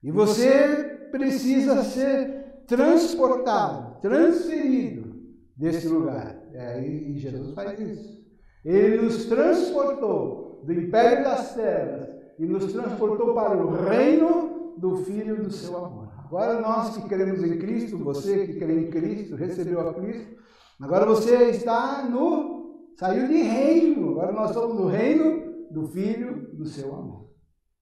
E 0.03 0.13
você 0.13 1.09
precisa 1.11 1.83
ser 1.83 2.63
transportado, 2.67 3.88
transferido 4.01 5.15
desse 5.57 5.89
lugar. 5.89 6.41
É, 6.53 6.87
e 6.87 7.19
Jesus 7.19 7.55
faz 7.55 7.79
isso. 7.79 8.19
Ele 8.65 9.03
nos 9.03 9.27
transportou 9.27 10.63
do 10.65 10.73
império 10.73 11.25
das 11.25 11.55
trevas 11.55 12.09
e 12.39 12.47
nos 12.47 12.73
transportou 12.73 13.35
para 13.35 13.57
o 13.57 13.71
reino 13.71 14.75
do 14.77 14.97
Filho 14.99 15.43
do 15.43 15.51
seu 15.51 15.77
amor. 15.77 16.09
Agora 16.25 16.61
nós 16.61 16.97
que 16.97 17.09
cremos 17.09 17.43
em 17.43 17.59
Cristo, 17.59 17.99
você 17.99 18.47
que 18.47 18.59
crê 18.59 18.81
em 18.81 18.91
Cristo, 18.91 19.35
recebeu 19.35 19.81
a 19.81 19.95
Cristo, 19.95 20.37
agora 20.81 21.07
você 21.07 21.51
está 21.51 22.05
no 22.05 22.59
saiu 22.99 23.29
de 23.29 23.43
reino. 23.43 24.11
Agora 24.11 24.33
nós 24.33 24.51
estamos 24.51 24.77
no 24.77 24.87
reino 24.87 25.69
do 25.71 25.87
Filho 25.87 26.55
do 26.55 26.67
seu 26.67 26.95
amor. 26.95 27.29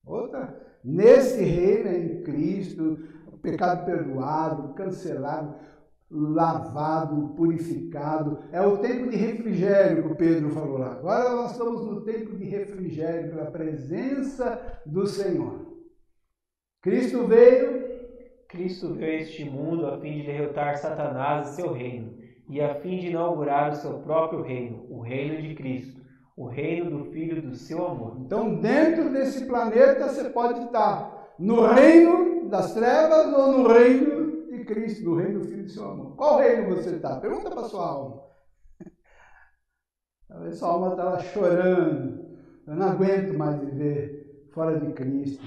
Outra, 0.04 0.56
nesse 0.84 1.42
reino 1.42 1.88
em 1.88 2.22
Cristo, 2.22 2.98
pecado 3.42 3.84
perdoado, 3.84 4.74
cancelado, 4.74 5.56
lavado, 6.10 7.34
purificado. 7.36 8.38
É 8.52 8.60
o 8.60 8.78
tempo 8.78 9.10
de 9.10 9.16
refrigério 9.16 10.02
que 10.02 10.12
o 10.12 10.16
Pedro 10.16 10.50
falou 10.50 10.78
lá. 10.78 10.92
Agora 10.92 11.30
nós 11.30 11.52
estamos 11.52 11.84
no 11.84 12.02
tempo 12.02 12.36
de 12.36 12.44
refrigério 12.44 13.30
pela 13.30 13.50
presença 13.50 14.80
do 14.86 15.06
Senhor. 15.06 15.66
Cristo 16.80 17.26
veio. 17.26 17.84
Cristo 18.48 18.94
veio 18.94 19.18
a 19.18 19.22
este 19.22 19.44
mundo 19.44 19.86
a 19.86 19.98
fim 19.98 20.20
de 20.20 20.26
derrotar 20.26 20.78
Satanás 20.78 21.50
e 21.50 21.56
seu 21.56 21.72
reino, 21.72 22.16
e 22.48 22.60
a 22.60 22.76
fim 22.76 23.00
de 23.00 23.08
inaugurar 23.08 23.72
o 23.72 23.74
seu 23.74 23.94
próprio 23.98 24.40
reino, 24.42 24.86
o 24.88 25.00
reino 25.00 25.42
de 25.42 25.54
Cristo, 25.56 26.00
o 26.36 26.46
reino 26.46 26.96
do 26.96 27.10
Filho 27.10 27.42
do 27.42 27.56
seu 27.56 27.84
amor. 27.84 28.18
Então, 28.20 28.54
dentro 28.60 29.10
desse 29.10 29.46
planeta, 29.46 30.08
você 30.08 30.30
pode 30.30 30.60
estar 30.60 31.34
no 31.38 31.66
reino 31.66 32.48
das 32.48 32.72
trevas 32.72 33.32
ou 33.32 33.58
no 33.58 33.68
reino 33.68 34.15
Cristo, 34.66 35.04
no 35.04 35.16
reino 35.16 35.40
do 35.40 35.46
Filho 35.46 35.64
do 35.64 35.70
seu 35.70 35.88
amor. 35.88 36.16
Qual 36.16 36.38
reino 36.38 36.74
você 36.74 36.90
está? 36.90 37.18
Pergunta 37.18 37.50
para 37.50 37.64
sua 37.64 37.86
alma. 37.86 38.22
Talvez 40.28 40.58
sua 40.58 40.68
alma 40.68 40.90
está 40.90 41.04
lá 41.04 41.18
chorando. 41.20 42.36
Eu 42.66 42.74
não 42.74 42.88
aguento 42.88 43.38
mais 43.38 43.58
viver 43.60 44.48
fora 44.52 44.78
de 44.78 44.92
Cristo. 44.92 45.44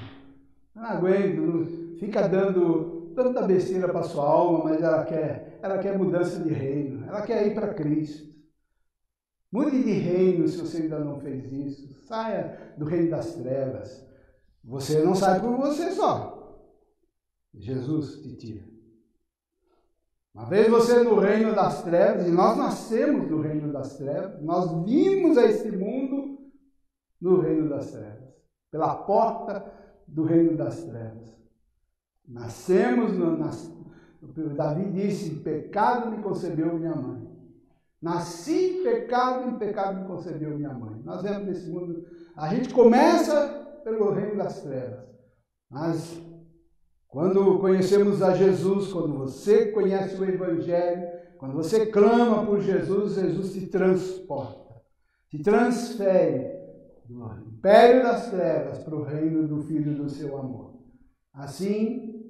Eu 0.76 0.82
não 0.82 0.90
aguento. 0.90 1.98
Fica 2.00 2.28
dando 2.28 3.12
tanta 3.14 3.46
besteira 3.46 3.90
para 3.90 4.04
sua 4.04 4.26
alma, 4.26 4.64
mas 4.66 4.82
ela 4.82 5.04
quer, 5.04 5.60
ela 5.62 5.78
quer 5.78 5.98
mudança 5.98 6.40
de 6.40 6.54
reino. 6.54 7.06
Ela 7.06 7.22
quer 7.22 7.46
ir 7.46 7.54
para 7.54 7.74
Cristo. 7.74 8.30
Mude 9.52 9.84
de 9.84 9.92
reino 9.92 10.48
se 10.48 10.58
você 10.58 10.84
ainda 10.84 11.00
não 11.00 11.20
fez 11.20 11.52
isso. 11.52 11.94
Saia 12.06 12.74
do 12.78 12.86
reino 12.86 13.10
das 13.10 13.36
trevas. 13.36 14.08
Você 14.64 15.04
não 15.04 15.16
sai 15.16 15.40
por 15.40 15.58
você 15.58 15.92
só. 15.92 16.40
Jesus 17.54 18.22
te 18.22 18.36
tira. 18.36 18.79
Uma 20.34 20.46
vez 20.46 20.70
você 20.70 21.04
no 21.04 21.20
reino 21.20 21.54
das 21.54 21.84
trevas, 21.84 22.28
e 22.28 22.32
nós 22.32 22.58
nascemos 22.58 23.30
no 23.30 23.42
reino 23.42 23.74
das 23.74 23.98
trevas, 23.98 24.42
nós 24.42 24.86
vimos 24.86 25.38
a 25.38 25.46
este 25.46 25.72
mundo 25.72 26.38
no 27.20 27.42
reino 27.42 27.70
das 27.70 27.92
trevas, 27.92 28.30
pela 28.72 28.96
porta 28.96 29.72
do 30.08 30.24
reino 30.24 30.56
das 30.56 30.84
trevas. 30.84 31.30
Nascemos, 32.28 33.14
no, 33.14 33.38
nas, 33.38 33.72
Davi 34.56 34.92
disse: 34.92 35.36
pecado 35.38 36.12
me 36.12 36.22
concebeu 36.22 36.78
minha 36.78 36.96
mãe. 36.96 37.28
Nasci 38.02 38.80
em 38.80 38.84
pecado 38.84 39.46
e 39.46 39.50
em 39.50 39.58
pecado 39.58 40.00
me 40.00 40.08
concebeu 40.08 40.56
minha 40.56 40.74
mãe. 40.74 41.02
Nós 41.04 41.22
vemos 41.22 41.46
nesse 41.48 41.70
mundo. 41.70 42.06
A 42.36 42.54
gente 42.54 42.74
começa 42.74 43.82
pelo 43.84 44.12
reino 44.12 44.38
das 44.38 44.62
trevas. 44.62 45.06
Mas 45.70 46.22
quando 47.10 47.58
conhecemos 47.58 48.22
a 48.22 48.36
Jesus, 48.36 48.94
quando 48.94 49.18
você 49.18 49.72
conhece 49.72 50.16
o 50.16 50.24
Evangelho, 50.24 51.08
quando 51.40 51.56
você 51.56 51.88
clama 51.88 52.46
por 52.46 52.62
Jesus, 52.62 53.16
Jesus 53.16 53.54
te 53.54 53.66
transporta, 53.66 54.80
te 55.28 55.42
transfere 55.42 56.60
do 57.06 57.26
império 57.48 58.04
das 58.04 58.30
trevas 58.30 58.84
para 58.84 58.96
o 58.96 59.04
reino 59.04 59.48
do 59.48 59.64
Filho 59.64 59.96
do 59.96 60.08
seu 60.08 60.38
amor. 60.38 60.80
Assim, 61.34 62.24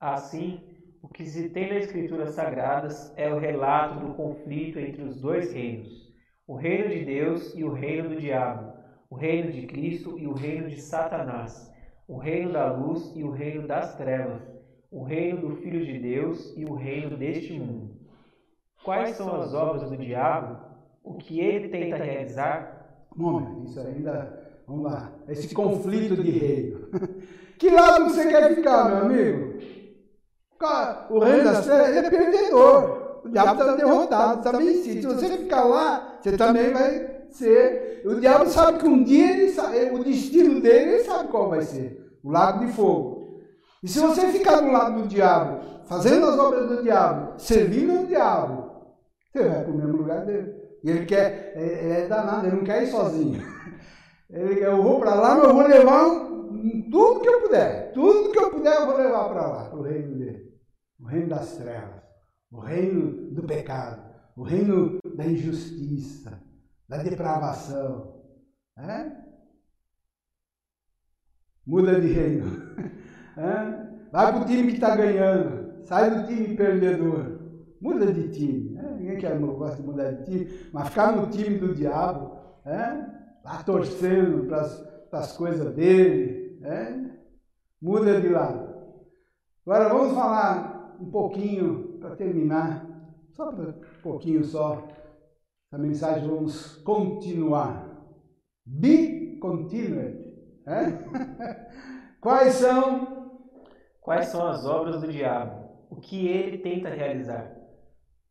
assim, 0.00 0.60
o 1.00 1.08
que 1.08 1.24
se 1.24 1.50
tem 1.50 1.72
nas 1.72 1.84
Escrituras 1.84 2.34
Sagradas 2.34 3.12
é 3.16 3.32
o 3.32 3.38
relato 3.38 4.04
do 4.04 4.14
conflito 4.14 4.80
entre 4.80 5.02
os 5.02 5.20
dois 5.20 5.52
reinos, 5.52 6.12
o 6.44 6.56
reino 6.56 6.88
de 6.88 7.04
Deus 7.04 7.54
e 7.54 7.62
o 7.62 7.72
reino 7.72 8.08
do 8.08 8.20
diabo, 8.20 8.72
o 9.08 9.14
reino 9.14 9.52
de 9.52 9.64
Cristo 9.66 10.18
e 10.18 10.26
o 10.26 10.32
reino 10.32 10.68
de 10.68 10.80
Satanás, 10.80 11.72
o 12.06 12.18
reino 12.18 12.52
da 12.52 12.72
luz 12.72 13.12
e 13.14 13.22
o 13.22 13.30
reino 13.30 13.66
das 13.66 13.94
trevas, 13.96 14.42
o 14.90 15.02
reino 15.02 15.40
do 15.40 15.56
Filho 15.56 15.84
de 15.84 15.98
Deus 15.98 16.52
e 16.56 16.64
o 16.64 16.74
reino 16.74 17.16
deste 17.16 17.58
mundo. 17.58 17.90
Quais 18.84 19.16
são 19.16 19.34
as 19.40 19.54
obras 19.54 19.88
do 19.88 19.96
diabo? 19.96 20.58
O 21.02 21.14
que 21.14 21.40
ele 21.40 21.68
tenta 21.68 21.96
realizar? 21.96 23.06
Momento, 23.16 23.68
isso 23.68 23.80
ainda. 23.80 24.42
Vamos 24.66 24.84
lá. 24.84 25.12
Esse 25.28 25.54
conflito 25.54 26.22
de 26.22 26.30
reino. 26.30 26.88
Que 27.56 27.70
lado 27.70 28.10
você 28.10 28.26
quer 28.28 28.52
ficar, 28.52 28.88
meu 28.88 28.96
amigo? 29.04 29.60
O 31.08 31.18
reino 31.20 31.44
das 31.44 31.64
trevas 31.64 31.96
é 31.96 32.10
perdedor. 32.10 33.20
O 33.24 33.28
diabo 33.28 33.52
está 33.52 33.76
derrotado, 33.76 34.38
está 34.38 34.58
vencido. 34.58 35.00
Se 35.00 35.06
você 35.06 35.38
ficar 35.38 35.64
lá, 35.64 36.18
você 36.20 36.36
também 36.36 36.72
vai 36.72 37.13
ser. 37.36 38.02
O 38.04 38.20
diabo 38.20 38.46
sabe 38.46 38.78
que 38.78 38.86
um 38.86 39.02
dia 39.02 39.32
ele 39.32 39.50
sabe, 39.50 39.90
o 39.90 40.02
destino 40.02 40.60
dele, 40.60 40.94
ele 40.94 41.04
sabe 41.04 41.28
qual 41.28 41.50
vai 41.50 41.62
ser. 41.62 42.02
O 42.22 42.30
lago 42.30 42.64
de 42.64 42.72
fogo. 42.72 43.40
E 43.82 43.88
se 43.88 43.98
você 43.98 44.28
ficar 44.28 44.60
do 44.60 44.70
lado 44.70 45.02
do 45.02 45.08
diabo, 45.08 45.60
fazendo 45.86 46.26
as 46.26 46.38
obras 46.38 46.68
do 46.68 46.82
diabo, 46.82 47.38
servindo 47.38 48.02
o 48.02 48.06
diabo, 48.06 48.72
você 49.30 49.48
vai 49.48 49.62
para 49.62 49.72
o 49.72 49.76
mesmo 49.76 49.96
lugar 49.96 50.24
dele. 50.24 50.54
E 50.82 50.90
ele 50.90 51.06
quer, 51.06 51.54
ele 51.56 51.92
é 51.92 52.06
danado, 52.06 52.46
ele 52.46 52.56
não 52.56 52.64
quer 52.64 52.82
ir 52.82 52.86
sozinho. 52.88 53.42
Ele 54.30 54.56
quer, 54.56 54.68
eu 54.68 54.82
vou 54.82 54.98
para 54.98 55.14
lá, 55.14 55.36
mas 55.36 55.44
eu 55.44 55.54
vou 55.54 55.66
levar 55.66 56.06
um, 56.08 56.90
tudo 56.90 57.20
que 57.20 57.28
eu 57.28 57.42
puder. 57.42 57.92
Tudo 57.92 58.32
que 58.32 58.38
eu 58.38 58.50
puder 58.50 58.74
eu 58.74 58.86
vou 58.86 58.96
levar 58.96 59.28
para 59.28 59.46
lá, 59.46 59.68
para 59.68 59.78
o 59.78 59.82
reino 59.82 60.18
dele. 60.18 60.52
O 60.98 61.06
reino 61.06 61.28
das 61.28 61.56
trevas, 61.56 62.02
o 62.50 62.58
reino 62.58 63.30
do 63.32 63.42
pecado, 63.44 64.02
o 64.36 64.42
reino 64.42 64.98
da 65.14 65.24
injustiça, 65.24 66.42
da 66.96 67.02
depravação. 67.02 68.14
Muda 71.66 72.00
de 72.00 72.08
reino. 72.08 72.46
Vai 74.12 74.32
para 74.32 74.42
o 74.42 74.46
time 74.46 74.68
que 74.68 74.74
está 74.74 74.94
ganhando. 74.94 75.84
Sai 75.84 76.10
do 76.10 76.26
time 76.26 76.56
perdedor. 76.56 77.40
Muda 77.80 78.12
de 78.12 78.28
time. 78.28 78.78
É? 78.78 78.94
Ninguém 78.94 79.18
quer, 79.18 79.38
gosta 79.38 79.76
de 79.76 79.82
mudar 79.82 80.12
de 80.12 80.24
time, 80.24 80.70
mas 80.72 80.88
ficar 80.88 81.16
no 81.16 81.28
time 81.28 81.58
do 81.58 81.74
diabo, 81.74 82.38
é? 82.64 83.04
lá 83.44 83.62
torcendo 83.64 84.46
para 84.46 85.18
as 85.18 85.36
coisas 85.36 85.74
dele. 85.74 86.60
Muda 87.82 88.20
de 88.20 88.28
lado. 88.28 88.72
Agora 89.66 89.88
vamos 89.88 90.14
falar 90.14 90.96
um 91.00 91.10
pouquinho, 91.10 91.98
para 91.98 92.14
terminar, 92.14 92.86
só 93.32 93.50
um 93.50 93.74
pouquinho 94.02 94.44
só, 94.44 94.86
a 95.74 95.78
mensagem 95.78 96.28
vamos 96.28 96.76
continuar. 96.84 97.84
Be 98.64 99.38
continued. 99.40 100.22
É? 100.66 100.92
Quais 102.22 102.54
são? 102.54 103.32
Quais 104.00 104.26
são 104.26 104.46
as 104.46 104.64
obras 104.64 105.00
do 105.00 105.10
diabo? 105.10 105.68
O 105.90 105.96
que 105.96 106.28
ele 106.28 106.58
tenta 106.58 106.88
realizar? 106.90 107.52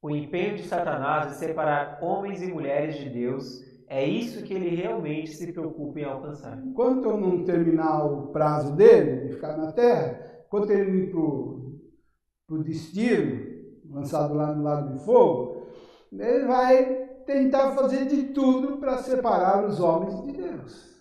O 0.02 0.10
empenho 0.10 0.56
de 0.56 0.64
Satanás 0.64 1.32
é 1.32 1.36
separar 1.36 2.00
homens 2.02 2.42
e 2.42 2.52
mulheres 2.52 2.96
de 2.96 3.10
Deus. 3.10 3.62
É 3.88 4.06
isso 4.06 4.44
que 4.44 4.54
ele 4.54 4.76
realmente 4.76 5.32
se 5.32 5.52
preocupa 5.52 6.00
em 6.00 6.06
alcançar. 6.06 6.58
Enquanto 6.66 7.10
eu 7.10 7.18
não 7.18 7.44
terminar 7.44 8.06
o 8.06 8.28
prazo 8.28 8.74
dele, 8.76 9.28
de 9.28 9.34
ficar 9.34 9.58
na 9.58 9.72
terra, 9.74 10.46
quando 10.50 10.72
ele 10.72 11.04
ir 11.04 11.12
para 11.12 11.20
o 11.20 12.64
destino, 12.64 13.46
lançado 13.90 14.34
lá 14.34 14.54
no 14.54 14.64
lago 14.64 14.98
de 14.98 15.04
fogo, 15.04 15.68
ele 16.12 16.46
vai 16.46 17.03
tentar 17.26 17.72
fazer 17.72 18.06
de 18.06 18.24
tudo 18.26 18.78
para 18.78 18.98
separar 19.00 19.66
os 19.66 19.80
homens 19.80 20.22
de 20.24 20.32
Deus. 20.34 20.94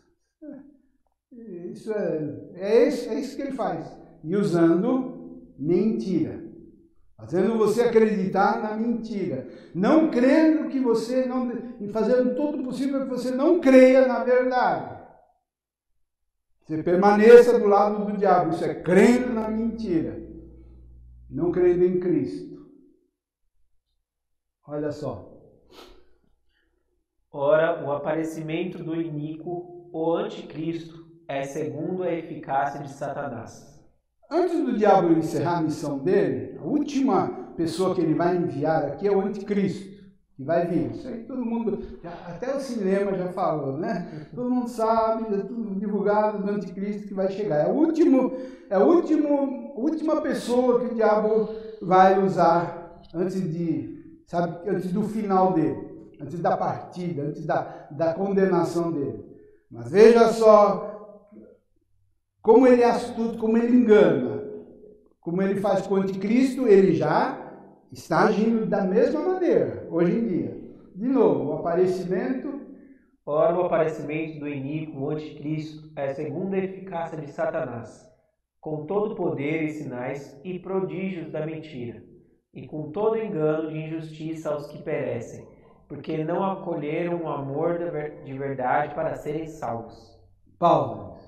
Isso 1.33 1.93
é, 1.93 2.51
é, 2.55 2.89
isso, 2.89 3.09
é 3.09 3.15
isso 3.15 3.37
que 3.37 3.43
ele 3.43 3.53
faz. 3.53 3.91
E 4.23 4.37
usando 4.37 5.43
mentira. 5.59 6.43
Fazendo 7.17 7.57
você 7.57 7.83
acreditar 7.83 8.61
na 8.61 8.77
mentira. 8.77 9.49
Não 9.75 10.11
crendo 10.11 10.69
que 10.69 10.81
você 10.81 11.25
não. 11.25 11.51
E 11.81 11.89
fazendo 11.89 12.35
tudo 12.35 12.63
possível 12.63 13.03
que 13.03 13.11
você 13.11 13.31
não 13.31 13.61
creia 13.61 14.07
na 14.07 14.25
verdade. 14.25 15.01
Você 16.65 16.83
permaneça 16.83 17.59
do 17.59 17.67
lado 17.67 18.05
do 18.05 18.19
diabo. 18.19 18.51
Isso 18.51 18.65
é 18.65 18.75
crendo 18.75 19.33
na 19.33 19.49
mentira. 19.49 20.21
Não 21.31 21.51
crendo 21.51 21.85
em 21.85 21.99
Cristo. 21.99 22.67
Olha 24.67 24.93
só. 24.93 25.32
Ora, 27.35 27.83
o 27.83 27.91
aparecimento 27.91 28.85
do 28.85 28.95
iníquo, 28.95 29.89
o 29.91 30.17
anticristo, 30.17 31.07
é 31.27 31.45
segundo 31.45 32.03
a 32.03 32.13
eficácia 32.13 32.79
de 32.81 32.91
Satanás. 32.91 33.81
Antes 34.31 34.63
do 34.63 34.77
diabo 34.77 35.15
encerrar 35.15 35.59
a 35.59 35.63
missão 35.63 35.99
dele, 35.99 36.59
a 36.59 36.63
última 36.63 37.29
pessoa 37.57 37.95
que 37.95 38.03
ele 38.03 38.13
vai 38.13 38.37
enviar 38.37 38.85
aqui 38.85 39.09
é 39.09 39.11
o 39.11 39.23
anticristo, 39.23 40.05
que 40.37 40.45
vai 40.45 40.67
vir. 40.67 40.91
Isso 40.91 41.09
aí 41.09 41.25
todo 41.25 41.43
mundo, 41.43 41.79
até 42.27 42.55
o 42.55 42.61
cinema 42.61 43.15
já 43.15 43.29
falou, 43.29 43.79
né? 43.79 44.29
Todo 44.35 44.51
mundo 44.51 44.69
sabe, 44.69 45.35
é 45.35 45.39
tudo 45.39 45.75
divulgado 45.81 46.43
do 46.43 46.51
anticristo 46.51 47.09
que 47.09 47.15
vai 47.15 47.31
chegar. 47.31 47.67
É, 47.67 47.67
o 47.67 47.75
último, 47.75 48.37
é 48.69 48.75
a 48.75 48.85
último, 48.85 49.73
última 49.75 50.21
pessoa 50.21 50.81
que 50.81 50.93
o 50.93 50.95
diabo 50.95 51.49
vai 51.81 52.23
usar 52.23 53.01
antes 53.15 53.41
de, 53.41 54.21
sabe, 54.27 54.69
antes 54.69 54.93
do 54.93 55.03
final 55.05 55.55
dele 55.55 55.82
antes 56.23 56.41
da 56.41 56.57
partida, 56.57 57.23
antes 57.23 57.45
da, 57.45 57.89
da 57.91 58.15
condenação 58.15 58.93
dele. 58.93 59.25
Mas 59.71 59.91
veja 59.91 60.29
só 60.29 60.91
como 62.41 62.67
ele 62.67 62.83
é 62.83 62.91
astuto, 62.91 63.39
como 63.39 63.57
ele 63.57 63.77
engana, 63.77 64.43
como 65.21 65.43
ele 65.43 65.61
faz 65.61 65.87
com 65.87 65.95
o 65.95 65.99
anticristo, 65.99 66.67
ele 66.67 66.95
já 66.95 67.39
está 67.91 68.25
agindo 68.25 68.67
da 68.67 68.83
mesma 68.83 69.21
maneira, 69.21 69.87
hoje 69.91 70.13
em 70.13 70.27
dia. 70.27 70.63
De 70.95 71.09
novo, 71.09 71.51
o 71.51 71.53
aparecimento. 71.55 72.61
Ora, 73.25 73.57
o 73.57 73.67
aparecimento 73.67 74.41
do 74.41 74.49
iníquo, 74.49 74.99
o 74.99 75.11
anticristo, 75.11 75.93
é 75.95 76.11
a 76.11 76.15
segunda 76.15 76.59
eficácia 76.59 77.17
de 77.17 77.31
Satanás, 77.31 78.05
com 78.61 78.85
todo 78.85 79.15
poder 79.15 79.63
e 79.63 79.73
sinais 79.73 80.37
e 80.43 80.59
prodígios 80.59 81.31
da 81.31 81.47
mentira, 81.47 82.03
e 82.53 82.67
com 82.67 82.91
todo 82.91 83.17
engano 83.17 83.71
de 83.71 83.79
injustiça 83.79 84.51
aos 84.51 84.67
que 84.67 84.83
perecem 84.83 85.52
porque 85.93 86.25
não 86.25 86.43
acolheram 86.43 87.23
o 87.23 87.29
amor 87.29 87.79
de 88.25 88.33
verdade 88.33 88.95
para 88.95 89.15
serem 89.15 89.47
salvos. 89.47 89.95
Paulo. 90.59 91.19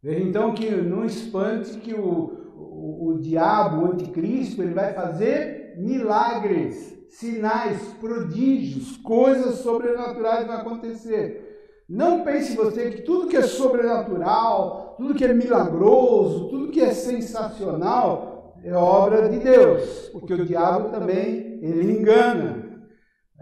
Veja 0.00 0.22
então 0.22 0.54
que 0.54 0.70
não 0.70 1.04
espante 1.04 1.78
que 1.78 1.92
o, 1.92 2.52
o, 2.56 3.08
o 3.08 3.18
diabo, 3.18 3.82
o 3.82 3.92
anticristo, 3.92 4.62
ele 4.62 4.72
vai 4.72 4.92
fazer 4.92 5.74
milagres, 5.78 6.96
sinais, 7.08 7.82
prodígios, 8.00 8.96
coisas 8.98 9.56
sobrenaturais 9.56 10.46
vão 10.46 10.58
acontecer. 10.58 11.82
Não 11.88 12.22
pense 12.22 12.54
você 12.54 12.92
que 12.92 13.02
tudo 13.02 13.26
que 13.26 13.36
é 13.36 13.42
sobrenatural, 13.42 14.94
tudo 14.96 15.14
que 15.14 15.24
é 15.24 15.34
milagroso, 15.34 16.50
tudo 16.50 16.70
que 16.70 16.80
é 16.80 16.94
sensacional 16.94 18.54
é 18.62 18.72
obra 18.74 19.28
de 19.28 19.40
Deus, 19.40 20.08
porque 20.12 20.34
o 20.34 20.46
diabo 20.46 20.90
também 20.90 21.58
ele 21.60 21.98
engana. 21.98 22.63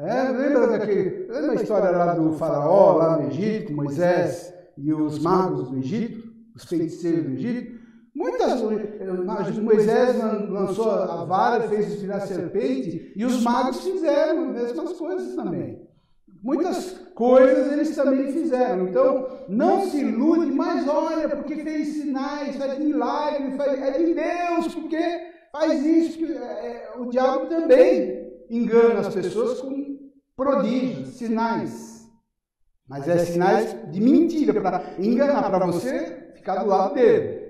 É, 0.02 0.30
lembra 0.30 0.66
daquele, 0.66 1.26
lembra 1.30 1.52
a 1.52 1.62
história 1.62 1.90
lá 1.90 2.14
do 2.14 2.32
faraó, 2.32 2.96
lá 2.96 3.18
no 3.18 3.28
Egito, 3.28 3.72
Moisés 3.72 4.52
e 4.76 4.92
os 4.92 5.20
magos 5.20 5.70
do 5.70 5.78
Egito, 5.78 6.28
os 6.56 6.64
feiticeiros 6.64 7.24
do 7.24 7.30
Egito? 7.30 7.80
Muitas, 8.12 8.60
Moisés 9.60 10.16
lançou 10.50 10.90
a 10.90 11.24
vara, 11.24 11.68
fez 11.68 12.00
virar 12.00 12.18
serpente, 12.20 13.12
e 13.14 13.24
os 13.24 13.42
magos 13.44 13.80
fizeram 13.80 14.50
as 14.50 14.62
mesmas 14.62 14.92
coisas 14.94 15.36
também. 15.36 15.80
Muitas 16.42 16.98
coisas 17.14 17.72
eles 17.72 17.94
também 17.94 18.32
fizeram. 18.32 18.88
Então, 18.88 19.28
não 19.48 19.88
se 19.88 20.00
ilude, 20.00 20.50
mas 20.50 20.88
olha, 20.88 21.28
porque 21.28 21.56
fez 21.62 21.88
sinais, 21.88 22.56
faz 22.56 22.76
milagres, 22.80 23.54
faz, 23.54 23.80
é 23.80 23.98
de 23.98 24.14
Deus, 24.14 24.74
porque 24.74 24.98
faz 25.52 25.86
isso. 25.86 26.18
Que, 26.18 26.32
é, 26.32 26.92
o 26.98 27.06
diabo 27.06 27.46
também 27.46 28.32
engana 28.50 29.00
as 29.00 29.14
pessoas 29.14 29.60
com 29.60 29.91
prodígios, 30.42 31.08
sinais. 31.10 32.10
Mas 32.88 33.08
é 33.08 33.18
sinais 33.18 33.90
de 33.90 34.00
mentira, 34.00 34.60
para 34.60 34.94
enganar, 34.98 35.48
para 35.50 35.66
você 35.66 36.32
ficar 36.34 36.62
do 36.62 36.68
lado 36.68 36.94
dele. 36.94 37.42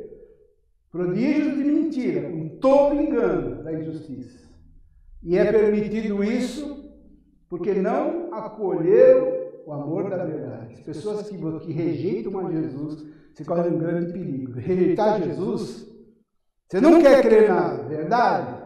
Prodígios 0.90 1.56
de 1.56 1.64
mentira, 1.64 2.30
com 2.30 2.48
todo 2.60 3.00
engano 3.00 3.64
da 3.64 3.72
injustiça. 3.72 4.48
E 5.22 5.36
é 5.36 5.50
permitido 5.50 6.22
isso 6.22 6.82
porque 7.48 7.72
não 7.74 8.32
acolheram 8.32 9.42
o 9.66 9.72
amor 9.72 10.10
da 10.10 10.24
verdade. 10.24 10.74
As 10.74 10.80
pessoas 10.80 11.28
que, 11.28 11.36
que 11.36 11.72
rejeitam 11.72 12.38
a 12.38 12.50
Jesus, 12.50 13.04
você 13.32 13.44
corre 13.44 13.68
um 13.68 13.78
grande 13.78 14.12
perigo. 14.12 14.52
Rejeitar 14.52 15.22
Jesus, 15.22 15.86
você 16.68 16.80
não 16.80 17.00
quer 17.00 17.22
crer 17.22 17.48
na 17.48 17.74
verdade, 17.74 18.61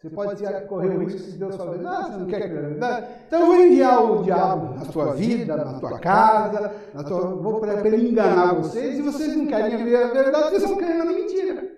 você 0.00 0.10
pode 0.10 0.44
correr 0.66 0.96
o 0.96 1.00
risco 1.00 1.18
se 1.18 1.36
Deus 1.36 1.56
falar, 1.56 1.74
ah, 1.74 2.02
você 2.02 2.16
não 2.18 2.26
quer 2.26 2.48
na 2.48 2.60
verdade? 2.68 3.06
Então 3.26 3.40
eu 3.40 3.46
vou 3.46 3.56
enviar 3.56 4.04
o 4.04 4.22
diabo 4.22 4.74
na 4.76 4.84
sua 4.84 5.14
vida, 5.14 5.56
na 5.56 5.80
tua 5.80 5.98
casa, 5.98 6.72
na 6.94 7.02
tua, 7.02 7.34
vou 7.34 7.58
para 7.58 7.86
ele 7.86 8.10
enganar 8.10 8.54
vocês, 8.54 8.98
e 8.98 9.02
vocês 9.02 9.36
não 9.36 9.46
querem 9.46 9.84
ver 9.84 9.96
a 9.96 10.06
verdade, 10.08 10.50
vocês 10.50 10.62
estão 10.62 10.78
querendo 10.78 11.04
mentira. 11.06 11.68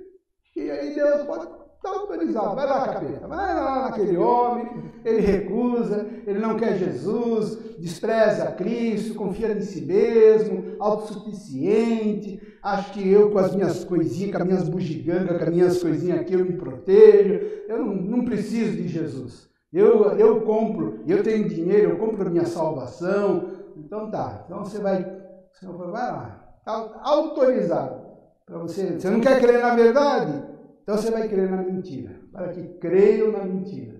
E 0.55 0.71
aí 0.71 0.95
Deus 0.95 1.23
pode 1.23 1.61
Está 1.81 1.99
autorizado, 1.99 2.55
vai 2.55 2.66
lá, 2.66 2.89
capeta, 2.89 3.27
vai 3.27 3.55
lá 3.55 3.89
naquele 3.89 4.14
homem, 4.18 4.89
ele 5.05 5.20
recusa, 5.20 6.07
ele 6.26 6.38
não 6.38 6.57
quer 6.57 6.76
Jesus, 6.76 7.59
despreza 7.78 8.46
Cristo, 8.53 9.14
confia 9.14 9.53
em 9.53 9.61
si 9.61 9.82
mesmo, 9.82 10.76
autossuficiente, 10.78 12.40
acho 12.62 12.92
que 12.92 13.09
eu 13.09 13.30
com 13.30 13.38
as 13.38 13.55
minhas 13.55 13.84
coisinhas, 13.84 14.32
com 14.32 14.42
as 14.42 14.48
minhas 14.48 14.68
bugigangas, 14.68 15.38
com 15.38 15.44
as 15.44 15.55
minhas 15.55 15.82
coisinhas 15.82 16.20
aqui, 16.20 16.34
eu 16.34 16.44
me 16.44 16.57
protejo, 16.57 17.40
eu 17.68 17.78
não, 17.78 17.94
não 17.94 18.24
preciso 18.24 18.76
de 18.76 18.88
Jesus. 18.88 19.48
Eu, 19.72 20.18
eu 20.18 20.40
compro, 20.40 21.05
eu 21.07 21.22
tenho 21.22 21.48
dinheiro, 21.48 21.90
eu 21.90 21.98
compro 21.98 22.26
a 22.26 22.30
minha 22.30 22.46
salvação. 22.46 23.51
Então 23.76 24.11
tá, 24.11 24.44
então 24.44 24.64
você 24.64 24.78
vai, 24.78 25.05
você 25.53 25.66
vai 25.66 25.88
lá, 25.88 26.55
está 26.59 27.01
autorizado. 27.03 28.11
Para 28.44 28.59
você, 28.59 28.98
você 28.98 29.09
não 29.09 29.20
quer 29.20 29.40
crer 29.40 29.61
na 29.61 29.76
verdade? 29.76 30.42
Então 30.82 30.96
você 30.96 31.11
vai 31.11 31.28
crer 31.28 31.48
na 31.48 31.59
mentira, 31.59 32.20
para 32.32 32.48
que 32.48 32.66
creiam 32.80 33.30
na 33.30 33.44
mentira. 33.44 33.99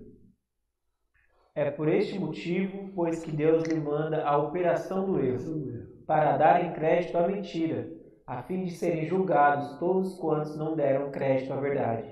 É 1.61 1.71
por 1.71 1.89
este 1.89 2.19
motivo, 2.19 2.89
pois 2.95 3.23
que 3.23 3.31
Deus 3.31 3.65
lhe 3.65 3.79
manda 3.79 4.25
a 4.25 4.39
operação 4.39 5.05
do 5.05 5.21
erro, 5.21 5.85
para 6.07 6.39
darem 6.39 6.73
crédito 6.73 7.19
à 7.19 7.29
mentira, 7.29 7.87
a 8.27 8.43
fim 8.43 8.65
de 8.65 8.71
serem 8.71 9.05
julgados 9.05 9.79
todos 9.79 10.15
quantos 10.15 10.57
não 10.57 10.75
deram 10.75 11.11
crédito 11.11 11.53
à 11.53 11.61
verdade. 11.61 12.09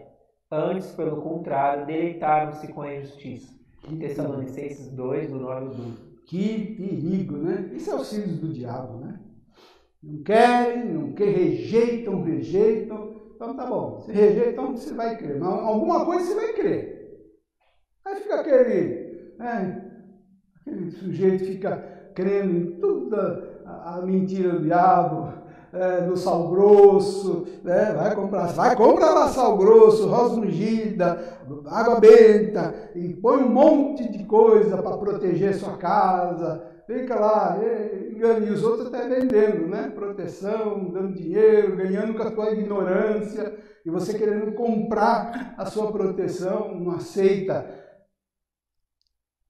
Antes, 0.52 0.92
pelo 0.92 1.22
contrário, 1.22 1.86
deleitaram-se 1.86 2.70
com 2.74 2.82
a 2.82 2.94
injustiça. 2.94 3.50
Tessalonicenses 3.98 4.92
2, 4.92 5.30
do 5.30 5.40
9 5.40 5.52
ao 5.54 5.68
12. 5.68 5.92
Que 6.26 6.76
perigo, 6.76 7.38
né? 7.38 7.70
Isso 7.72 7.90
é 7.90 7.94
os 7.94 8.12
filhos 8.12 8.38
do 8.40 8.52
diabo, 8.52 8.98
né? 8.98 9.18
Não 10.02 10.22
querem, 10.24 10.92
não 10.92 11.12
querem, 11.14 11.32
rejeitam, 11.32 12.22
rejeitam, 12.22 13.14
então 13.34 13.56
tá 13.56 13.64
bom. 13.64 14.00
Se 14.00 14.12
rejeita, 14.12 14.50
então 14.50 14.76
você 14.76 14.92
vai 14.92 15.16
crer. 15.16 15.40
Mas 15.40 15.48
alguma 15.48 16.04
coisa 16.04 16.26
você 16.26 16.34
vai 16.34 16.52
crer. 16.52 16.98
Aí 18.04 18.16
fica 18.16 18.40
aquele, 18.40 18.97
né, 19.38 19.84
aquele 20.60 20.90
sujeito 20.90 21.44
fica 21.44 22.10
crendo 22.14 22.56
em 22.56 22.80
toda 22.80 23.62
a, 23.64 24.00
mentira 24.02 24.50
do 24.50 24.62
diabo, 24.62 25.32
é, 25.72 26.00
do 26.00 26.16
sal 26.16 26.48
grosso, 26.48 27.46
né? 27.62 27.92
vai 27.92 28.14
comprar, 28.14 28.46
vai 28.48 28.74
comprar 28.74 29.10
lá 29.10 29.28
sal 29.28 29.56
grosso, 29.56 30.08
rosa 30.08 30.40
ungida, 30.40 31.38
água 31.66 32.00
benta, 32.00 32.74
e 32.94 33.14
põe 33.14 33.42
um 33.42 33.50
monte 33.50 34.10
de 34.10 34.24
coisa 34.24 34.78
para 34.78 34.96
proteger 34.96 35.54
sua 35.54 35.76
casa, 35.76 36.64
fica 36.86 37.14
lá, 37.14 37.58
engana, 38.10 38.46
e 38.46 38.50
os 38.50 38.64
outros 38.64 38.92
até 38.92 39.06
vendendo, 39.06 39.68
né? 39.68 39.92
Proteção, 39.94 40.90
dando 40.90 41.12
dinheiro, 41.12 41.76
ganhando 41.76 42.14
com 42.14 42.22
a 42.22 42.30
tua 42.30 42.50
ignorância, 42.50 43.54
e 43.84 43.90
você 43.90 44.18
querendo 44.18 44.52
comprar 44.52 45.54
a 45.56 45.66
sua 45.66 45.92
proteção, 45.92 46.74
não 46.74 46.92
aceita 46.92 47.77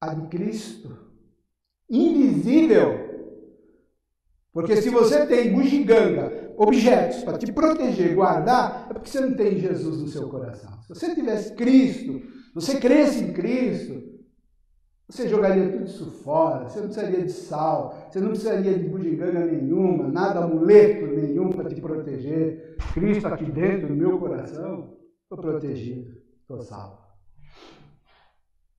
a 0.00 0.14
de 0.14 0.28
Cristo, 0.28 0.96
invisível. 1.90 3.08
Porque 4.52 4.76
se 4.76 4.90
você 4.90 5.26
tem 5.26 5.52
bugiganga, 5.52 6.52
objetos 6.56 7.22
para 7.22 7.38
te 7.38 7.52
proteger, 7.52 8.14
guardar, 8.14 8.88
é 8.90 8.94
porque 8.94 9.08
você 9.08 9.20
não 9.20 9.34
tem 9.34 9.58
Jesus 9.58 10.00
no 10.00 10.08
seu 10.08 10.28
coração. 10.28 10.80
Se 10.82 10.88
você 10.88 11.14
tivesse 11.14 11.54
Cristo, 11.54 12.20
você 12.54 12.80
cresce 12.80 13.24
em 13.24 13.32
Cristo, 13.32 14.18
você 15.08 15.28
jogaria 15.28 15.70
tudo 15.70 15.84
isso 15.84 16.10
fora, 16.22 16.68
você 16.68 16.80
não 16.80 16.88
precisaria 16.88 17.24
de 17.24 17.32
sal, 17.32 18.08
você 18.10 18.20
não 18.20 18.28
precisaria 18.28 18.78
de 18.78 18.88
bugiganga 18.88 19.46
nenhuma, 19.46 20.08
nada, 20.08 20.40
amuleto 20.44 21.06
nenhum 21.06 21.50
para 21.50 21.68
te 21.68 21.80
proteger. 21.80 22.76
Cristo 22.92 23.26
aqui 23.26 23.50
dentro, 23.50 23.88
no 23.88 23.96
meu 23.96 24.18
coração, 24.18 24.96
estou 25.22 25.38
protegido, 25.38 26.14
estou 26.42 26.60
salvo. 26.60 26.98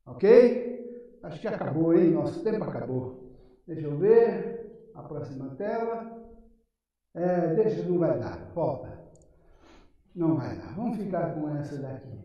Ok? 0.06 0.79
Acho 1.24 1.40
que 1.42 1.48
acabou, 1.48 1.94
hein? 1.94 2.12
Nosso 2.12 2.44
tempo 2.44 2.64
acabou. 2.64 3.36
Deixa 3.68 3.88
eu 3.88 3.98
ver. 3.98 4.90
A 4.96 5.04
próxima 5.04 5.56
tela. 5.56 6.20
É, 7.14 7.54
deixa, 7.56 7.84
não 7.84 8.00
vai 8.00 8.20
dar. 8.20 8.52
Volta. 8.54 9.00
Não 10.16 10.36
vai 10.36 10.58
dar. 10.58 10.76
Vamos 10.76 10.98
ficar 10.98 11.34
com 11.34 11.50
essa 11.56 11.78
daqui. 11.78 12.20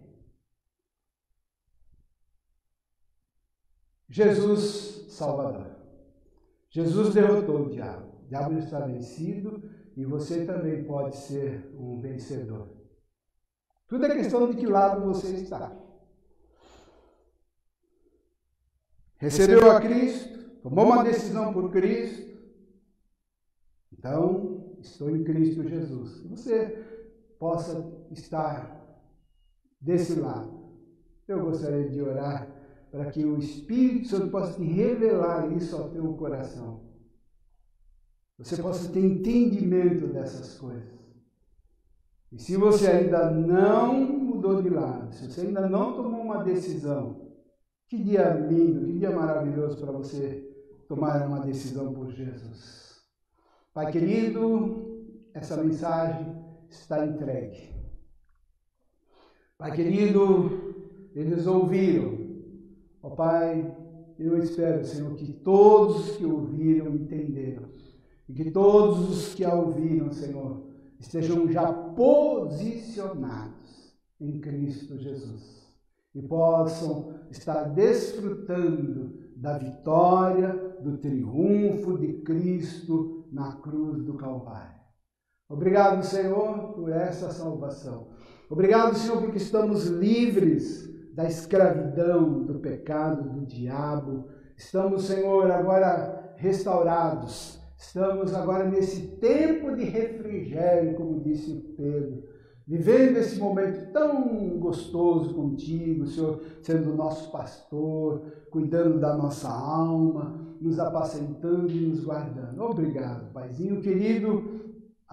Jesus 4.09 5.07
Salvador. 5.13 5.75
Jesus 6.71 7.15
derrotou 7.15 7.67
o 7.67 7.71
diabo. 7.71 8.23
O 8.23 8.29
diabo 8.29 8.59
está 8.59 8.81
vencido 8.81 9.63
e 9.97 10.05
você 10.05 10.45
também 10.45 10.85
pode 10.85 11.17
ser 11.17 11.73
um 11.79 12.01
vencedor. 12.01 12.69
Tudo 13.87 14.07
é 14.07 14.15
questão 14.15 14.51
de 14.51 14.57
que 14.57 14.67
lado 14.67 15.05
você 15.05 15.35
está. 15.35 15.84
Recebeu 19.25 19.71
a 19.71 19.81
Cristo, 19.81 20.39
tomou 20.63 20.85
uma 20.85 21.03
decisão 21.03 21.51
por 21.51 21.71
Cristo. 21.71 22.31
Então, 23.91 24.77
estou 24.83 25.17
em 25.17 25.25
Cristo 25.25 25.67
Jesus. 25.67 26.21
Você 26.29 26.85
possa 27.39 27.91
estar 28.11 28.85
desse 29.81 30.21
lado. 30.21 30.53
Eu 31.27 31.43
gostaria 31.43 31.89
de 31.89 32.03
orar 32.03 32.47
para 32.91 33.11
que 33.11 33.25
o 33.25 33.39
Espírito 33.39 34.09
Santo 34.09 34.29
possa 34.29 34.59
te 34.59 34.63
revelar 34.63 35.51
isso 35.53 35.75
ao 35.75 35.89
teu 35.89 36.13
coração. 36.13 36.83
Você 38.37 38.61
possa 38.61 38.93
ter 38.93 39.01
entendimento 39.01 40.07
dessas 40.09 40.59
coisas. 40.59 40.93
E 42.31 42.39
se 42.39 42.59
você 42.59 42.89
ainda 42.89 43.31
não 43.31 43.95
mudou 44.05 44.61
de 44.61 44.69
lado, 44.69 45.15
se 45.15 45.31
você 45.31 45.47
ainda 45.47 45.67
não 45.67 45.95
tomou 45.95 46.21
uma 46.21 46.45
decisão, 46.45 47.24
que 47.89 48.03
dia 48.03 48.35
lindo, 48.35 48.87
que 48.87 48.99
dia 48.99 49.11
maravilhoso 49.11 49.79
para 49.79 49.93
você 49.93 50.43
tomar 50.89 51.27
uma 51.27 51.41
decisão 51.41 51.93
por 51.93 52.11
Jesus. 52.11 53.03
Pai 53.73 53.91
querido, 53.91 55.05
essa 55.33 55.63
mensagem 55.63 56.27
está 56.69 57.07
entregue. 57.07 57.75
Pai 59.59 59.73
querido, 59.73 61.11
eles 61.15 61.47
ouviram 61.47 62.25
Ó 63.05 63.09
oh, 63.09 63.11
Pai, 63.11 63.77
eu 64.19 64.39
espero, 64.39 64.83
Senhor, 64.83 65.15
que 65.15 65.31
todos 65.31 66.17
que 66.17 66.25
ouviram 66.25 66.95
entenderam. 66.95 67.69
E 68.27 68.33
que 68.33 68.51
todos 68.51 69.11
os 69.11 69.35
que 69.35 69.45
a 69.45 69.53
ouviram, 69.53 70.11
Senhor, 70.11 70.63
estejam 70.99 71.47
já 71.53 71.71
posicionados 71.71 73.95
em 74.19 74.41
Cristo 74.41 74.97
Jesus. 74.97 75.64
E 76.15 76.23
possam 76.23 77.15
estar 77.31 77.65
desfrutando 77.71 79.19
da 79.37 79.59
vitória, 79.59 80.53
do 80.81 80.97
triunfo 80.99 81.99
de 81.99 82.15
Cristo 82.23 83.27
na 83.33 83.57
cruz 83.57 84.03
do 84.05 84.15
Calvário. 84.15 84.81
Obrigado, 85.49 86.05
Senhor, 86.05 86.73
por 86.75 86.91
essa 86.91 87.31
salvação. 87.31 88.09
Obrigado, 88.49 88.95
Senhor, 88.95 89.21
porque 89.21 89.39
estamos 89.39 89.87
livres 89.87 90.89
da 91.15 91.27
escravidão, 91.27 92.45
do 92.45 92.59
pecado, 92.61 93.31
do 93.31 93.47
diabo. 93.47 94.29
Estamos, 94.57 95.05
Senhor, 95.05 95.51
agora 95.51 96.35
restaurados. 96.37 97.61
Estamos 97.77 98.35
agora 98.35 98.69
nesse 98.69 99.19
tempo 99.19 99.77
de 99.77 99.85
refrigério, 99.85 100.95
como 100.97 101.21
disse 101.23 101.55
Pedro, 101.77 102.25
vivendo 102.67 103.19
esse 103.19 103.39
momento 103.39 103.93
tão 103.93 104.59
gostoso 104.59 105.35
contigo, 105.35 106.07
Senhor, 106.07 106.41
sendo 106.63 106.95
nosso 106.95 107.31
pastor, 107.31 108.23
cuidando 108.51 108.99
da 108.99 109.17
nossa 109.17 109.49
alma, 109.49 110.41
nos 110.61 110.79
apacentando 110.79 111.71
e 111.71 111.87
nos 111.87 112.05
guardando. 112.05 112.61
Obrigado, 112.63 113.33
Paizinho 113.33 113.81
querido 113.81 114.65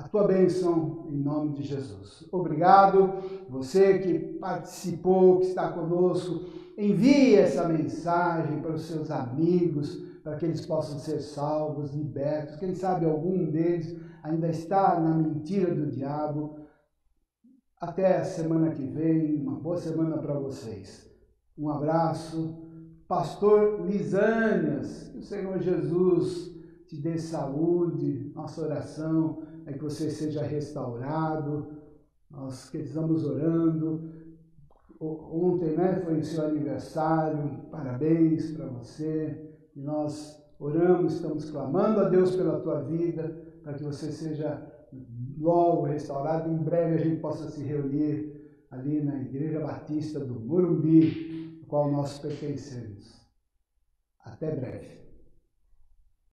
a 0.01 0.07
tua 0.07 0.25
bênção 0.25 1.05
em 1.11 1.17
nome 1.17 1.53
de 1.53 1.63
Jesus. 1.63 2.27
Obrigado, 2.31 3.13
você 3.47 3.99
que 3.99 4.17
participou, 4.39 5.39
que 5.39 5.47
está 5.47 5.69
conosco. 5.69 6.45
Envie 6.77 7.35
essa 7.35 7.67
mensagem 7.67 8.61
para 8.61 8.73
os 8.73 8.83
seus 8.83 9.11
amigos, 9.11 9.97
para 10.23 10.37
que 10.37 10.45
eles 10.45 10.65
possam 10.65 10.97
ser 10.97 11.19
salvos, 11.19 11.93
libertos. 11.93 12.55
Quem 12.55 12.73
sabe 12.73 13.05
algum 13.05 13.45
deles 13.45 13.95
ainda 14.23 14.47
está 14.47 14.99
na 14.99 15.13
mentira 15.13 15.73
do 15.73 15.85
diabo. 15.85 16.55
Até 17.81 18.23
semana 18.23 18.69
que 18.69 18.85
vem, 18.85 19.41
uma 19.41 19.59
boa 19.59 19.75
semana 19.75 20.15
para 20.19 20.35
vocês. 20.35 21.11
Um 21.57 21.67
abraço. 21.67 22.69
Pastor 23.07 23.81
Lisânias, 23.87 25.07
que 25.07 25.17
o 25.17 25.23
Senhor 25.23 25.57
Jesus 25.57 26.55
te 26.87 27.01
dê 27.01 27.17
saúde. 27.17 28.31
Nossa 28.35 28.61
oração 28.61 29.41
é 29.65 29.73
que 29.73 29.81
você 29.81 30.11
seja 30.11 30.43
restaurado. 30.43 31.75
Nós 32.29 32.69
que 32.69 32.77
estamos 32.77 33.25
orando. 33.25 34.11
Ontem 34.99 35.75
né, 35.75 36.01
foi 36.05 36.19
o 36.19 36.23
seu 36.23 36.45
aniversário, 36.45 37.65
parabéns 37.71 38.51
para 38.51 38.67
você. 38.67 39.55
E 39.75 39.81
nós 39.81 40.39
oramos, 40.59 41.15
estamos 41.15 41.49
clamando 41.49 42.01
a 42.01 42.09
Deus 42.09 42.35
pela 42.35 42.59
tua 42.59 42.83
vida, 42.83 43.43
para 43.63 43.73
que 43.73 43.83
você 43.83 44.11
seja 44.11 44.70
logo 45.37 45.83
restaurado. 45.83 46.49
Em 46.49 46.57
breve 46.57 46.95
a 46.95 46.97
gente 46.97 47.19
possa 47.19 47.49
se 47.49 47.63
reunir 47.63 48.65
ali 48.69 49.01
na 49.01 49.21
Igreja 49.21 49.59
Batista 49.59 50.19
do 50.19 50.39
Morumbi, 50.39 51.59
a 51.63 51.65
qual 51.67 51.91
nós 51.91 52.19
pertencemos. 52.19 53.21
Até 54.23 54.55
breve. 54.55 55.00